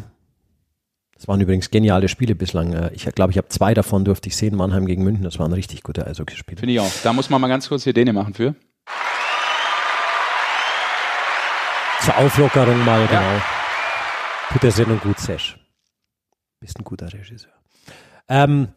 Das 1.22 1.28
waren 1.28 1.40
übrigens 1.40 1.70
geniale 1.70 2.08
Spiele 2.10 2.34
bislang. 2.34 2.74
Äh, 2.74 2.90
Ich 2.96 3.06
glaube, 3.06 3.30
ich 3.30 3.38
habe 3.38 3.48
zwei 3.48 3.76
davon 3.76 4.04
durfte 4.04 4.28
ich 4.28 4.36
sehen. 4.36 4.56
Mannheim 4.56 4.88
gegen 4.88 5.04
München. 5.04 5.24
Das 5.24 5.38
waren 5.38 5.54
richtig 5.54 5.84
gute 5.84 6.08
Eishockeyspiele. 6.08 6.58
Finde 6.58 6.74
ich 6.74 6.80
auch. 6.80 6.92
Da 7.04 7.14
muss 7.14 7.30
man 7.30 7.40
mal 7.40 7.48
ganz 7.48 7.70
kurz 7.70 7.84
hier 7.84 7.94
Däne 7.94 8.12
machen 8.12 8.34
für. 8.34 8.56
Zur 12.04 12.18
Auflockerung 12.18 12.84
mal, 12.84 13.06
genau. 13.06 13.40
Tut 14.52 14.64
der 14.64 14.72
Sendung 14.72 15.00
gut, 15.00 15.20
Sesh. 15.20 15.60
Bist 16.60 16.80
ein 16.80 16.84
guter 16.84 17.14
Regisseur. 17.14 17.52
Ähm, 18.28 18.70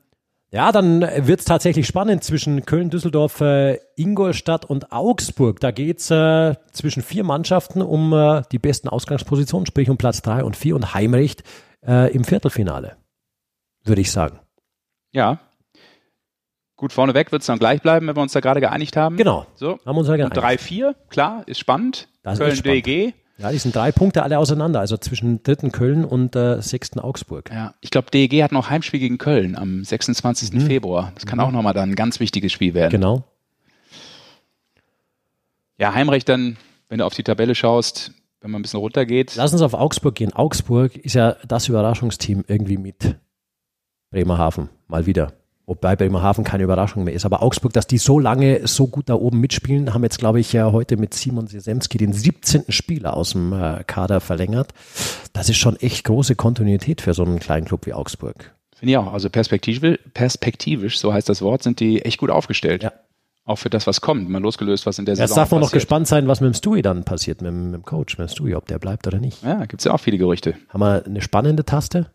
ja, 0.51 0.71
dann 0.71 1.01
wird 1.01 1.41
es 1.41 1.47
tatsächlich 1.47 1.87
spannend 1.87 2.25
zwischen 2.25 2.67
Köln, 2.67 2.91
Düsseldorf, 2.91 3.41
äh, 3.41 3.79
Ingolstadt 3.97 4.67
und 4.67 4.93
Augsburg. 4.93 5.61
Da 5.61 5.71
geht 5.71 6.01
es 6.01 6.11
äh, 6.11 6.57
zwischen 6.73 7.03
vier 7.03 7.25
Mannschaften 7.25 7.81
um 7.81 8.13
äh, 8.13 8.43
die 8.53 8.59
besten 8.59 8.91
Ausgangspositionen, 8.91 9.65
sprich 9.65 9.89
um 9.89 9.97
Platz 9.97 10.21
drei 10.21 10.45
und 10.45 10.57
vier 10.57 10.77
und 10.77 10.93
Heimrecht 10.93 11.43
äh, 11.87 12.13
im 12.13 12.25
Viertelfinale, 12.25 12.97
würde 13.85 14.01
ich 14.01 14.11
sagen. 14.11 14.41
Ja. 15.13 15.39
Gut, 16.77 16.93
vorneweg 16.93 17.31
wird 17.31 17.43
es 17.43 17.47
dann 17.47 17.59
gleich 17.59 17.81
bleiben, 17.83 18.07
wenn 18.09 18.17
wir 18.17 18.23
uns 18.23 18.33
da 18.33 18.41
gerade 18.41 18.61
geeinigt 18.61 18.97
haben. 18.97 19.17
Genau. 19.17 19.47
So. 19.55 19.79
Haben 19.87 19.97
wir 19.97 19.99
uns 19.99 20.09
ja 20.09 20.17
geeinigt. 20.17 20.37
3-4, 20.37 20.95
klar, 21.09 21.43
ist 21.47 21.61
spannend. 21.61 22.09
Das 22.23 22.35
ist 22.35 22.39
Köln 22.41 22.57
spannend. 22.57 22.87
DEG. 22.87 23.15
Ja, 23.39 23.51
die 23.51 23.59
sind 23.59 23.75
drei 23.75 23.91
Punkte 23.91 24.23
alle 24.23 24.39
auseinander, 24.39 24.79
also 24.79 24.97
zwischen 24.97 25.43
dritten 25.43 25.73
Köln 25.73 26.05
und 26.05 26.37
äh, 26.37 26.63
sechsten 26.63 27.01
Augsburg. 27.01 27.51
Ja, 27.53 27.75
ich 27.81 27.91
glaube, 27.91 28.11
DEG 28.11 28.43
hat 28.43 28.53
noch 28.53 28.71
Heimspiel 28.71 29.01
gegen 29.01 29.19
Köln 29.19 29.57
am 29.57 29.83
26. 29.83 30.63
Februar. 30.63 31.11
Das 31.15 31.27
kann 31.27 31.41
auch 31.41 31.51
nochmal 31.51 31.75
dann 31.75 31.91
ein 31.91 31.97
ganz 31.97 32.21
wichtiges 32.21 32.53
Spiel 32.53 32.75
werden. 32.75 32.91
Mhm. 32.91 33.01
Genau. 33.01 33.25
Ja, 35.79 35.93
Heimrecht 35.95 36.29
dann, 36.29 36.57
wenn 36.89 36.99
du 36.99 37.05
auf 37.05 37.15
die 37.15 37.25
Tabelle 37.25 37.57
schaust, 37.57 38.13
wenn 38.45 38.51
man 38.51 38.61
ein 38.61 38.63
bisschen 38.63 38.81
runtergeht. 38.81 39.37
Lass 39.37 39.55
uns 39.55 39.63
auf 39.63 39.73
Augsburg 39.73 40.15
gehen. 40.15 40.35
Augsburg 40.35 40.97
ist 40.97 41.15
ja 41.15 41.37
das 41.49 41.69
Überraschungsteam 41.69 42.45
irgendwie 42.47 42.77
mit 42.77 43.17
Bremerhaven. 44.11 44.69
Mal 44.87 45.07
wieder. 45.07 45.33
Wobei 45.65 45.97
Bremerhaven 45.97 46.45
keine 46.45 46.63
Überraschung 46.63 47.05
mehr 47.05 47.15
ist. 47.15 47.25
Aber 47.25 47.43
Augsburg, 47.43 47.73
dass 47.73 47.87
die 47.87 47.97
so 47.97 48.19
lange 48.19 48.67
so 48.67 48.87
gut 48.87 49.09
da 49.09 49.15
oben 49.15 49.41
mitspielen, 49.41 49.95
haben 49.95 50.03
jetzt, 50.03 50.19
glaube 50.19 50.41
ich, 50.41 50.53
ja 50.53 50.73
heute 50.73 50.99
mit 50.99 51.15
Simon 51.15 51.47
Sesemski 51.47 51.97
den 51.97 52.13
17. 52.13 52.65
Spieler 52.69 53.17
aus 53.17 53.33
dem 53.33 53.55
äh, 53.55 53.83
Kader 53.87 54.21
verlängert. 54.21 54.75
Das 55.33 55.49
ist 55.49 55.57
schon 55.57 55.77
echt 55.77 56.05
große 56.05 56.37
Kontinuität 56.37 57.01
für 57.01 57.15
so 57.15 57.25
einen 57.25 57.39
kleinen 57.39 57.65
Club 57.65 57.87
wie 57.87 57.95
Augsburg. 57.95 58.55
Finde 58.77 58.93
ich 58.93 58.99
auch. 58.99 59.11
Also 59.11 59.31
perspektivisch, 59.31 59.99
perspektivisch, 60.13 60.99
so 60.99 61.15
heißt 61.15 61.31
das 61.31 61.41
Wort, 61.41 61.63
sind 61.63 61.81
die 61.81 62.03
echt 62.03 62.19
gut 62.19 62.29
aufgestellt. 62.29 62.83
Ja. 62.83 62.93
Auch 63.47 63.57
für 63.57 63.69
das, 63.69 63.87
was 63.87 64.01
kommt. 64.01 64.29
Mal 64.31 64.41
losgelöst, 64.41 64.87
was 64.87 64.99
in 64.99 65.05
der 65.05 65.13
Jetzt 65.15 65.21
Saison 65.29 65.37
darf 65.37 65.51
man 65.51 65.61
noch 65.61 65.71
gespannt 65.71 66.09
sein, 66.09 66.27
was 66.29 66.41
mit 66.41 66.49
dem 66.53 66.55
Stewie 66.55 66.81
dann 66.81 67.05
passiert, 67.05 67.43
mit, 67.43 67.51
dem- 67.51 67.65
mit 67.73 67.75
dem 67.75 67.85
Coach, 67.85 68.17
mit 68.17 68.29
dem 68.29 68.33
Stewie, 68.33 68.55
ob 68.57 68.67
der 68.67 68.79
bleibt 68.79 69.07
oder 69.07 69.19
nicht. 69.19 69.43
Ja, 69.43 69.67
gibt 69.67 69.81
es 69.83 69.85
ja 69.85 69.93
auch 69.93 69.99
viele 70.01 70.17
Gerüchte. 70.17 70.55
Haben 70.71 70.81
wir 70.81 71.05
eine 71.05 71.21
spannende 71.21 71.65
Taste? 71.65 72.11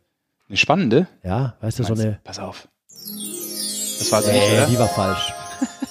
Eine 0.48 0.58
spannende. 0.58 1.08
Ja, 1.24 1.56
weißt 1.62 1.78
du, 1.80 1.84
so 1.84 1.94
eine. 1.94 2.20
Pass 2.24 2.40
auf. 2.40 2.68
Das 2.90 4.12
war 4.12 4.22
sie 4.24 4.32
nicht, 4.32 4.52
oder? 4.52 4.66
die 4.66 4.80
war 4.80 4.88
falsch. 4.88 5.32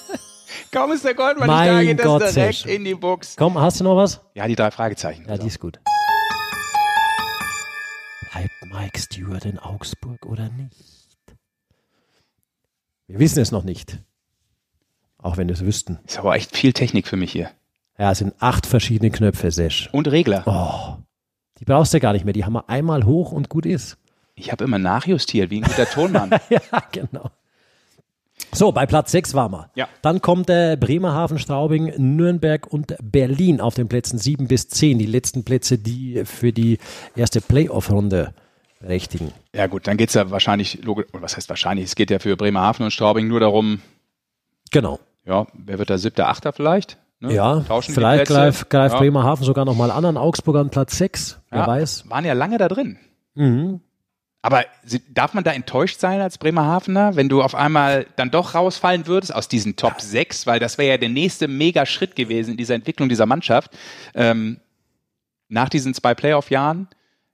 Kaum 0.73 0.91
ist 0.93 1.05
der 1.05 1.15
Goldmann 1.15 1.47
Mein 1.47 1.87
nicht 1.87 1.91
da, 1.91 1.95
geht 1.95 2.03
Gott, 2.05 2.23
das 2.23 2.35
direkt 2.35 2.67
in 2.67 2.85
die 2.85 2.95
Box. 2.95 3.37
Komm, 3.37 3.59
hast 3.61 3.79
du 3.79 3.85
noch 3.85 3.97
was? 3.97 4.21
Ja, 4.35 4.49
die 4.49 4.57
drei 4.57 4.71
Fragezeichen. 4.73 5.25
Ja, 5.29 5.39
die 5.39 5.47
ist 5.47 5.61
gut. 5.61 5.79
Bleibt 8.33 8.51
Mike 8.73 8.99
Stewart 8.99 9.45
in 9.45 9.59
Augsburg 9.59 10.27
oder 10.27 10.49
nicht? 10.51 10.75
Wir 13.07 13.19
wissen 13.21 13.41
es 13.41 13.53
noch 13.53 13.63
nicht. 13.65 13.99
Auch 15.23 15.37
wenn 15.37 15.49
wir 15.49 15.55
es 15.55 15.65
wüssten. 15.65 15.99
ist 16.07 16.19
aber 16.19 16.35
echt 16.37 16.57
viel 16.57 16.73
Technik 16.73 17.09
für 17.09 17.17
mich 17.17 17.33
hier. 17.33 17.51
Ja, 17.99 18.13
es 18.13 18.19
sind 18.19 18.35
acht 18.39 18.67
verschiedene 18.67 19.11
Knöpfe, 19.11 19.51
Sesh. 19.51 19.89
Und 19.93 20.07
Regler. 20.09 20.45
Oh, 20.47 21.03
die 21.59 21.65
brauchst 21.65 21.93
du 21.93 22.01
gar 22.01 22.13
nicht 22.13 22.25
mehr. 22.25 22.33
Die 22.35 22.45
haben 22.45 22.53
wir 22.53 22.69
einmal 22.69 23.05
hoch 23.05 23.33
und 23.33 23.49
gut 23.49 23.67
ist. 23.67 23.99
Ich 24.37 24.53
habe 24.53 24.63
immer 24.63 24.79
nachjustiert, 24.79 25.51
wie 25.51 25.61
ein 25.61 25.65
guter 25.65 25.87
Tonmann. 25.87 26.31
ja, 26.49 26.61
genau. 26.93 27.31
So, 28.53 28.71
bei 28.71 28.87
Platz 28.87 29.11
6 29.11 29.35
waren 29.35 29.51
wir. 29.51 29.71
Ja. 29.75 29.89
Dann 30.01 30.23
kommt 30.23 30.49
äh, 30.49 30.77
Bremerhaven, 30.79 31.41
Straubing, 31.41 31.93
Nürnberg 31.97 32.69
und 32.73 32.95
Berlin 33.03 33.61
auf 33.61 33.75
den 33.75 33.89
Plätzen 33.89 34.19
7 34.19 34.47
bis 34.47 34.69
10. 34.69 35.01
Die 35.01 35.07
letzten 35.07 35.43
Plätze, 35.45 35.77
die 35.77 36.23
für 36.25 36.53
die 36.53 36.79
erste 37.17 37.41
Playoff-Runde 37.41 38.33
berechtigen. 38.79 39.33
ja 39.53 39.67
gut, 39.67 39.89
dann 39.89 39.97
geht's 39.97 40.15
ja 40.15 40.31
wahrscheinlich, 40.31 40.79
was 41.13 41.37
heißt 41.37 41.49
wahrscheinlich, 41.49 41.87
es 41.87 41.97
geht 41.97 42.13
ja 42.13 42.21
für 42.21 42.37
Bremerhaven 42.37 42.85
und 42.85 42.93
Straubing 42.93 43.27
nur 43.27 43.41
darum, 43.41 43.83
Genau. 44.71 45.01
Ja, 45.29 45.47
wer 45.53 45.79
wird 45.79 45.91
da 45.91 45.99
siebter, 45.99 46.29
achter 46.29 46.53
vielleicht? 46.53 46.99
Ne? 47.21 47.35
Ja, 47.35 47.61
Tauschen 47.61 47.95
vielleicht 47.95 48.27
greift, 48.27 48.71
greift 48.71 48.95
ja. 48.95 49.01
Bremerhaven 49.01 49.45
sogar 49.45 49.65
noch 49.65 49.77
mal 49.77 49.91
an 49.91 50.05
an 50.05 50.17
Augsburg 50.17 50.57
an 50.57 50.71
Platz 50.71 50.97
6. 50.99 51.41
Wer 51.51 51.61
ja, 51.61 51.67
weiß. 51.67 52.09
Waren 52.09 52.25
ja 52.25 52.33
lange 52.33 52.59
da 52.59 52.69
drin. 52.69 52.99
Mhm. 53.35 53.81
Aber 54.41 54.65
darf 55.11 55.35
man 55.35 55.43
da 55.43 55.53
enttäuscht 55.53 55.99
sein 55.99 56.21
als 56.21 56.39
Bremerhavener, 56.39 57.17
wenn 57.17 57.29
du 57.29 57.43
auf 57.43 57.57
einmal 57.57 58.07
dann 58.17 58.31
doch 58.31 58.55
rausfallen 58.55 59.07
würdest 59.09 59.35
aus 59.35 59.49
diesen 59.49 59.75
Top 59.75 60.01
6, 60.01 60.47
weil 60.47 60.61
das 60.61 60.79
wäre 60.79 60.91
ja 60.91 60.97
der 60.97 61.09
nächste 61.09 61.49
Mega-Schritt 61.49 62.15
gewesen 62.15 62.53
in 62.53 62.57
dieser 62.57 62.77
Entwicklung 62.77 63.09
dieser 63.09 63.27
Mannschaft. 63.27 63.77
Ähm, 64.15 64.61
nach 65.49 65.69
diesen 65.69 65.93
zwei 65.93 66.15
Playoff-Jahren 66.15 66.89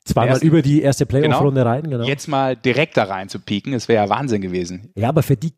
Zweimal 0.05 0.31
Ersten- 0.31 0.47
über 0.47 0.63
die 0.63 0.83
erste 0.83 1.07
Playoff-Runde 1.07 1.65
rein, 1.65 1.89
genau. 1.89 2.05
jetzt 2.05 2.29
mal 2.29 2.57
direkt 2.57 2.97
da 2.97 3.05
rein 3.05 3.29
zu 3.31 3.39
pieken, 3.39 3.73
das 3.73 3.89
wäre 3.89 4.05
ja 4.05 4.11
Wahnsinn 4.11 4.43
gewesen. 4.43 4.91
Ja, 4.97 5.09
aber 5.09 5.23
für 5.23 5.37
die 5.37 5.55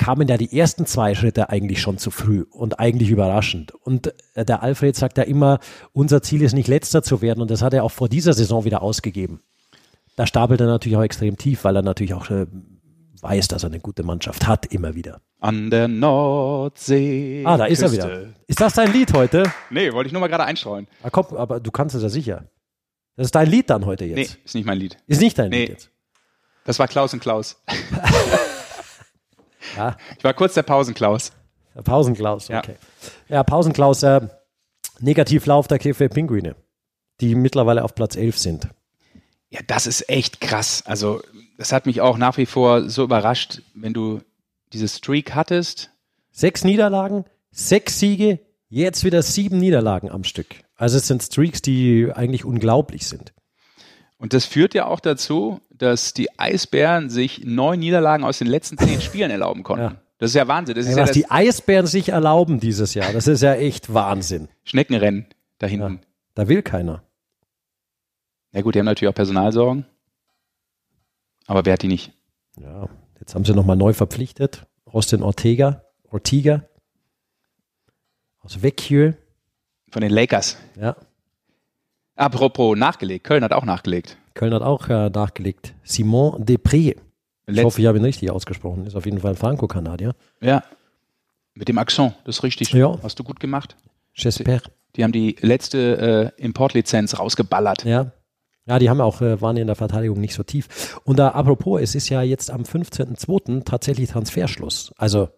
kamen 0.00 0.26
ja 0.28 0.38
die 0.38 0.58
ersten 0.58 0.86
zwei 0.86 1.14
Schritte 1.14 1.50
eigentlich 1.50 1.80
schon 1.82 1.98
zu 1.98 2.10
früh 2.10 2.46
und 2.50 2.80
eigentlich 2.80 3.10
überraschend. 3.10 3.72
Und 3.72 4.14
äh, 4.34 4.46
der 4.46 4.62
Alfred 4.62 4.96
sagt 4.96 5.18
ja 5.18 5.24
immer, 5.24 5.58
unser 5.92 6.22
Ziel 6.22 6.40
ist 6.40 6.54
nicht 6.54 6.68
letzter 6.68 7.02
zu 7.02 7.20
werden 7.20 7.42
und 7.42 7.50
das 7.50 7.60
hat 7.60 7.74
er 7.74 7.84
auch 7.84 7.90
vor 7.92 8.08
dieser 8.08 8.32
Saison 8.32 8.64
wieder 8.64 8.80
ausgegeben. 8.80 9.42
Da 10.16 10.26
stapelt 10.26 10.58
er 10.60 10.66
natürlich 10.66 10.96
auch 10.96 11.02
extrem 11.02 11.36
tief, 11.36 11.64
weil 11.64 11.76
er 11.76 11.82
natürlich 11.82 12.14
auch 12.14 12.30
äh, 12.30 12.46
weiß, 13.20 13.48
dass 13.48 13.62
er 13.62 13.68
eine 13.68 13.80
gute 13.80 14.02
Mannschaft 14.02 14.48
hat, 14.48 14.64
immer 14.72 14.94
wieder. 14.94 15.20
An 15.38 15.68
der 15.68 15.86
Nordsee. 15.86 17.42
Ah, 17.44 17.58
da 17.58 17.66
ist 17.66 17.82
er 17.82 17.92
wieder. 17.92 18.22
Ist 18.46 18.60
das 18.60 18.72
dein 18.72 18.92
Lied 18.94 19.12
heute? 19.12 19.42
Nee, 19.68 19.92
wollte 19.92 20.06
ich 20.06 20.12
nur 20.14 20.20
mal 20.20 20.28
gerade 20.28 20.44
einstreuen. 20.44 20.88
Ah, 21.02 21.10
komm, 21.10 21.26
aber 21.36 21.60
du 21.60 21.70
kannst 21.70 21.94
es 21.94 22.02
ja 22.02 22.08
sicher. 22.08 22.44
Das 23.16 23.26
ist 23.26 23.34
dein 23.34 23.50
Lied 23.50 23.68
dann 23.68 23.84
heute 23.84 24.06
jetzt. 24.06 24.16
Nee, 24.16 24.40
ist 24.46 24.54
nicht 24.54 24.64
mein 24.66 24.78
Lied. 24.78 24.96
Ist 25.06 25.20
nicht 25.20 25.38
dein 25.38 25.50
Nee. 25.50 25.60
Lied 25.60 25.68
jetzt. 25.68 25.90
Das 26.64 26.78
war 26.78 26.88
Klaus 26.88 27.12
und 27.12 27.20
Klaus. 27.20 27.62
Ja. 29.76 29.96
Ich 30.18 30.24
war 30.24 30.34
kurz 30.34 30.54
der 30.54 30.62
Pausenklaus. 30.62 31.32
Der 31.74 31.82
Pausenklaus, 31.82 32.48
Ja. 32.48 32.58
okay. 32.58 32.76
Ja, 33.28 33.42
Pausenklaus, 33.44 34.02
äh, 34.02 34.20
Negativlauf 34.98 35.68
der 35.68 35.78
Krefeld 35.78 36.12
Pinguine, 36.14 36.56
die 37.20 37.34
mittlerweile 37.34 37.84
auf 37.84 37.94
Platz 37.94 38.16
11 38.16 38.38
sind. 38.38 38.68
Ja, 39.48 39.60
das 39.66 39.86
ist 39.86 40.08
echt 40.08 40.40
krass. 40.40 40.82
Also, 40.86 41.22
das 41.58 41.72
hat 41.72 41.86
mich 41.86 42.00
auch 42.00 42.18
nach 42.18 42.36
wie 42.36 42.46
vor 42.46 42.88
so 42.88 43.02
überrascht, 43.04 43.62
wenn 43.74 43.92
du 43.94 44.20
diese 44.72 44.88
Streak 44.88 45.34
hattest. 45.34 45.90
Sechs 46.30 46.64
Niederlagen, 46.64 47.24
sechs 47.50 47.98
Siege, 47.98 48.38
Jetzt 48.72 49.02
wieder 49.02 49.20
sieben 49.22 49.58
Niederlagen 49.58 50.08
am 50.12 50.22
Stück. 50.22 50.46
Also 50.76 50.96
es 50.98 51.08
sind 51.08 51.24
Streaks, 51.24 51.60
die 51.60 52.08
eigentlich 52.14 52.44
unglaublich 52.44 53.04
sind. 53.08 53.32
Und 54.20 54.34
das 54.34 54.44
führt 54.44 54.74
ja 54.74 54.86
auch 54.86 55.00
dazu, 55.00 55.62
dass 55.70 56.12
die 56.12 56.38
Eisbären 56.38 57.08
sich 57.08 57.42
neun 57.42 57.80
Niederlagen 57.80 58.22
aus 58.22 58.36
den 58.36 58.48
letzten 58.48 58.76
zehn 58.76 59.00
Spielen 59.00 59.30
erlauben 59.30 59.62
konnten. 59.62 59.94
Ja. 59.94 60.02
Das 60.18 60.32
ist 60.32 60.34
ja 60.34 60.46
Wahnsinn. 60.46 60.74
Das 60.74 60.84
ist 60.84 60.90
Ey, 60.92 60.96
ja 60.98 61.02
was 61.02 61.08
das 61.08 61.16
die 61.16 61.30
Eisbären 61.30 61.86
sich 61.86 62.10
erlauben 62.10 62.60
dieses 62.60 62.92
Jahr, 62.92 63.14
das 63.14 63.26
ist 63.26 63.40
ja 63.40 63.54
echt 63.54 63.94
Wahnsinn. 63.94 64.48
Schneckenrennen 64.64 65.24
da 65.56 65.66
hinten. 65.66 66.02
Da 66.34 66.48
will 66.48 66.60
keiner. 66.60 67.02
Ja. 68.52 68.60
gut, 68.60 68.74
die 68.74 68.80
haben 68.80 68.86
natürlich 68.86 69.08
auch 69.10 69.14
Personalsorgen. 69.14 69.86
Aber 71.46 71.64
wer 71.64 71.72
hat 71.72 71.82
die 71.82 71.88
nicht? 71.88 72.12
Ja, 72.60 72.90
jetzt 73.18 73.34
haben 73.34 73.46
sie 73.46 73.54
nochmal 73.54 73.76
neu 73.76 73.94
verpflichtet. 73.94 74.66
Austin 74.84 75.22
Ortega, 75.22 75.82
Ortiga 76.04 76.64
aus 78.40 78.62
Vecchio. 78.62 79.14
Von 79.90 80.02
den 80.02 80.12
Lakers. 80.12 80.58
Ja, 80.78 80.94
Apropos 82.20 82.76
nachgelegt. 82.76 83.24
Köln 83.24 83.42
hat 83.42 83.52
auch 83.52 83.64
nachgelegt. 83.64 84.18
Köln 84.34 84.52
hat 84.52 84.62
auch 84.62 84.88
äh, 84.88 85.08
nachgelegt. 85.10 85.74
Simon 85.82 86.44
Depré. 86.44 86.96
Ich 87.46 87.64
hoffe, 87.64 87.80
ich 87.80 87.86
habe 87.86 87.98
ihn 87.98 88.04
richtig 88.04 88.30
ausgesprochen. 88.30 88.86
Ist 88.86 88.94
auf 88.94 89.06
jeden 89.06 89.20
Fall 89.20 89.30
ein 89.32 89.36
Franco-Kanadier. 89.36 90.14
Ja. 90.40 90.62
Mit 91.54 91.68
dem 91.68 91.78
Akzent. 91.78 92.14
Das 92.24 92.36
ist 92.36 92.42
richtig. 92.42 92.72
Ja. 92.72 92.96
Hast 93.02 93.18
du 93.18 93.24
gut 93.24 93.40
gemacht. 93.40 93.76
J'espère. 94.16 94.62
Die 94.96 95.04
haben 95.04 95.12
die 95.12 95.36
letzte 95.40 96.32
äh, 96.36 96.42
Importlizenz 96.42 97.18
rausgeballert. 97.18 97.84
Ja. 97.84 98.12
Ja, 98.66 98.78
die 98.78 98.90
haben 98.90 99.00
auch, 99.00 99.20
äh, 99.22 99.40
waren 99.40 99.56
in 99.56 99.66
der 99.66 99.74
Verteidigung 99.76 100.20
nicht 100.20 100.34
so 100.34 100.42
tief. 100.42 101.00
Und 101.04 101.18
da, 101.18 101.30
apropos, 101.30 101.80
es 101.80 101.94
ist 101.94 102.08
ja 102.10 102.22
jetzt 102.22 102.50
am 102.50 102.62
15.02. 102.62 103.64
tatsächlich 103.64 104.10
Transferschluss. 104.10 104.92
Also 104.98 105.28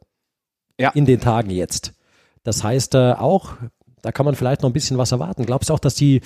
Ja. 0.81 0.91
in 0.91 1.07
den 1.07 1.21
Tagen 1.21 1.51
jetzt. 1.51 1.95
Das 2.43 2.65
heißt 2.65 2.95
äh, 2.97 3.13
auch, 3.13 3.53
da 4.03 4.11
kann 4.11 4.27
man 4.27 4.35
vielleicht 4.35 4.63
noch 4.63 4.69
ein 4.71 4.75
bisschen 4.75 4.99
was 4.99 5.13
erwarten. 5.13 5.47
Glaubst 5.47 5.71
du 5.71 5.75
auch, 5.75 5.79
dass 5.79 5.95
die, 5.95 6.21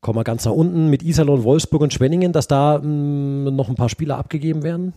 kommen 0.00 0.18
wir 0.18 0.24
ganz 0.24 0.44
nach 0.44 0.52
unten, 0.52 0.88
mit 0.88 1.02
Iserlohn, 1.02 1.44
Wolfsburg 1.44 1.82
und 1.82 1.92
Schwenningen, 1.92 2.32
dass 2.32 2.48
da 2.48 2.78
mh, 2.78 3.50
noch 3.50 3.68
ein 3.68 3.74
paar 3.74 3.88
Spieler 3.88 4.16
abgegeben 4.18 4.62
werden? 4.62 4.94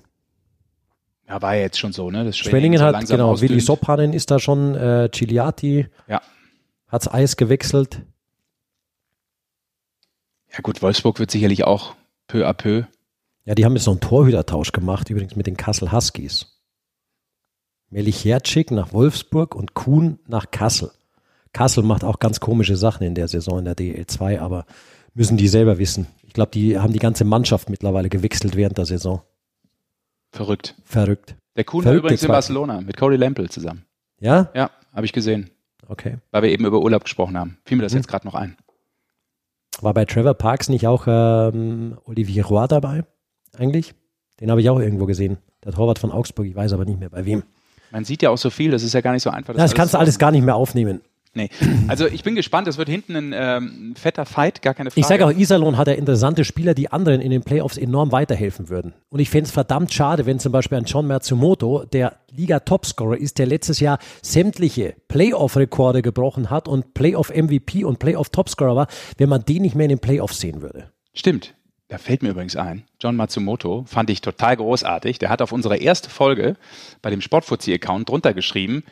Ja, 1.27 1.41
war 1.41 1.55
ja 1.55 1.61
jetzt 1.61 1.79
schon 1.79 1.93
so, 1.93 2.11
ne? 2.11 2.25
Das 2.25 2.37
Schwenningen 2.37 2.79
so 2.79 2.85
hat, 2.85 3.07
genau, 3.07 3.29
Willi 3.39 3.53
ausdünnt. 3.55 3.63
Soppanen 3.63 4.13
ist 4.13 4.31
da 4.31 4.39
schon, 4.39 4.75
äh, 4.75 5.09
Ciliati 5.13 5.87
Ja. 6.07 6.21
hat's 6.87 7.07
Eis 7.07 7.37
gewechselt. 7.37 8.01
Ja 10.51 10.59
gut, 10.61 10.81
Wolfsburg 10.81 11.19
wird 11.19 11.31
sicherlich 11.31 11.63
auch 11.63 11.95
peu 12.27 12.45
à 12.47 12.53
peu. 12.53 12.83
Ja, 13.45 13.55
die 13.55 13.65
haben 13.65 13.75
jetzt 13.75 13.85
noch 13.85 13.93
einen 13.93 14.01
Torhütertausch 14.01 14.71
gemacht, 14.73 15.09
übrigens 15.09 15.35
mit 15.35 15.47
den 15.47 15.55
Kassel 15.57 15.91
Huskies. 15.91 16.59
Melicherczyk 17.89 18.71
nach 18.71 18.93
Wolfsburg 18.93 19.55
und 19.55 19.73
Kuhn 19.73 20.19
nach 20.27 20.51
Kassel. 20.51 20.91
Kassel 21.53 21.83
macht 21.83 22.03
auch 22.03 22.19
ganz 22.19 22.39
komische 22.39 22.75
Sachen 22.77 23.03
in 23.05 23.15
der 23.15 23.27
Saison 23.27 23.59
in 23.59 23.65
der 23.65 23.75
DL2, 23.75 24.39
aber 24.39 24.65
müssen 25.13 25.37
die 25.37 25.47
selber 25.47 25.77
wissen. 25.77 26.07
Ich 26.23 26.33
glaube, 26.33 26.51
die 26.51 26.79
haben 26.79 26.93
die 26.93 26.99
ganze 26.99 27.25
Mannschaft 27.25 27.69
mittlerweile 27.69 28.09
gewechselt 28.09 28.55
während 28.55 28.77
der 28.77 28.85
Saison. 28.85 29.21
Verrückt. 30.31 30.75
Verrückt. 30.85 31.35
Der 31.57 31.65
Kuhn 31.65 31.79
war 31.79 31.91
Verrückte 31.91 32.05
übrigens 32.07 32.23
in. 32.23 32.27
Barcelona 32.29 32.81
mit 32.81 32.95
Cody 32.95 33.17
Lampel 33.17 33.49
zusammen. 33.49 33.85
Ja? 34.19 34.49
Ja, 34.53 34.71
habe 34.93 35.05
ich 35.05 35.11
gesehen. 35.13 35.49
Okay. 35.87 36.17
Weil 36.31 36.43
wir 36.43 36.49
eben 36.51 36.65
über 36.65 36.79
Urlaub 36.81 37.03
gesprochen 37.03 37.37
haben. 37.37 37.57
Fiel 37.65 37.75
mir 37.77 37.83
das 37.83 37.91
Hm. 37.91 37.97
jetzt 37.99 38.07
gerade 38.07 38.25
noch 38.25 38.35
ein. 38.35 38.55
War 39.81 39.93
bei 39.93 40.05
Trevor 40.05 40.35
Parks 40.35 40.69
nicht 40.69 40.87
auch 40.87 41.05
ähm, 41.07 41.97
Olivier 42.05 42.45
Roy 42.45 42.67
dabei? 42.67 43.03
Eigentlich? 43.57 43.93
Den 44.39 44.49
habe 44.51 44.61
ich 44.61 44.69
auch 44.69 44.79
irgendwo 44.79 45.05
gesehen. 45.05 45.37
Der 45.65 45.73
Torwart 45.73 45.99
von 45.99 46.11
Augsburg, 46.11 46.45
ich 46.45 46.55
weiß 46.55 46.71
aber 46.73 46.85
nicht 46.85 46.99
mehr 46.99 47.09
bei 47.09 47.25
wem. 47.25 47.43
Man 47.91 48.05
sieht 48.05 48.21
ja 48.21 48.29
auch 48.29 48.37
so 48.37 48.49
viel, 48.49 48.71
das 48.71 48.83
ist 48.83 48.93
ja 48.93 49.01
gar 49.01 49.11
nicht 49.11 49.23
so 49.23 49.29
einfach. 49.29 49.53
Das 49.53 49.73
kannst 49.73 49.93
du 49.93 49.97
alles 49.97 50.17
gar 50.17 50.31
nicht 50.31 50.43
mehr 50.43 50.55
aufnehmen. 50.55 51.01
Nee. 51.33 51.49
Also 51.87 52.07
ich 52.07 52.23
bin 52.23 52.35
gespannt, 52.35 52.67
es 52.67 52.77
wird 52.77 52.89
hinten 52.89 53.15
ein 53.15 53.33
ähm, 53.33 53.95
fetter 53.95 54.25
Fight, 54.25 54.61
gar 54.61 54.73
keine 54.73 54.91
Frage. 54.91 54.99
Ich 54.99 55.07
sage 55.07 55.25
auch, 55.25 55.31
Iserlohn 55.31 55.77
hat 55.77 55.87
ja 55.87 55.93
interessante 55.93 56.43
Spieler, 56.43 56.73
die 56.73 56.91
anderen 56.91 57.21
in 57.21 57.31
den 57.31 57.41
Playoffs 57.41 57.77
enorm 57.77 58.11
weiterhelfen 58.11 58.67
würden. 58.67 58.93
Und 59.09 59.21
ich 59.21 59.29
fände 59.29 59.45
es 59.45 59.51
verdammt 59.51 59.93
schade, 59.93 60.25
wenn 60.25 60.39
zum 60.39 60.51
Beispiel 60.51 60.77
ein 60.77 60.83
John 60.83 61.07
Matsumoto, 61.07 61.85
der 61.85 62.17
Liga-Topscorer 62.31 63.17
ist, 63.17 63.39
der 63.39 63.45
letztes 63.45 63.79
Jahr 63.79 63.99
sämtliche 64.21 64.95
Playoff-Rekorde 65.07 66.01
gebrochen 66.01 66.49
hat 66.49 66.67
und 66.67 66.93
Playoff-MVP 66.93 67.85
und 67.85 67.99
Playoff-Topscorer 67.99 68.75
war, 68.75 68.87
wenn 69.17 69.29
man 69.29 69.45
den 69.45 69.61
nicht 69.61 69.75
mehr 69.75 69.85
in 69.85 69.91
den 69.91 69.99
Playoffs 69.99 70.39
sehen 70.39 70.61
würde. 70.61 70.91
Stimmt. 71.13 71.53
Da 71.87 71.97
fällt 71.97 72.23
mir 72.23 72.29
übrigens 72.29 72.55
ein, 72.55 72.85
John 73.01 73.17
Matsumoto 73.17 73.83
fand 73.85 74.09
ich 74.09 74.21
total 74.21 74.55
großartig. 74.55 75.19
Der 75.19 75.27
hat 75.27 75.41
auf 75.41 75.51
unsere 75.51 75.75
erste 75.75 76.09
Folge 76.09 76.55
bei 77.01 77.09
dem 77.09 77.19
Sportfuzzi-Account 77.19 78.07
drunter 78.07 78.33
geschrieben, 78.33 78.83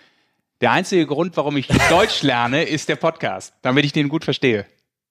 der 0.62 0.72
einzige 0.72 1.06
Grund, 1.06 1.36
warum 1.38 1.58
ich 1.58 1.68
Deutsch 1.90 2.22
lerne, 2.24 2.64
ist 2.64 2.90
der 2.90 2.96
Podcast, 2.98 3.54
damit 3.62 3.86
ich 3.86 3.94
den 3.94 4.10
gut 4.10 4.24
verstehe. 4.24 4.66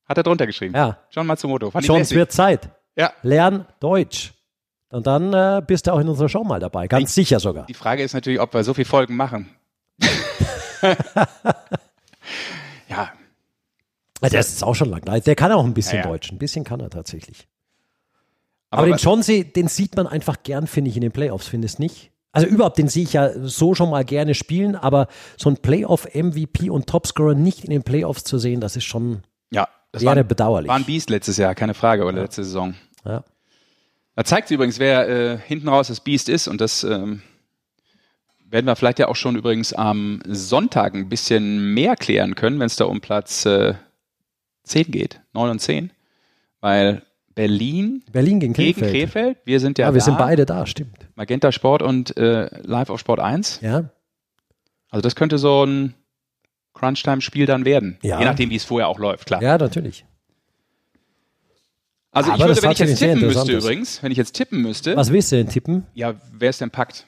Hat 0.06 0.16
er 0.16 0.22
drunter 0.22 0.46
geschrieben. 0.46 0.74
Ja. 0.74 0.98
John 1.10 1.26
Matsumoto. 1.26 1.70
Fand 1.70 1.84
ich 1.84 1.86
Schon, 1.86 2.00
es 2.00 2.12
wird 2.12 2.32
Zeit. 2.32 2.70
Ja. 2.96 3.12
Lern 3.22 3.66
Deutsch. 3.80 4.32
Und 4.90 5.06
dann 5.06 5.34
äh, 5.34 5.60
bist 5.66 5.86
du 5.86 5.92
auch 5.92 5.98
in 5.98 6.08
unserer 6.08 6.30
Show 6.30 6.44
mal 6.44 6.60
dabei. 6.60 6.88
Ganz 6.88 7.14
sicher 7.14 7.40
sogar. 7.40 7.66
Die 7.66 7.74
Frage 7.74 8.02
ist 8.02 8.14
natürlich, 8.14 8.40
ob 8.40 8.54
wir 8.54 8.64
so 8.64 8.72
viele 8.72 8.86
Folgen 8.86 9.16
machen. 9.16 9.50
ja, 12.88 13.12
Der 14.22 14.40
ist 14.40 14.62
auch 14.64 14.74
schon 14.74 14.90
lang. 14.90 15.02
Der 15.02 15.34
kann 15.34 15.52
auch 15.52 15.64
ein 15.64 15.74
bisschen 15.74 15.98
Ja, 15.98 16.04
ja. 16.04 16.10
Deutsch. 16.10 16.32
Ein 16.32 16.38
bisschen 16.38 16.64
kann 16.64 16.80
er 16.80 16.90
tatsächlich. 16.90 17.46
aber, 18.70 18.82
Aber, 18.82 18.92
den 18.92 18.98
Chauncey, 18.98 19.44
den 19.44 19.68
sieht 19.68 19.96
man 19.96 20.06
einfach 20.06 20.42
gern, 20.42 20.66
finde 20.66 20.90
ich, 20.90 20.96
in 20.96 21.02
den 21.02 21.12
Playoffs, 21.12 21.48
findest 21.48 21.78
nicht? 21.78 22.10
Also 22.32 22.46
überhaupt, 22.46 22.78
den 22.78 22.88
sehe 22.88 23.04
ich 23.04 23.14
ja 23.14 23.30
so 23.46 23.74
schon 23.74 23.90
mal 23.90 24.04
gerne 24.04 24.34
spielen, 24.34 24.76
aber 24.76 25.08
so 25.36 25.48
ein 25.48 25.56
Playoff-MVP 25.56 26.70
und 26.70 26.86
Topscorer 26.86 27.34
nicht 27.34 27.64
in 27.64 27.70
den 27.70 27.82
Playoffs 27.82 28.24
zu 28.24 28.38
sehen, 28.38 28.60
das 28.60 28.76
ist 28.76 28.84
schon 28.84 29.22
ja, 29.50 29.66
das 29.92 30.02
wäre 30.02 30.16
war, 30.16 30.24
bedauerlich. 30.24 30.68
war 30.68 30.76
ein 30.76 30.84
Biest 30.84 31.10
letztes 31.10 31.38
Jahr, 31.38 31.54
keine 31.54 31.74
Frage, 31.74 32.04
oder 32.04 32.20
letzte 32.20 32.44
Saison. 32.44 32.74
Ja. 33.04 33.24
Da 34.14 34.24
zeigt 34.24 34.48
sie 34.48 34.54
übrigens, 34.54 34.78
wer 34.78 35.08
äh, 35.08 35.38
hinten 35.38 35.68
raus 35.68 35.88
das 35.88 36.00
Biest 36.00 36.28
ist 36.28 36.48
und 36.48 36.60
das 36.60 36.84
ähm, 36.84 37.22
werden 38.50 38.66
wir 38.66 38.76
vielleicht 38.76 38.98
ja 38.98 39.08
auch 39.08 39.16
schon 39.16 39.36
übrigens 39.36 39.72
am 39.72 40.20
Sonntag 40.26 40.94
ein 40.94 41.08
bisschen 41.08 41.72
mehr 41.74 41.96
klären 41.96 42.34
können, 42.34 42.58
wenn 42.58 42.66
es 42.66 42.76
da 42.76 42.84
um 42.84 43.00
Platz 43.00 43.46
äh, 43.46 43.74
10 44.64 44.90
geht, 44.90 45.20
9 45.32 45.50
und 45.50 45.58
10, 45.60 45.92
weil 46.60 47.02
Berlin 47.38 48.02
Berlin 48.12 48.40
gegen 48.40 48.52
gegen 48.52 48.74
Krefeld. 48.74 48.92
Krefeld, 48.92 49.38
wir 49.44 49.60
sind 49.60 49.78
ja, 49.78 49.86
Ja, 49.86 49.94
wir 49.94 50.00
da, 50.00 50.04
sind 50.04 50.18
beide 50.18 50.44
da, 50.44 50.66
stimmt. 50.66 51.08
Magenta 51.14 51.52
Sport 51.52 51.82
und 51.82 52.16
äh, 52.16 52.48
Live 52.62 52.90
auf 52.90 52.98
Sport 53.00 53.20
1. 53.20 53.60
Ja, 53.62 53.90
Also 54.90 55.02
das 55.02 55.14
könnte 55.14 55.38
so 55.38 55.64
ein 55.64 55.94
Crunchtime-Spiel 56.74 57.46
dann 57.46 57.64
werden, 57.64 57.98
Ja. 58.02 58.18
je 58.18 58.24
nachdem, 58.24 58.50
wie 58.50 58.56
es 58.56 58.64
vorher 58.64 58.88
auch 58.88 58.98
läuft, 58.98 59.26
klar. 59.26 59.40
ja 59.42 59.56
natürlich. 59.56 60.04
Also 62.10 62.30
ich 62.30 62.34
Aber 62.34 62.44
würde, 62.44 62.54
das 62.54 62.62
wenn 62.64 62.70
ich 62.72 62.78
jetzt 62.78 62.98
tippen 62.98 63.20
müsste 63.20 63.52
übrigens, 63.52 64.02
wenn 64.02 64.10
ich 64.12 64.18
jetzt 64.18 64.32
tippen 64.32 64.62
müsste, 64.62 64.96
Was 64.96 65.12
willst 65.12 65.30
du 65.30 65.36
denn 65.36 65.48
tippen? 65.48 65.86
ja, 65.94 66.14
wer 66.32 66.50
ist 66.50 66.60
denn 66.60 66.70
packt? 66.70 67.06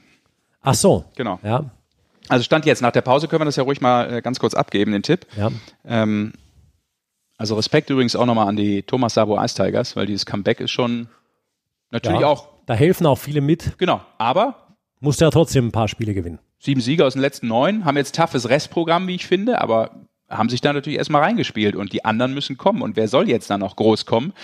Ach 0.62 0.74
so. 0.74 1.04
Genau. 1.16 1.40
Ja, 1.42 1.70
Also 2.28 2.44
Stand 2.44 2.66
jetzt, 2.66 2.82
nach 2.82 2.92
der 2.92 3.00
Pause 3.00 3.26
können 3.26 3.40
wir 3.40 3.46
das 3.46 3.56
ja 3.56 3.62
ruhig 3.62 3.80
mal 3.80 4.12
äh, 4.18 4.22
ganz 4.22 4.38
kurz 4.38 4.54
abgeben, 4.54 4.92
den 4.92 5.02
Tipp. 5.02 5.26
ja. 5.36 5.50
Ähm, 5.84 6.32
also 7.40 7.54
Respekt 7.56 7.88
übrigens 7.88 8.14
auch 8.14 8.26
nochmal 8.26 8.48
an 8.48 8.56
die 8.56 8.82
Thomas 8.82 9.14
Sabo 9.14 9.42
Ice 9.42 9.54
Tigers, 9.54 9.96
weil 9.96 10.04
dieses 10.04 10.26
Comeback 10.26 10.60
ist 10.60 10.70
schon 10.72 11.08
natürlich 11.90 12.20
ja. 12.20 12.26
auch, 12.26 12.48
Da 12.66 12.74
helfen 12.74 13.06
auch 13.06 13.16
viele 13.18 13.40
mit. 13.40 13.78
genau, 13.78 14.02
aber 14.18 14.76
Musst 15.00 15.22
ja 15.22 15.30
trotzdem 15.30 15.68
ein 15.68 15.72
paar 15.72 15.88
Spiele 15.88 16.12
gewinnen. 16.12 16.38
sieben 16.58 16.82
Siege 16.82 17.06
aus 17.06 17.14
den 17.14 17.22
letzten 17.22 17.48
neun, 17.48 17.86
haben 17.86 17.96
jetzt 17.96 18.14
toughes 18.14 18.50
Restprogramm, 18.50 19.06
wie 19.08 19.14
ich 19.14 19.26
finde, 19.26 19.58
aber 19.62 19.90
haben 20.28 20.50
sich 20.50 20.60
da 20.60 20.74
natürlich 20.74 20.98
erstmal 20.98 21.22
reingespielt 21.22 21.74
und 21.74 21.94
die 21.94 22.04
anderen 22.04 22.34
müssen 22.34 22.58
kommen. 22.58 22.82
Und 22.82 22.96
wer 22.96 23.08
soll 23.08 23.26
jetzt 23.28 23.48
dann 23.48 23.60
noch 23.60 23.74
groß 23.76 24.04
kommen? 24.04 24.34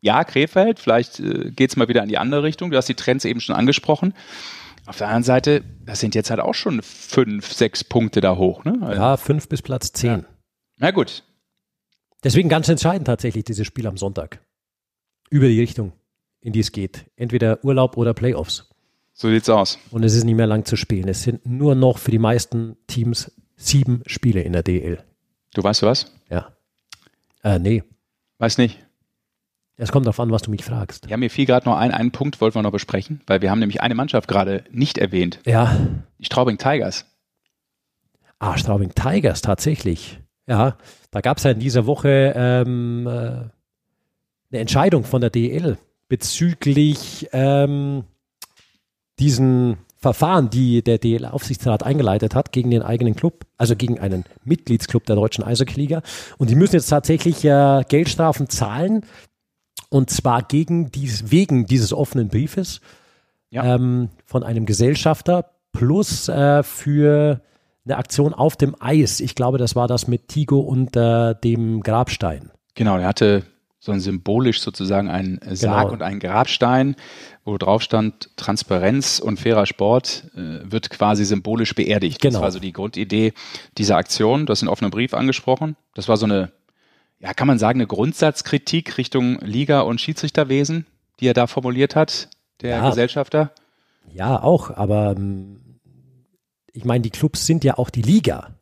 Ja, 0.00 0.24
Krefeld, 0.24 0.80
vielleicht 0.80 1.20
äh, 1.20 1.52
geht's 1.52 1.76
mal 1.76 1.86
wieder 1.86 2.02
in 2.02 2.08
die 2.08 2.18
andere 2.18 2.42
Richtung. 2.42 2.72
Du 2.72 2.76
hast 2.76 2.88
die 2.88 2.94
Trends 2.96 3.24
eben 3.24 3.40
schon 3.40 3.54
angesprochen. 3.54 4.12
Auf 4.86 4.98
der 4.98 5.06
anderen 5.06 5.22
Seite, 5.22 5.62
das 5.86 6.00
sind 6.00 6.16
jetzt 6.16 6.28
halt 6.30 6.40
auch 6.40 6.52
schon 6.54 6.82
fünf, 6.82 7.52
sechs 7.52 7.84
Punkte 7.84 8.20
da 8.20 8.36
hoch. 8.36 8.64
Ne? 8.64 8.76
Also, 8.82 9.00
Ja, 9.00 9.16
fünf 9.16 9.48
bis 9.48 9.62
Platz 9.62 9.92
zehn. 9.92 10.26
Na 10.78 10.90
gut, 10.90 11.22
Deswegen 12.24 12.48
ganz 12.48 12.68
entscheidend 12.68 13.06
tatsächlich 13.06 13.44
dieses 13.44 13.66
Spiel 13.66 13.86
am 13.86 13.96
Sonntag. 13.96 14.40
Über 15.30 15.46
die 15.46 15.60
Richtung, 15.60 15.92
in 16.40 16.52
die 16.52 16.60
es 16.60 16.72
geht. 16.72 17.04
Entweder 17.16 17.62
Urlaub 17.64 17.96
oder 17.96 18.14
Playoffs. 18.14 18.70
so 19.12 19.28
sieht's 19.28 19.48
aus. 19.48 19.78
Und 19.90 20.02
es 20.04 20.14
ist 20.14 20.24
nicht 20.24 20.34
mehr 20.34 20.46
lang 20.46 20.64
zu 20.64 20.76
spielen. 20.76 21.08
Es 21.08 21.22
sind 21.22 21.46
nur 21.46 21.74
noch 21.74 21.98
für 21.98 22.10
die 22.10 22.18
meisten 22.18 22.76
Teams 22.86 23.30
sieben 23.56 24.02
Spiele 24.06 24.42
in 24.42 24.52
der 24.52 24.62
DL. 24.62 25.04
Du 25.54 25.62
weißt 25.62 25.82
du 25.82 25.86
was? 25.86 26.12
Ja. 26.30 26.52
Äh, 27.42 27.58
nee. 27.58 27.84
Weiß 28.38 28.58
nicht. 28.58 28.80
Es 29.76 29.92
kommt 29.92 30.06
darauf 30.06 30.20
an, 30.20 30.30
was 30.30 30.42
du 30.42 30.50
mich 30.50 30.64
fragst. 30.64 31.06
Ja, 31.08 31.16
mir 31.16 31.30
fiel 31.30 31.46
gerade 31.46 31.68
noch 31.68 31.76
ein, 31.76 31.90
einen 31.90 32.12
Punkt 32.12 32.40
wollten 32.40 32.56
wir 32.56 32.62
noch 32.62 32.70
besprechen, 32.70 33.20
weil 33.26 33.42
wir 33.42 33.50
haben 33.50 33.58
nämlich 33.58 33.80
eine 33.80 33.94
Mannschaft 33.94 34.28
gerade 34.28 34.64
nicht 34.70 34.98
erwähnt. 34.98 35.40
Ja. 35.44 35.76
Die 36.18 36.24
Straubing 36.24 36.58
Tigers. 36.58 37.06
Ah, 38.38 38.56
Straubing 38.56 38.94
Tigers, 38.94 39.42
tatsächlich. 39.42 40.20
Ja, 40.46 40.76
da 41.10 41.20
gab 41.20 41.38
es 41.38 41.44
ja 41.44 41.52
in 41.52 41.60
dieser 41.60 41.86
Woche 41.86 42.32
ähm, 42.36 43.06
äh, 43.06 43.10
eine 43.10 44.60
Entscheidung 44.60 45.04
von 45.04 45.20
der 45.20 45.30
DL 45.30 45.78
bezüglich 46.08 47.28
ähm, 47.32 48.04
diesen 49.18 49.78
Verfahren, 49.96 50.50
die 50.50 50.82
der 50.82 50.98
DL-Aufsichtsrat 50.98 51.82
eingeleitet 51.82 52.34
hat 52.34 52.52
gegen 52.52 52.70
den 52.70 52.82
eigenen 52.82 53.16
Club, 53.16 53.46
also 53.56 53.74
gegen 53.74 53.98
einen 53.98 54.24
Mitgliedsclub 54.44 55.06
der 55.06 55.16
deutschen 55.16 55.42
Eishockey-Liga. 55.44 56.02
Und 56.36 56.50
die 56.50 56.56
müssen 56.56 56.74
jetzt 56.74 56.88
tatsächlich 56.88 57.42
äh, 57.44 57.82
Geldstrafen 57.88 58.50
zahlen. 58.50 59.06
Und 59.88 60.10
zwar 60.10 60.42
gegen 60.42 60.90
dies, 60.90 61.30
wegen 61.30 61.64
dieses 61.66 61.94
offenen 61.94 62.28
Briefes 62.28 62.82
ja. 63.48 63.76
ähm, 63.76 64.10
von 64.26 64.42
einem 64.42 64.66
Gesellschafter 64.66 65.52
plus 65.72 66.28
äh, 66.28 66.62
für 66.62 67.40
eine 67.84 67.96
Aktion 67.98 68.32
auf 68.32 68.56
dem 68.56 68.74
Eis. 68.80 69.20
Ich 69.20 69.34
glaube, 69.34 69.58
das 69.58 69.76
war 69.76 69.88
das 69.88 70.08
mit 70.08 70.28
Tigo 70.28 70.60
und 70.60 70.96
äh, 70.96 71.34
dem 71.34 71.82
Grabstein. 71.82 72.50
Genau, 72.74 72.96
er 72.96 73.08
hatte 73.08 73.44
so 73.78 73.92
ein 73.92 74.00
symbolisch 74.00 74.62
sozusagen 74.62 75.10
einen 75.10 75.38
Sarg 75.50 75.82
genau. 75.82 75.92
und 75.92 76.02
einen 76.02 76.18
Grabstein, 76.18 76.96
wo 77.44 77.58
drauf 77.58 77.82
stand, 77.82 78.30
Transparenz 78.36 79.18
und 79.18 79.38
fairer 79.38 79.66
Sport 79.66 80.30
äh, 80.34 80.60
wird 80.64 80.88
quasi 80.88 81.26
symbolisch 81.26 81.74
beerdigt. 81.74 82.22
Genau. 82.22 82.34
Das 82.34 82.42
war 82.42 82.50
so 82.50 82.60
die 82.60 82.72
Grundidee 82.72 83.34
dieser 83.76 83.96
Aktion. 83.96 84.46
Du 84.46 84.52
hast 84.52 84.62
einen 84.62 84.70
offenen 84.70 84.90
Brief 84.90 85.12
angesprochen. 85.12 85.76
Das 85.94 86.08
war 86.08 86.16
so 86.16 86.24
eine, 86.24 86.50
ja, 87.20 87.34
kann 87.34 87.46
man 87.46 87.58
sagen, 87.58 87.78
eine 87.78 87.86
Grundsatzkritik 87.86 88.96
Richtung 88.96 89.38
Liga 89.40 89.82
und 89.82 90.00
Schiedsrichterwesen, 90.00 90.86
die 91.20 91.28
er 91.28 91.34
da 91.34 91.46
formuliert 91.46 91.94
hat, 91.94 92.30
der 92.62 92.78
ja. 92.78 92.88
Gesellschafter. 92.88 93.52
Ja, 94.14 94.42
auch, 94.42 94.70
aber 94.70 95.14
ähm, 95.14 95.60
ich 96.74 96.84
meine, 96.84 97.02
die 97.02 97.10
Clubs 97.10 97.46
sind 97.46 97.64
ja 97.64 97.78
auch 97.78 97.88
die 97.88 98.02
Liga. 98.02 98.58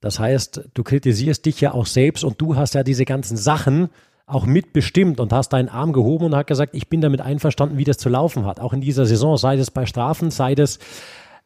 Das 0.00 0.18
heißt, 0.18 0.68
du 0.74 0.82
kritisierst 0.82 1.46
dich 1.46 1.60
ja 1.60 1.72
auch 1.72 1.86
selbst 1.86 2.24
und 2.24 2.40
du 2.40 2.56
hast 2.56 2.74
ja 2.74 2.82
diese 2.82 3.06
ganzen 3.06 3.38
Sachen, 3.38 3.88
auch 4.26 4.46
mitbestimmt 4.46 5.20
und 5.20 5.32
hast 5.32 5.50
deinen 5.50 5.68
Arm 5.68 5.92
gehoben 5.92 6.26
und 6.26 6.36
hat 6.36 6.46
gesagt, 6.46 6.74
ich 6.74 6.88
bin 6.88 7.00
damit 7.00 7.20
einverstanden, 7.20 7.76
wie 7.76 7.84
das 7.84 7.98
zu 7.98 8.08
laufen 8.08 8.46
hat. 8.46 8.58
Auch 8.58 8.72
in 8.72 8.80
dieser 8.80 9.06
Saison, 9.06 9.36
sei 9.36 9.56
es 9.56 9.70
bei 9.70 9.86
Strafen, 9.86 10.30
sei 10.30 10.54
es 10.54 10.78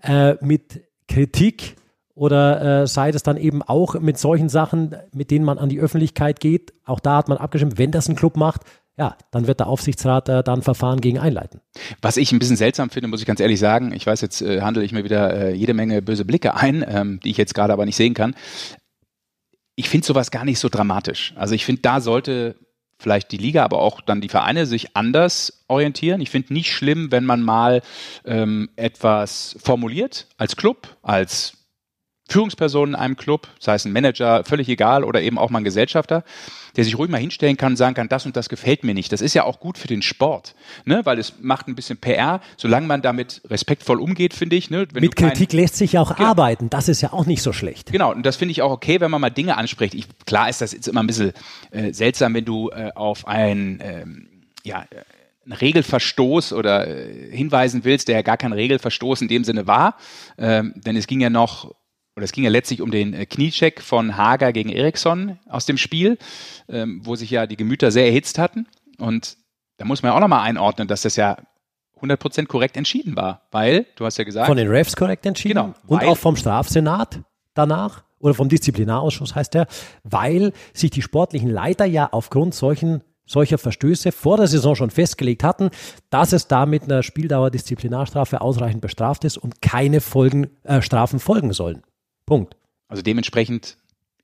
äh, 0.03 0.35
mit 0.45 0.83
Kritik 1.09 1.77
oder 2.14 2.83
äh, 2.83 2.87
sei 2.87 3.11
es 3.11 3.23
dann 3.23 3.37
eben 3.37 3.62
auch 3.62 3.99
mit 3.99 4.16
solchen 4.19 4.49
Sachen, 4.49 4.97
mit 5.12 5.31
denen 5.31 5.45
man 5.45 5.59
an 5.59 5.69
die 5.69 5.81
Öffentlichkeit 5.81 6.41
geht. 6.41 6.73
Auch 6.85 7.01
da 7.01 7.16
hat 7.16 7.29
man 7.29 7.39
abgestimmt, 7.39 7.79
wenn 7.79 7.91
das 7.91 8.09
ein 8.09 8.16
Club 8.16 8.37
macht, 8.37 8.62
ja, 8.99 9.16
dann 9.30 9.46
wird 9.46 9.61
der 9.61 9.68
Aufsichtsrat 9.68 10.28
äh, 10.28 10.42
dann 10.42 10.62
Verfahren 10.62 11.01
gegen 11.01 11.18
einleiten. 11.18 11.61
Was 12.03 12.16
ich 12.16 12.32
ein 12.32 12.40
bisschen 12.40 12.57
seltsam 12.57 12.90
finde, 12.90 13.09
muss 13.09 13.20
ich 13.20 13.26
ganz 13.26 13.38
ehrlich 13.38 13.61
sagen, 13.61 13.92
ich 13.92 14.07
weiß, 14.07 14.20
jetzt 14.20 14.42
äh, 14.42 14.61
handle 14.61 14.82
ich 14.82 14.92
mir 14.92 15.05
wieder 15.05 15.32
äh, 15.32 15.55
jede 15.55 15.72
Menge 15.72 16.03
böse 16.03 16.24
Blicke 16.24 16.55
ein, 16.55 16.84
ähm, 16.86 17.20
die 17.20 17.30
ich 17.30 17.36
jetzt 17.36 17.55
gerade 17.55 17.72
aber 17.72 17.86
nicht 17.86 17.96
sehen 17.96 18.14
kann. 18.14 18.34
Ich 19.76 19.88
finde 19.88 20.07
sowas 20.07 20.32
gar 20.32 20.44
nicht 20.44 20.59
so 20.59 20.68
dramatisch. 20.68 21.32
Also 21.36 21.55
ich 21.55 21.64
finde, 21.64 21.82
da 21.82 22.01
sollte 22.01 22.57
vielleicht 22.99 23.30
die 23.30 23.36
Liga, 23.36 23.64
aber 23.64 23.78
auch 23.78 24.01
dann 24.01 24.20
die 24.20 24.28
Vereine 24.28 24.66
sich 24.66 24.96
anders 24.96 25.64
orientieren. 25.68 26.20
Ich 26.20 26.30
finde 26.30 26.53
nicht 26.53 26.72
schlimm, 26.72 27.12
wenn 27.12 27.24
man 27.24 27.42
mal 27.42 27.82
ähm, 28.24 28.68
etwas 28.74 29.57
formuliert 29.62 30.26
als 30.36 30.57
Club, 30.57 30.96
als 31.03 31.58
Führungsperson 32.29 32.91
in 32.91 32.95
einem 32.95 33.16
Club, 33.16 33.49
sei 33.59 33.74
es 33.74 33.87
ein 33.87 33.93
Manager, 33.93 34.45
völlig 34.45 34.68
egal, 34.68 35.03
oder 35.03 35.22
eben 35.22 35.39
auch 35.39 35.49
mal 35.49 35.59
ein 35.61 35.64
Gesellschafter, 35.64 36.24
der 36.76 36.85
sich 36.85 36.97
ruhig 36.97 37.11
mal 37.11 37.18
hinstellen 37.18 37.57
kann 37.57 37.72
und 37.72 37.76
sagen 37.76 37.95
kann, 37.95 38.09
das 38.09 38.26
und 38.26 38.37
das 38.37 38.51
gefällt 38.51 38.85
mir 38.85 38.95
nicht. 38.95 39.11
Das 39.12 39.22
ist 39.22 39.35
ja 39.35 39.45
auch 39.45 39.61
gut 39.61 39.79
für 39.79 39.89
den 39.89 40.03
Sport, 40.03 40.55
ne? 40.85 41.01
weil 41.05 41.18
es 41.18 41.35
macht 41.41 41.68
ein 41.68 41.74
bisschen 41.74 41.97
PR, 41.97 42.41
solange 42.59 42.87
man 42.87 43.01
damit 43.01 43.41
respektvoll 43.49 43.99
umgeht, 43.99 44.35
finde 44.35 44.57
ich. 44.57 44.70
Ne? 44.70 44.87
Wenn 44.93 45.01
Mit 45.01 45.16
Kritik 45.16 45.55
lässt 45.55 45.76
sich 45.76 45.93
ja 45.93 46.03
auch 46.03 46.14
genau. 46.14 46.29
arbeiten, 46.29 46.68
das 46.68 46.89
ist 46.89 47.01
ja 47.01 47.12
auch 47.12 47.24
nicht 47.24 47.43
so 47.43 47.55
schlecht. 47.55 47.91
Genau, 47.91 48.12
und 48.12 48.24
das 48.24 48.37
finde 48.37 48.53
ich 48.53 48.61
auch 48.61 48.70
okay, 48.70 49.01
wenn 49.01 49.11
man 49.11 49.20
mal 49.22 49.31
Dinge 49.31 49.57
anspricht. 49.57 49.95
Ich, 49.95 50.07
klar 50.26 50.51
ist 50.51 50.61
das 50.61 50.72
jetzt 50.72 50.87
immer 50.87 51.03
ein 51.03 51.07
bisschen 51.07 51.33
äh, 51.70 51.93
seltsam, 51.95 52.35
wenn 52.35 52.45
du 52.45 52.68
äh, 52.70 52.91
auf 52.95 53.26
ein, 53.26 53.81
ähm, 53.83 54.29
ja, 54.64 54.85
einen 55.45 55.53
Regelverstoß 55.55 56.53
oder 56.53 56.87
äh, 56.87 57.35
hinweisen 57.35 57.85
willst, 57.85 58.09
der 58.09 58.16
ja 58.16 58.22
gar 58.22 58.37
kein 58.37 58.53
Regelverstoß 58.53 59.22
in 59.22 59.29
dem 59.29 59.45
Sinne 59.45 59.66
war. 59.66 59.97
Ähm, 60.37 60.74
denn 60.76 60.97
es 60.97 61.07
ging 61.07 61.20
ja 61.20 61.31
noch 61.31 61.74
oder 62.19 62.25
es 62.25 62.33
ging 62.33 62.43
ja 62.43 62.51
letztlich 62.51 62.83
um 62.83 62.91
den 62.91 63.14
äh, 63.14 63.27
Kniecheck 63.27 63.81
von 63.81 64.16
Hager 64.16 64.53
gegen 64.53 64.71
Eriksson 64.71 65.39
aus 65.49 65.66
dem 65.66 65.79
Spiel, 65.79 66.19
ähm, 66.69 67.01
wo 67.05 67.14
sich 67.14 67.31
ja 67.31 67.47
die 67.47 67.57
Gemüter 67.57 67.93
sehr 67.93 68.07
erhitzt 68.07 68.41
hatten. 68.41 68.66
Und 68.99 69.37
da 69.77 69.85
muss 69.85 70.03
man 70.03 70.11
ja 70.11 70.16
auch 70.16 70.21
nochmal 70.21 70.41
einordnen, 70.41 70.89
dass 70.89 71.03
das 71.03 71.14
ja 71.14 71.37
100% 72.03 72.47
korrekt 72.47 72.77
entschieden 72.77 73.14
war, 73.14 73.43
weil, 73.53 73.87
du 73.95 74.05
hast 74.05 74.19
ja 74.19 74.25
gesagt. 74.25 74.49
Von 74.49 74.57
den 74.57 74.66
Refs 74.66 74.97
korrekt 74.97 75.27
entschieden 75.27 75.55
genau, 75.55 75.75
und 75.87 76.03
auch 76.03 76.19
vom 76.19 76.35
Strafsenat 76.35 77.21
danach 77.55 78.03
oder 78.19 78.35
vom 78.35 78.49
Disziplinarausschuss 78.49 79.37
heißt 79.37 79.55
der, 79.55 79.69
weil 80.03 80.53
sich 80.73 80.91
die 80.91 81.03
sportlichen 81.03 81.51
Leiter 81.51 81.85
ja 81.85 82.09
aufgrund 82.11 82.53
solchen 82.53 83.03
solcher 83.27 83.59
Verstöße 83.59 84.11
vor 84.11 84.39
der 84.39 84.49
Saison 84.49 84.75
schon 84.75 84.91
festgelegt 84.91 85.45
hatten, 85.45 85.71
dass 86.11 86.33
es 86.33 86.49
da 86.49 86.66
mit 86.66 86.85
einer 86.85 87.03
Spieldauer 87.03 87.51
Disziplinarstrafe 87.51 88.41
ausreichend 88.41 88.81
bestraft 88.81 89.25
ist 89.25 89.37
und 89.37 89.61
keine 89.61 90.01
Folgen, 90.01 90.49
äh, 90.64 90.81
Strafen 90.81 91.21
folgen 91.21 91.53
sollen. 91.53 91.83
Punkt. 92.29 92.57
Also 92.89 93.03
dementsprechend 93.03 93.76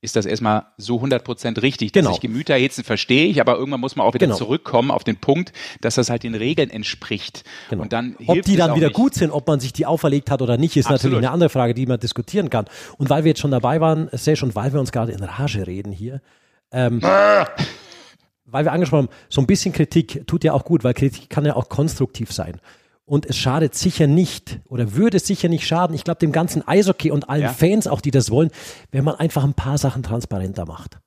ist 0.05 0.15
das 0.15 0.25
erstmal 0.25 0.67
so 0.77 1.01
100% 1.01 1.61
richtig. 1.61 1.91
Dass 1.91 2.01
genau. 2.01 2.11
sich 2.11 2.21
Gemüter 2.21 2.53
erhitzen, 2.53 2.83
verstehe 2.83 3.25
ich, 3.25 3.41
aber 3.41 3.57
irgendwann 3.57 3.81
muss 3.81 3.95
man 3.95 4.05
auch 4.05 4.13
wieder 4.13 4.27
genau. 4.27 4.37
zurückkommen 4.37 4.91
auf 4.91 5.03
den 5.03 5.17
Punkt, 5.17 5.51
dass 5.81 5.95
das 5.95 6.09
halt 6.09 6.23
den 6.23 6.35
Regeln 6.35 6.69
entspricht. 6.69 7.43
Genau. 7.69 7.83
Und 7.83 7.91
dann 7.91 8.15
ob 8.27 8.41
die 8.43 8.55
dann 8.55 8.75
wieder 8.75 8.87
nicht. 8.87 8.95
gut 8.95 9.15
sind, 9.15 9.31
ob 9.31 9.47
man 9.47 9.59
sich 9.59 9.73
die 9.73 9.85
auferlegt 9.85 10.31
hat 10.31 10.41
oder 10.41 10.57
nicht, 10.57 10.77
ist 10.77 10.85
Absolut. 10.85 11.01
natürlich 11.01 11.17
eine 11.17 11.31
andere 11.31 11.49
Frage, 11.49 11.73
die 11.73 11.85
man 11.85 11.99
diskutieren 11.99 12.49
kann. 12.49 12.65
Und 12.97 13.09
weil 13.09 13.23
wir 13.23 13.29
jetzt 13.29 13.41
schon 13.41 13.51
dabei 13.51 13.81
waren, 13.81 14.09
Sesh, 14.11 14.43
und 14.43 14.55
weil 14.55 14.71
wir 14.71 14.79
uns 14.79 14.91
gerade 14.91 15.11
in 15.11 15.23
Rage 15.23 15.65
reden 15.65 15.91
hier, 15.91 16.21
ähm, 16.71 17.01
weil 18.45 18.65
wir 18.65 18.71
angesprochen 18.71 19.07
haben, 19.07 19.15
so 19.29 19.41
ein 19.41 19.47
bisschen 19.47 19.73
Kritik 19.73 20.27
tut 20.27 20.43
ja 20.43 20.53
auch 20.53 20.65
gut, 20.65 20.83
weil 20.83 20.93
Kritik 20.93 21.29
kann 21.29 21.45
ja 21.45 21.55
auch 21.55 21.67
konstruktiv 21.67 22.31
sein. 22.31 22.61
Und 23.05 23.27
es 23.27 23.37
schadet 23.37 23.75
sicher 23.75 24.07
nicht 24.07 24.59
oder 24.67 24.95
würde 24.95 25.19
sicher 25.19 25.47
nicht 25.47 25.67
schaden. 25.67 25.95
Ich 25.95 26.03
glaube, 26.03 26.19
dem 26.19 26.31
ganzen 26.31 26.67
Eishockey 26.67 27.11
und 27.11 27.29
allen 27.29 27.43
ja. 27.43 27.53
Fans 27.53 27.85
auch, 27.85 28.01
die 28.01 28.09
das 28.11 28.31
wollen, 28.31 28.49
wenn 28.91 29.03
man 29.03 29.15
einfach 29.15 29.43
ein 29.43 29.53
paar 29.53 29.77
Sachen 29.77 30.01
transparenter 30.01 30.65
macht. 30.65 30.97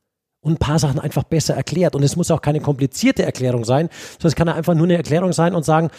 Und 0.40 0.52
ein 0.52 0.58
paar 0.58 0.78
Sachen 0.78 1.00
einfach 1.00 1.24
besser 1.24 1.54
erklärt. 1.54 1.96
Und 1.96 2.04
es 2.04 2.14
muss 2.14 2.30
auch 2.30 2.40
keine 2.40 2.60
komplizierte 2.60 3.24
Erklärung 3.24 3.64
sein, 3.64 3.88
sondern 4.12 4.28
es 4.28 4.36
kann 4.36 4.48
einfach 4.48 4.74
nur 4.74 4.84
eine 4.84 4.96
Erklärung 4.96 5.32
sein 5.32 5.54
und 5.56 5.64
sagen, 5.64 5.90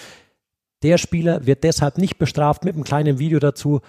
der 0.83 0.97
Spieler 0.97 1.45
wird 1.45 1.65
deshalb 1.65 1.97
nicht 1.97 2.17
bestraft 2.17 2.63
mit 2.63 2.75
einem 2.75 2.85
kleinen 2.85 3.19
Video 3.19 3.39
dazu. 3.39 3.81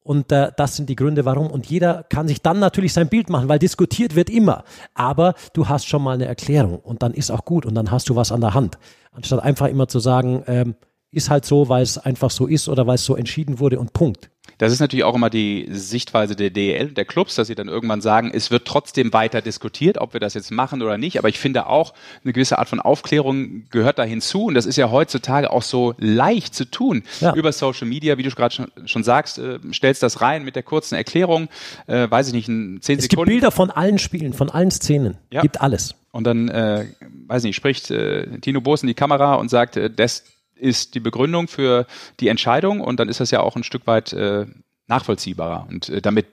Und 0.00 0.32
äh, 0.32 0.50
das 0.56 0.76
sind 0.76 0.88
die 0.88 0.96
Gründe, 0.96 1.26
warum. 1.26 1.50
Und 1.50 1.66
jeder 1.66 2.04
kann 2.04 2.28
sich 2.28 2.40
dann 2.40 2.58
natürlich 2.58 2.94
sein 2.94 3.10
Bild 3.10 3.28
machen, 3.28 3.50
weil 3.50 3.58
diskutiert 3.58 4.14
wird 4.14 4.30
immer. 4.30 4.64
Aber 4.94 5.34
du 5.52 5.68
hast 5.68 5.86
schon 5.86 6.02
mal 6.02 6.14
eine 6.14 6.24
Erklärung 6.24 6.78
und 6.78 7.02
dann 7.02 7.12
ist 7.12 7.30
auch 7.30 7.44
gut 7.44 7.66
und 7.66 7.74
dann 7.74 7.90
hast 7.90 8.08
du 8.08 8.16
was 8.16 8.32
an 8.32 8.40
der 8.40 8.54
Hand. 8.54 8.78
Anstatt 9.12 9.42
einfach 9.42 9.66
immer 9.66 9.86
zu 9.86 10.00
sagen, 10.00 10.42
ähm, 10.46 10.76
ist 11.10 11.30
halt 11.30 11.44
so, 11.44 11.68
weil 11.68 11.82
es 11.82 11.98
einfach 11.98 12.30
so 12.30 12.46
ist 12.46 12.68
oder 12.68 12.86
weil 12.86 12.96
es 12.96 13.04
so 13.04 13.16
entschieden 13.16 13.58
wurde 13.58 13.78
und 13.78 13.92
Punkt. 13.92 14.30
Das 14.58 14.72
ist 14.72 14.80
natürlich 14.80 15.04
auch 15.04 15.14
immer 15.14 15.30
die 15.30 15.68
Sichtweise 15.70 16.34
der 16.34 16.50
DEL, 16.50 16.88
der 16.88 17.04
Clubs, 17.04 17.36
dass 17.36 17.46
sie 17.46 17.54
dann 17.54 17.68
irgendwann 17.68 18.00
sagen, 18.00 18.30
es 18.34 18.50
wird 18.50 18.66
trotzdem 18.66 19.12
weiter 19.12 19.40
diskutiert, 19.40 19.98
ob 19.98 20.14
wir 20.14 20.20
das 20.20 20.34
jetzt 20.34 20.50
machen 20.50 20.82
oder 20.82 20.98
nicht. 20.98 21.18
Aber 21.18 21.28
ich 21.28 21.38
finde 21.38 21.66
auch, 21.66 21.94
eine 22.24 22.32
gewisse 22.32 22.58
Art 22.58 22.68
von 22.68 22.80
Aufklärung 22.80 23.66
gehört 23.70 24.00
da 24.00 24.02
hinzu. 24.02 24.46
Und 24.46 24.54
das 24.54 24.66
ist 24.66 24.76
ja 24.76 24.90
heutzutage 24.90 25.52
auch 25.52 25.62
so 25.62 25.94
leicht 25.98 26.54
zu 26.54 26.64
tun. 26.64 27.04
Ja. 27.20 27.34
Über 27.34 27.52
Social 27.52 27.86
Media, 27.86 28.18
wie 28.18 28.24
du 28.24 28.30
gerade 28.30 28.54
schon, 28.54 28.66
schon, 28.86 29.04
sagst, 29.04 29.38
äh, 29.38 29.60
stellst 29.72 30.02
das 30.02 30.20
rein 30.22 30.44
mit 30.44 30.56
der 30.56 30.64
kurzen 30.64 30.96
Erklärung, 30.96 31.48
äh, 31.86 32.10
weiß 32.10 32.28
ich 32.28 32.34
nicht, 32.34 32.48
in 32.48 32.80
zehn 32.80 32.98
es 32.98 33.04
Sekunden. 33.04 33.04
Es 33.04 33.08
gibt 33.08 33.26
Bilder 33.26 33.50
von 33.52 33.70
allen 33.70 33.98
Spielen, 33.98 34.32
von 34.32 34.50
allen 34.50 34.72
Szenen. 34.72 35.18
Ja. 35.30 35.42
Gibt 35.42 35.60
alles. 35.60 35.94
Und 36.10 36.24
dann, 36.24 36.48
äh, 36.48 36.86
weiß 37.28 37.44
nicht, 37.44 37.54
spricht 37.54 37.90
äh, 37.92 38.40
Tino 38.40 38.60
Boos 38.60 38.82
in 38.82 38.88
die 38.88 38.94
Kamera 38.94 39.34
und 39.34 39.50
sagt, 39.50 39.76
äh, 39.76 39.88
das 39.88 40.24
ist 40.58 40.94
die 40.94 41.00
Begründung 41.00 41.48
für 41.48 41.86
die 42.20 42.28
Entscheidung 42.28 42.80
und 42.80 43.00
dann 43.00 43.08
ist 43.08 43.20
das 43.20 43.30
ja 43.30 43.40
auch 43.40 43.56
ein 43.56 43.64
Stück 43.64 43.86
weit 43.86 44.12
äh, 44.12 44.46
nachvollziehbarer. 44.86 45.66
Und 45.68 45.88
äh, 45.88 46.00
damit 46.00 46.26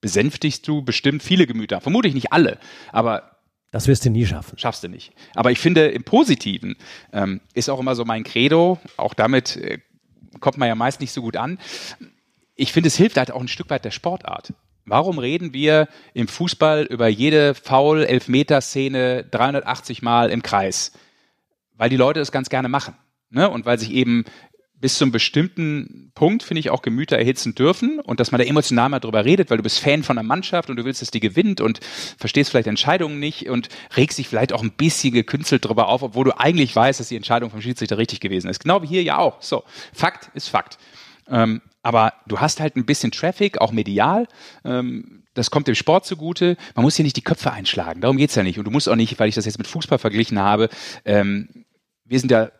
besänftigst 0.00 0.66
du 0.66 0.82
bestimmt 0.82 1.22
viele 1.22 1.46
Gemüter. 1.46 1.80
Vermutlich 1.80 2.14
nicht 2.14 2.32
alle, 2.32 2.58
aber 2.92 3.36
das 3.70 3.86
wirst 3.86 4.04
du 4.04 4.10
nie 4.10 4.26
schaffen. 4.26 4.58
Schaffst 4.58 4.82
du 4.82 4.88
nicht. 4.88 5.12
Aber 5.34 5.52
ich 5.52 5.60
finde, 5.60 5.88
im 5.88 6.02
Positiven 6.02 6.76
ähm, 7.12 7.40
ist 7.54 7.68
auch 7.68 7.78
immer 7.78 7.94
so 7.94 8.04
mein 8.04 8.24
Credo, 8.24 8.78
auch 8.96 9.14
damit 9.14 9.56
äh, 9.56 9.78
kommt 10.40 10.58
man 10.58 10.68
ja 10.68 10.74
meist 10.74 11.00
nicht 11.00 11.12
so 11.12 11.22
gut 11.22 11.36
an. 11.36 11.58
Ich 12.56 12.72
finde, 12.72 12.88
es 12.88 12.96
hilft 12.96 13.16
halt 13.16 13.30
auch 13.30 13.40
ein 13.40 13.48
Stück 13.48 13.70
weit 13.70 13.84
der 13.84 13.90
Sportart. 13.90 14.52
Warum 14.84 15.18
reden 15.18 15.52
wir 15.52 15.88
im 16.14 16.26
Fußball 16.26 16.84
über 16.84 17.06
jede 17.06 17.54
Foul-Elfmeter-Szene 17.54 19.24
380 19.30 20.02
Mal 20.02 20.30
im 20.30 20.42
Kreis? 20.42 20.92
Weil 21.76 21.90
die 21.90 21.96
Leute 21.96 22.20
es 22.20 22.32
ganz 22.32 22.50
gerne 22.50 22.68
machen. 22.68 22.94
Ne? 23.30 23.48
Und 23.48 23.64
weil 23.64 23.78
sich 23.78 23.92
eben 23.92 24.24
bis 24.80 24.96
zum 24.96 25.12
bestimmten 25.12 26.10
Punkt, 26.14 26.42
finde 26.42 26.60
ich, 26.60 26.70
auch 26.70 26.80
Gemüter 26.80 27.18
erhitzen 27.18 27.54
dürfen 27.54 28.00
und 28.00 28.18
dass 28.18 28.32
man 28.32 28.40
da 28.40 28.46
emotional 28.46 28.88
mal 28.88 28.98
drüber 28.98 29.24
redet, 29.26 29.50
weil 29.50 29.58
du 29.58 29.62
bist 29.62 29.78
Fan 29.78 30.02
von 30.02 30.16
einer 30.16 30.26
Mannschaft 30.26 30.70
und 30.70 30.76
du 30.76 30.84
willst, 30.84 31.02
dass 31.02 31.10
die 31.10 31.20
gewinnt 31.20 31.60
und 31.60 31.80
verstehst 32.18 32.50
vielleicht 32.50 32.66
Entscheidungen 32.66 33.18
nicht 33.18 33.48
und 33.48 33.68
regst 33.96 34.18
dich 34.18 34.28
vielleicht 34.28 34.54
auch 34.54 34.62
ein 34.62 34.72
bisschen 34.72 35.12
gekünstelt 35.12 35.66
drüber 35.66 35.88
auf, 35.88 36.02
obwohl 36.02 36.24
du 36.24 36.38
eigentlich 36.38 36.74
weißt, 36.74 36.98
dass 36.98 37.08
die 37.08 37.16
Entscheidung 37.16 37.50
vom 37.50 37.60
Schiedsrichter 37.60 37.98
richtig 37.98 38.20
gewesen 38.20 38.48
ist. 38.48 38.60
Genau 38.60 38.82
wie 38.82 38.86
hier 38.86 39.02
ja 39.02 39.18
auch. 39.18 39.42
So, 39.42 39.64
Fakt 39.92 40.30
ist 40.34 40.48
Fakt. 40.48 40.78
Ähm, 41.28 41.60
aber 41.82 42.14
du 42.26 42.40
hast 42.40 42.60
halt 42.60 42.76
ein 42.76 42.86
bisschen 42.86 43.12
Traffic, 43.12 43.60
auch 43.60 43.72
medial. 43.72 44.28
Ähm, 44.64 45.24
das 45.34 45.50
kommt 45.50 45.68
dem 45.68 45.74
Sport 45.74 46.06
zugute. 46.06 46.56
Man 46.74 46.84
muss 46.84 46.96
hier 46.96 47.04
nicht 47.04 47.16
die 47.16 47.22
Köpfe 47.24 47.52
einschlagen. 47.52 48.00
Darum 48.00 48.16
geht's 48.16 48.34
ja 48.34 48.42
nicht. 48.42 48.58
Und 48.58 48.64
du 48.64 48.70
musst 48.70 48.88
auch 48.88 48.96
nicht, 48.96 49.18
weil 49.18 49.28
ich 49.28 49.34
das 49.34 49.44
jetzt 49.44 49.58
mit 49.58 49.66
Fußball 49.66 49.98
verglichen 49.98 50.38
habe, 50.38 50.70
ähm, 51.04 51.64
wir 52.04 52.18
sind 52.18 52.32
ja 52.32 52.50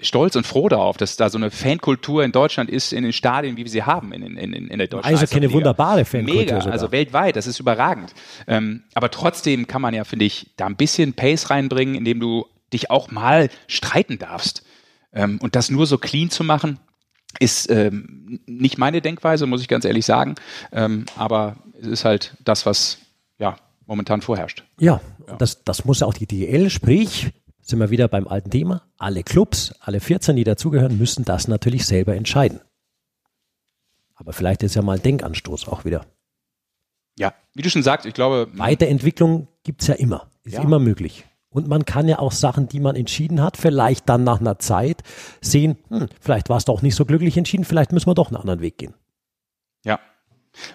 stolz 0.00 0.36
und 0.36 0.46
froh 0.46 0.68
darauf, 0.68 0.96
dass 0.96 1.16
da 1.16 1.30
so 1.30 1.38
eine 1.38 1.50
Fankultur 1.50 2.24
in 2.24 2.32
Deutschland 2.32 2.70
ist, 2.70 2.92
in 2.92 3.02
den 3.02 3.12
Stadien, 3.12 3.56
wie 3.56 3.64
wir 3.64 3.70
sie 3.70 3.82
haben 3.82 4.12
in, 4.12 4.22
in, 4.22 4.52
in, 4.52 4.68
in 4.68 4.78
der 4.78 4.86
deutschen 4.88 5.08
Also 5.08 5.26
keine 5.26 5.52
wunderbare 5.52 6.04
Fankultur. 6.04 6.40
Mega, 6.40 6.60
sogar. 6.60 6.72
also 6.72 6.92
weltweit, 6.92 7.36
das 7.36 7.46
ist 7.46 7.60
überragend. 7.60 8.14
Ähm, 8.46 8.82
aber 8.94 9.10
trotzdem 9.10 9.66
kann 9.66 9.82
man 9.82 9.94
ja, 9.94 10.04
finde 10.04 10.24
ich, 10.24 10.50
da 10.56 10.66
ein 10.66 10.76
bisschen 10.76 11.14
Pace 11.14 11.50
reinbringen, 11.50 11.94
indem 11.94 12.20
du 12.20 12.46
dich 12.72 12.90
auch 12.90 13.10
mal 13.10 13.48
streiten 13.66 14.18
darfst. 14.18 14.64
Ähm, 15.12 15.38
und 15.40 15.56
das 15.56 15.70
nur 15.70 15.86
so 15.86 15.98
clean 15.98 16.30
zu 16.30 16.44
machen, 16.44 16.78
ist 17.38 17.70
ähm, 17.70 18.40
nicht 18.46 18.78
meine 18.78 19.00
Denkweise, 19.00 19.46
muss 19.46 19.60
ich 19.60 19.68
ganz 19.68 19.84
ehrlich 19.84 20.06
sagen. 20.06 20.34
Ähm, 20.72 21.06
aber 21.16 21.56
es 21.80 21.86
ist 21.86 22.04
halt 22.04 22.34
das, 22.44 22.66
was 22.66 22.98
ja 23.38 23.56
momentan 23.86 24.22
vorherrscht. 24.22 24.64
Ja, 24.78 25.00
Das, 25.38 25.64
das 25.64 25.84
muss 25.84 26.02
auch 26.02 26.14
die 26.14 26.26
DL, 26.26 26.70
sprich, 26.70 27.30
sind 27.66 27.80
wir 27.80 27.90
wieder 27.90 28.08
beim 28.08 28.28
alten 28.28 28.50
Thema, 28.50 28.82
alle 28.96 29.22
Clubs, 29.24 29.74
alle 29.80 30.00
14, 30.00 30.36
die 30.36 30.44
dazugehören, 30.44 30.96
müssen 30.98 31.24
das 31.24 31.48
natürlich 31.48 31.84
selber 31.84 32.14
entscheiden. 32.14 32.60
Aber 34.14 34.32
vielleicht 34.32 34.62
ist 34.62 34.74
ja 34.76 34.82
mal 34.82 34.96
ein 34.96 35.02
Denkanstoß 35.02 35.68
auch 35.68 35.84
wieder. 35.84 36.06
Ja, 37.18 37.34
wie 37.54 37.62
du 37.62 37.70
schon 37.70 37.82
sagst, 37.82 38.06
ich 38.06 38.14
glaube, 38.14 38.48
Weiterentwicklung 38.54 39.48
gibt 39.64 39.82
es 39.82 39.88
ja 39.88 39.94
immer, 39.94 40.30
ist 40.44 40.54
Ja. 40.54 40.62
immer 40.62 40.78
möglich. 40.78 41.24
Und 41.50 41.68
man 41.68 41.84
kann 41.84 42.06
ja 42.06 42.18
auch 42.18 42.32
Sachen, 42.32 42.68
die 42.68 42.80
man 42.80 42.96
entschieden 42.96 43.42
hat, 43.42 43.56
vielleicht 43.56 44.08
dann 44.08 44.24
nach 44.24 44.40
einer 44.40 44.58
Zeit 44.58 45.02
sehen, 45.40 45.76
hm, 45.88 46.08
vielleicht 46.20 46.48
war 46.50 46.58
es 46.58 46.66
doch 46.66 46.82
nicht 46.82 46.94
so 46.94 47.04
glücklich 47.04 47.36
entschieden, 47.36 47.64
vielleicht 47.64 47.92
müssen 47.92 48.06
wir 48.08 48.14
doch 48.14 48.28
einen 48.28 48.36
anderen 48.36 48.60
Weg 48.60 48.78
gehen. 48.78 48.94
Ja, 49.84 49.98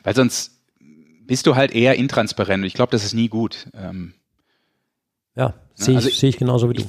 weil 0.04 0.16
sonst 0.16 0.60
bist 1.26 1.46
du 1.48 1.56
halt 1.56 1.72
eher 1.72 1.96
intransparent. 1.96 2.64
Und 2.64 2.68
ich 2.68 2.74
glaube, 2.74 2.92
das 2.92 3.04
ist 3.06 3.14
nie 3.14 3.30
gut. 3.30 3.68
Ähm, 3.74 4.14
Ja, 5.36 5.54
sehe 5.76 5.96
also 5.96 6.10
ich, 6.10 6.20
sehe 6.20 6.30
ich 6.30 6.38
genauso 6.38 6.70
wie 6.70 6.74
du. 6.74 6.84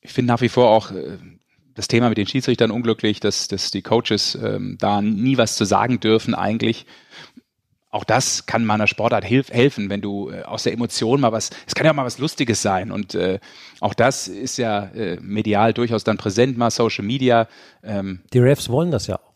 ich 0.00 0.12
finde 0.12 0.32
nach 0.32 0.40
wie 0.40 0.48
vor 0.48 0.70
auch 0.70 0.90
äh, 0.90 1.18
das 1.74 1.88
Thema 1.88 2.08
mit 2.08 2.18
den 2.18 2.26
Schiedsrichtern 2.26 2.70
unglücklich, 2.70 3.20
dass, 3.20 3.48
dass 3.48 3.70
die 3.70 3.82
Coaches 3.82 4.38
ähm, 4.40 4.76
da 4.80 5.02
nie 5.02 5.38
was 5.38 5.56
zu 5.56 5.64
sagen 5.64 6.00
dürfen 6.00 6.34
eigentlich. 6.34 6.86
Auch 7.90 8.04
das 8.04 8.46
kann 8.46 8.64
meiner 8.64 8.88
Sportart 8.88 9.24
hilf, 9.24 9.50
helfen, 9.50 9.88
wenn 9.88 10.00
du 10.00 10.30
äh, 10.30 10.42
aus 10.42 10.64
der 10.64 10.72
Emotion 10.72 11.20
mal 11.20 11.30
was, 11.30 11.50
es 11.66 11.74
kann 11.74 11.84
ja 11.84 11.92
auch 11.92 11.96
mal 11.96 12.04
was 12.04 12.18
Lustiges 12.18 12.60
sein 12.60 12.90
und 12.90 13.14
äh, 13.14 13.38
auch 13.80 13.94
das 13.94 14.26
ist 14.26 14.56
ja 14.56 14.86
äh, 14.86 15.18
medial 15.20 15.72
durchaus 15.72 16.02
dann 16.02 16.16
präsent, 16.16 16.58
mal 16.58 16.70
Social 16.70 17.04
Media. 17.04 17.46
Ähm, 17.84 18.20
Die 18.32 18.40
Refs 18.40 18.68
wollen 18.68 18.90
das 18.90 19.06
ja 19.06 19.16
auch. 19.16 19.34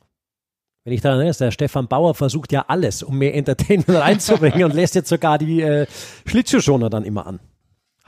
Wenn 0.85 0.93
ich 0.93 1.03
daran 1.03 1.19
erinnere, 1.19 1.37
der 1.37 1.51
Stefan 1.51 1.87
Bauer 1.87 2.15
versucht 2.15 2.51
ja 2.51 2.65
alles, 2.67 3.03
um 3.03 3.19
mehr 3.19 3.35
Entertainment 3.35 3.89
reinzubringen 3.89 4.65
und 4.65 4.75
lässt 4.75 4.95
jetzt 4.95 5.09
sogar 5.09 5.39
die 5.39 5.61
äh, 5.61 5.87
Schlittschuhschoner 6.27 6.91
dann 6.91 7.05
immer 7.05 7.27
an. 7.27 7.41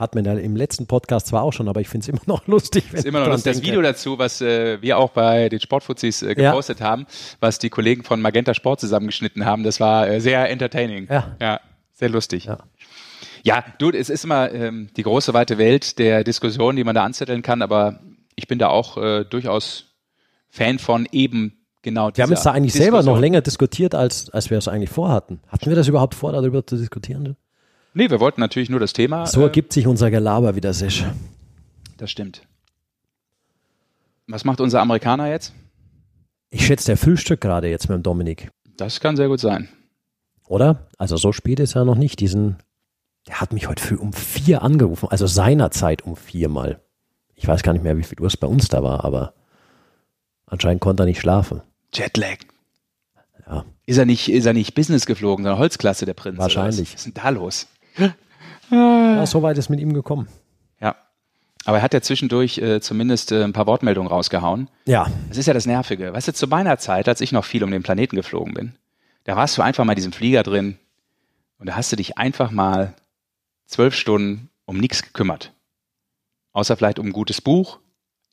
Hat 0.01 0.15
man 0.15 0.25
ja 0.25 0.33
im 0.33 0.55
letzten 0.55 0.87
Podcast 0.87 1.27
zwar 1.27 1.43
auch 1.43 1.53
schon, 1.53 1.67
aber 1.69 1.79
ich 1.79 1.87
finde 1.87 2.05
es 2.05 2.09
immer 2.09 2.21
noch 2.25 2.47
lustig. 2.47 2.85
Wenn 2.89 2.99
ist 2.99 3.05
immer 3.05 3.19
noch 3.25 3.37
ich 3.37 3.43
das. 3.43 3.61
Video 3.61 3.81
dazu, 3.81 4.17
was 4.17 4.41
äh, 4.41 4.81
wir 4.81 4.97
auch 4.97 5.11
bei 5.11 5.47
den 5.47 5.59
Sportfuzis 5.59 6.23
äh, 6.23 6.29
Ja. 6.29 6.49
gepostet 6.49 6.81
haben, 6.81 7.05
was 7.39 7.59
die 7.59 7.69
Kollegen 7.69 8.03
von 8.03 8.19
Magenta 8.19 8.53
Sport 8.53 8.79
zusammengeschnitten 8.79 9.45
haben. 9.45 9.63
Das 9.63 9.79
war 9.79 10.07
äh, 10.09 10.19
sehr 10.19 10.49
entertaining. 10.49 11.07
Ja. 11.09 11.35
ja 11.39 11.59
sehr 11.93 12.09
lustig. 12.09 12.45
Ja. 12.45 12.57
Ja, 13.43 13.63
du, 13.77 13.91
es 13.91 14.09
ist 14.09 14.23
immer 14.23 14.51
ähm, 14.51 14.89
die 14.97 15.03
große 15.03 15.33
weite 15.33 15.57
Welt 15.57 15.97
der 15.99 16.23
Diskussion, 16.23 16.75
die 16.75 16.83
man 16.83 16.95
da 16.95 17.03
anzetteln 17.03 17.41
kann, 17.43 17.61
aber 17.61 17.99
ich 18.35 18.47
bin 18.47 18.57
da 18.59 18.69
auch 18.69 18.97
äh, 18.97 19.23
durchaus 19.23 19.85
Fan 20.49 20.79
von 20.79 21.07
eben 21.11 21.53
genau 21.81 22.09
Wir 22.13 22.23
haben 22.23 22.31
jetzt 22.31 22.45
da 22.45 22.51
eigentlich 22.51 22.73
selber 22.73 22.97
noch 22.97 23.01
Diskussion. 23.01 23.21
länger 23.21 23.41
diskutiert, 23.41 23.95
als, 23.95 24.29
als 24.31 24.49
wir 24.49 24.57
es 24.57 24.67
eigentlich 24.67 24.89
vorhatten. 24.89 25.41
Hatten 25.47 25.69
wir 25.69 25.75
das 25.75 25.87
überhaupt 25.87 26.15
vor, 26.15 26.31
darüber 26.31 26.65
zu 26.65 26.75
diskutieren? 26.77 27.35
Nee, 27.93 28.09
wir 28.09 28.19
wollten 28.19 28.39
natürlich 28.41 28.69
nur 28.69 28.79
das 28.79 28.93
Thema. 28.93 29.25
So 29.25 29.41
äh, 29.41 29.43
ergibt 29.43 29.73
sich 29.73 29.87
unser 29.87 30.09
Gelaber 30.11 30.55
wieder, 30.55 30.73
Sesh. 30.73 31.05
das 31.97 32.09
stimmt. 32.11 32.41
Was 34.27 34.45
macht 34.45 34.61
unser 34.61 34.81
Amerikaner 34.81 35.29
jetzt? 35.29 35.53
Ich 36.49 36.65
schätze, 36.65 36.85
der 36.87 36.97
Frühstück 36.97 37.41
gerade 37.41 37.69
jetzt 37.69 37.89
mit 37.89 37.95
dem 37.97 38.03
Dominik, 38.03 38.49
Das 38.77 38.99
kann 38.99 39.15
sehr 39.17 39.27
gut 39.27 39.39
sein. 39.39 39.67
oder? 40.45 40.87
Also 40.97 41.17
so 41.17 41.31
spät 41.33 41.59
ist 41.59 41.75
er 41.75 41.85
noch 41.85 41.95
nicht. 41.95 42.19
Diesen, 42.19 42.57
der 43.27 43.41
hat 43.41 43.51
mich 43.53 43.67
heute 43.67 43.83
früh 43.83 43.95
um 43.95 44.13
vier 44.13 44.61
angerufen, 44.61 45.09
also 45.09 45.27
seinerzeit 45.27 46.01
um 46.03 46.15
vier 46.15 46.47
mal. 46.49 46.81
Ich 47.35 47.47
weiß 47.47 47.63
gar 47.63 47.73
nicht 47.73 47.83
mehr, 47.83 47.97
wie 47.97 48.03
viel 48.03 48.19
Uhr 48.21 48.27
es 48.27 48.37
bei 48.37 48.47
uns 48.47 48.67
da 48.67 48.83
war, 48.83 49.03
aber 49.03 49.33
anscheinend 50.45 50.81
konnte 50.81 51.03
er 51.03 51.07
nicht 51.07 51.19
schlafen. 51.19 51.61
Jetlag. 51.93 52.37
Ja. 53.47 53.65
Ist 53.85 53.97
er 53.97 54.05
nicht, 54.05 54.29
ist 54.29 54.45
er 54.45 54.53
nicht 54.53 54.75
Business 54.75 55.05
geflogen, 55.05 55.43
sondern 55.43 55.59
Holzklasse, 55.59 56.05
der 56.05 56.13
Prinz? 56.13 56.37
Wahrscheinlich. 56.37 56.89
Was? 56.89 56.93
was 56.93 57.05
ist 57.07 57.17
denn 57.17 57.21
da 57.23 57.29
los? 57.29 57.67
Ja, 58.69 59.25
so 59.25 59.41
weit 59.43 59.57
ist 59.57 59.69
mit 59.69 59.79
ihm 59.79 59.93
gekommen. 59.93 60.27
Ja. 60.79 60.95
Aber 61.65 61.77
er 61.77 61.83
hat 61.83 61.93
ja 61.93 62.01
zwischendurch 62.01 62.57
äh, 62.57 62.79
zumindest 62.81 63.31
äh, 63.31 63.43
ein 63.43 63.53
paar 63.53 63.67
Wortmeldungen 63.67 64.09
rausgehauen. 64.09 64.69
Ja, 64.85 65.07
Das 65.29 65.37
ist 65.37 65.45
ja 65.45 65.53
das 65.53 65.65
Nervige. 65.65 66.13
Weißt 66.13 66.27
du, 66.29 66.33
zu 66.33 66.47
meiner 66.47 66.77
Zeit, 66.77 67.07
als 67.07 67.21
ich 67.21 67.31
noch 67.31 67.45
viel 67.45 67.63
um 67.63 67.71
den 67.71 67.83
Planeten 67.83 68.15
geflogen 68.15 68.53
bin, 68.53 68.75
da 69.25 69.35
warst 69.35 69.57
du 69.57 69.61
einfach 69.61 69.83
mal 69.83 69.91
in 69.93 69.97
diesem 69.97 70.13
Flieger 70.13 70.43
drin 70.43 70.77
und 71.59 71.67
da 71.67 71.75
hast 71.75 71.91
du 71.91 71.95
dich 71.97 72.17
einfach 72.17 72.49
mal 72.51 72.93
zwölf 73.65 73.93
Stunden 73.93 74.49
um 74.65 74.77
nichts 74.77 75.03
gekümmert. 75.03 75.53
Außer 76.53 76.75
vielleicht 76.77 76.97
um 76.99 77.07
ein 77.07 77.13
gutes 77.13 77.41
Buch. 77.41 77.79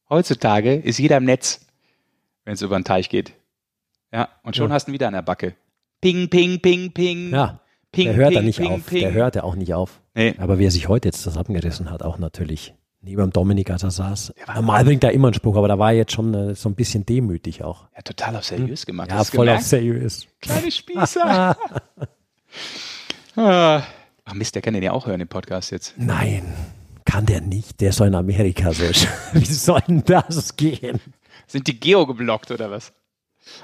Heutzutage 0.09 0.75
ist 0.75 0.99
jeder 0.99 1.19
im 1.19 1.25
Netz, 1.25 1.67
wenn 2.45 2.55
es 2.55 2.63
über 2.63 2.79
den 2.79 2.85
Teich 2.85 3.09
geht. 3.11 3.33
Ja, 4.13 4.29
und 4.43 4.57
schon 4.57 4.69
Ja. 4.71 4.75
hast 4.75 4.87
du 4.87 4.91
ihn 4.91 4.95
wieder 4.95 5.09
an 5.09 5.13
der 5.15 5.23
Backe. 5.23 5.55
Ping, 6.01 6.31
ping, 6.31 6.61
ping, 6.61 6.93
ping. 6.93 7.31
ja. 7.33 7.61
Ping, 7.93 8.07
der 8.07 8.17
hört 8.17 8.29
ping, 8.31 8.37
er 8.39 8.43
nicht 8.43 8.59
ping, 8.59 8.71
auf. 8.73 8.87
Ping. 8.87 9.01
Der 9.01 9.13
hört 9.13 9.37
er 9.37 9.45
auch 9.45 9.55
nicht 9.55 9.75
auf. 9.75 10.01
Nee. 10.15 10.35
Aber 10.39 10.59
wie 10.59 10.67
er 10.67 10.71
sich 10.71 10.89
heute 10.89 11.09
jetzt 11.09 11.23
zusammengerissen 11.23 11.91
hat, 11.91 12.03
auch 12.03 12.19
natürlich. 12.19 12.75
Neben 13.01 13.21
dem 13.23 13.31
Dominik, 13.31 13.71
als 13.71 13.85
er 13.85 13.93
saß. 13.93 14.35
Normal 14.57 14.85
bringt 14.85 15.05
er 15.05 15.13
immer 15.13 15.29
einen 15.29 15.35
Spruch, 15.35 15.57
aber 15.57 15.69
da 15.69 15.79
war 15.79 15.93
er 15.93 15.99
jetzt 15.99 16.13
schon 16.13 16.35
äh, 16.35 16.55
so 16.57 16.69
ein 16.69 16.75
bisschen 16.75 17.07
demütig 17.07 17.63
auch. 17.63 17.85
Ja, 17.95 18.03
total 18.03 18.35
auf 18.37 18.45
seriös 18.45 18.85
gemacht. 18.87 19.09
Ja, 19.09 19.23
voll 19.23 19.25
auf 19.25 19.33
gemerkt? 19.47 19.65
seriös. 19.65 20.27
Kleine 20.41 20.71
Spießer. 20.71 21.57
Ah. 23.37 23.85
Ach 24.25 24.35
Mist, 24.35 24.57
der 24.57 24.63
kann 24.63 24.75
den 24.75 24.83
ja 24.83 24.91
auch 24.93 25.07
hören, 25.07 25.21
den 25.21 25.29
Podcast 25.29 25.71
jetzt. 25.71 25.95
Nein, 25.97 26.43
kann 27.05 27.25
der 27.25 27.41
nicht. 27.41 27.81
Der 27.81 27.93
soll 27.93 28.09
in 28.09 28.15
Amerika 28.17 28.73
so. 28.73 28.83
Wie 29.33 29.45
soll 29.45 29.81
denn 29.87 30.03
das 30.05 30.57
gehen? 30.57 31.01
Sind 31.47 31.69
die 31.69 31.79
Geo 31.79 32.05
geblockt 32.05 32.51
oder 32.51 32.71
was? 32.71 32.93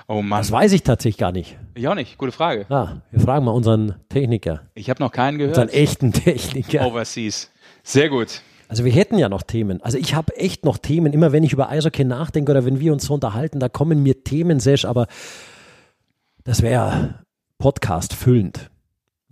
Oh 0.09 0.23
Mann. 0.23 0.41
Das 0.41 0.51
weiß 0.53 0.73
ich 0.73 0.83
tatsächlich 0.83 1.19
gar 1.19 1.33
nicht. 1.33 1.57
Ich 1.75 1.87
auch 1.89 1.95
nicht. 1.95 2.19
Gute 2.19 2.33
Frage. 2.33 2.67
Ah, 2.71 3.03
wir 3.11 3.21
fragen 3.21 3.45
mal 3.45 3.53
unseren 3.53 3.97
Techniker, 4.09 4.63
Ich 4.75 4.91
habe 4.91 5.03
noch 5.03 5.13
keinen 5.13 5.41
unseren 5.41 5.67
gehört. 5.69 5.75
echten 5.75 6.13
Techniker. 6.13 6.87
Overseas. 6.87 7.51
Sehr 7.83 8.09
gut. 8.09 8.43
Also 8.69 8.85
wir 8.85 8.93
hätten 8.93 9.19
ja 9.19 9.29
noch 9.29 9.43
Themen. 9.43 9.83
Also 9.83 9.99
ich 9.99 10.15
habe 10.15 10.37
echt 10.37 10.65
noch 10.65 10.79
Themen. 10.79 11.13
Immer 11.13 11.33
wenn 11.33 11.45
ich 11.45 11.53
über 11.53 11.69
Eishockey 11.69 12.05
nachdenke 12.05 12.51
oder 12.51 12.65
wenn 12.65 12.81
wir 12.81 12.93
uns 12.93 13.05
so 13.05 13.15
unterhalten, 13.15 13.61
da 13.61 13.69
kommen 13.69 14.03
mir 14.03 14.25
Themen, 14.25 14.59
Sesh, 14.59 14.85
aber 14.85 15.07
das 16.45 16.63
wäre 16.63 17.21
Podcast 17.59 18.15
füllend. 18.15 18.71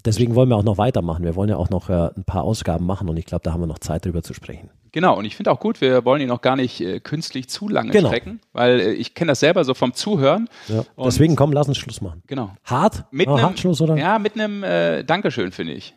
Deswegen 0.05 0.35
wollen 0.35 0.49
wir 0.49 0.57
auch 0.57 0.65
noch 0.65 0.79
weitermachen. 0.79 1.25
Wir 1.25 1.35
wollen 1.37 1.49
ja 1.49 1.57
auch 1.57 1.71
noch 1.71 1.89
äh, 1.89 2.11
ein 2.17 2.25
paar 2.25 2.43
Ausgaben 2.43 2.85
machen 2.87 3.09
und 3.09 3.17
ich 3.17 3.25
glaube, 3.25 3.43
da 3.45 3.53
haben 3.53 3.61
wir 3.61 3.67
noch 3.67 3.79
Zeit 3.79 4.05
darüber 4.05 4.23
zu 4.23 4.35
sprechen. 4.35 4.71
Genau, 4.93 5.17
und 5.19 5.25
ich 5.25 5.37
finde 5.37 5.51
auch 5.51 5.59
gut, 5.59 5.81
wir 5.81 6.05
wollen 6.05 6.21
ihn 6.21 6.29
noch 6.29 6.43
gar 6.43 6.55
nicht 6.55 6.81
äh, 6.83 7.01
künstlich 7.01 7.49
zu 7.49 7.67
lange 7.69 7.91
Genau. 7.93 8.09
strecken, 8.09 8.41
weil 8.53 8.79
äh, 8.81 8.93
ich 8.93 9.15
kenne 9.15 9.31
das 9.33 9.41
selber 9.41 9.65
so 9.65 9.73
vom 9.73 9.95
Zuhören. 9.95 10.49
Ja. 10.69 10.85
Deswegen 11.03 11.35
komm, 11.35 11.53
lass 11.53 11.67
uns 11.67 11.79
Schluss 11.79 12.01
machen. 12.03 12.23
Genau. 12.27 12.51
Hart? 12.65 13.05
Mit 13.11 13.27
Oh, 13.27 13.35
einem, 13.35 13.47
Hartschluss 13.47 13.81
oder? 13.81 13.97
Ja, 13.97 14.19
mit 14.19 14.35
einem 14.35 14.63
äh, 14.63 15.03
Dankeschön, 15.03 15.51
finde 15.53 15.73
ich. 15.73 15.95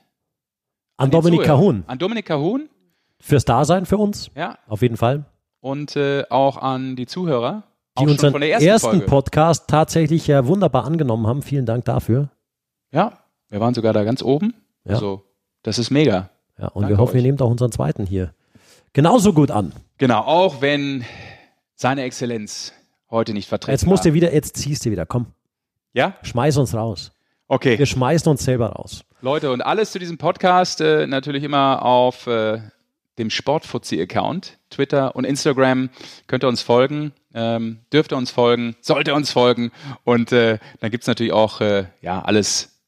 An 0.97 1.09
Die 1.09 1.17
Dominik. 1.17 1.43
Cahun. 1.43 1.83
An 1.87 1.97
Dominik 1.99 2.25
Cahun, 2.25 2.69
Fürs 3.19 3.43
Dasein 3.43 3.85
für 3.85 3.97
uns. 3.97 4.29
ja. 4.35 4.57
Auf 4.67 4.81
jeden 4.81 4.95
Fall. 4.97 5.25
Und 5.59 5.95
äh, 5.97 6.23
auch 6.29 6.57
an 6.57 6.95
die 6.95 7.05
Zuhörer. 7.05 7.63
Die 7.97 8.03
auch 8.05 8.09
unseren 8.09 8.31
von 8.31 8.41
der 8.41 8.51
ersten, 8.51 8.67
ersten 8.67 8.89
Folge. 8.91 9.05
Podcast 9.07 9.67
tatsächlich 9.67 10.27
ja 10.27 10.45
wunderbar 10.47 10.85
angenommen 10.85 11.27
haben. 11.27 11.41
Vielen 11.41 11.65
Dank 11.65 11.83
dafür. 11.85 12.29
Ja, 12.91 13.13
wir 13.49 13.59
waren 13.59 13.73
sogar 13.73 13.91
da 13.93 14.03
ganz 14.05 14.21
oben. 14.21 14.53
Ja. 14.85 14.93
Also, 14.93 15.23
das 15.63 15.79
ist 15.79 15.91
mega. 15.91 16.29
Ja, 16.57 16.67
und 16.67 16.83
Danke 16.83 16.95
wir 16.95 17.01
hoffen, 17.01 17.15
ihr 17.15 17.19
euch. 17.21 17.25
nehmt 17.25 17.41
auch 17.41 17.49
unseren 17.49 17.71
zweiten 17.71 18.05
hier 18.05 18.33
genauso 18.95 19.33
gut 19.33 19.51
an. 19.51 19.73
Genau, 19.99 20.21
auch 20.21 20.61
wenn 20.61 21.05
seine 21.75 22.03
Exzellenz 22.03 22.73
heute 23.11 23.33
nicht 23.33 23.47
vertreten 23.47 23.73
Jetzt 23.73 23.85
musst 23.85 24.05
war. 24.05 24.11
du 24.11 24.15
wieder, 24.15 24.33
jetzt 24.33 24.55
ziehst 24.57 24.85
du 24.85 24.89
wieder. 24.91 25.05
Komm, 25.05 25.27
Ja? 25.93 26.15
schmeiß 26.23 26.57
uns 26.57 26.73
raus. 26.73 27.11
Okay. 27.47 27.77
Wir 27.77 27.85
schmeißen 27.85 28.27
uns 28.31 28.43
selber 28.43 28.69
raus. 28.71 29.03
Leute, 29.21 29.51
und 29.51 29.61
alles 29.61 29.91
zu 29.91 29.99
diesem 29.99 30.17
Podcast 30.17 30.81
äh, 30.81 31.05
natürlich 31.07 31.43
immer 31.43 31.83
auf 31.83 32.25
äh, 32.27 32.59
dem 33.17 33.29
Sportfuzzi-Account, 33.29 34.57
Twitter 34.69 35.15
und 35.15 35.25
Instagram. 35.25 35.89
Könnt 36.27 36.43
ihr 36.43 36.47
uns 36.47 36.61
folgen, 36.61 37.11
ähm, 37.33 37.79
dürft 37.93 38.11
ihr 38.13 38.17
uns 38.17 38.31
folgen, 38.31 38.75
sollt 38.81 39.07
ihr 39.07 39.15
uns 39.15 39.31
folgen. 39.31 39.71
Und 40.03 40.31
äh, 40.31 40.57
dann 40.79 40.89
gibt's 40.91 41.07
natürlich 41.07 41.33
auch 41.33 41.61
äh, 41.61 41.85
ja, 42.01 42.21
alles 42.21 42.81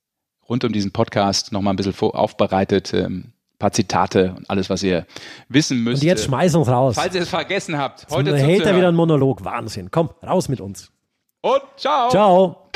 rund 0.50 0.64
um 0.64 0.72
diesen 0.72 0.92
Podcast 0.92 1.52
nochmal 1.52 1.74
ein 1.74 1.78
bisschen 1.78 1.94
aufbereitet. 2.10 2.94
Ähm, 2.94 3.34
paar 3.60 3.72
Zitate 3.72 4.36
und 4.38 4.50
alles, 4.50 4.70
was 4.70 4.84
ihr 4.84 5.06
wissen 5.50 5.84
müsst. 5.84 6.04
Und 6.04 6.08
jetzt 6.08 6.26
schmeiß 6.26 6.56
uns 6.56 6.68
raus. 6.68 6.96
falls 6.96 7.16
ihr 7.16 7.22
es 7.22 7.30
vergessen 7.30 7.78
habt, 7.78 8.06
Heute 8.10 8.32
heute 8.32 8.38
hält 8.38 8.66
er 8.66 8.76
wieder 8.76 8.88
einen 8.88 8.98
Monolog. 8.98 9.44
Wahnsinn. 9.44 9.90
Komm, 9.92 10.10
raus 10.26 10.50
mit 10.50 10.62
uns. 10.62 10.92
Und 11.42 11.62
ciao. 11.78 12.10
Ciao. 12.10 12.67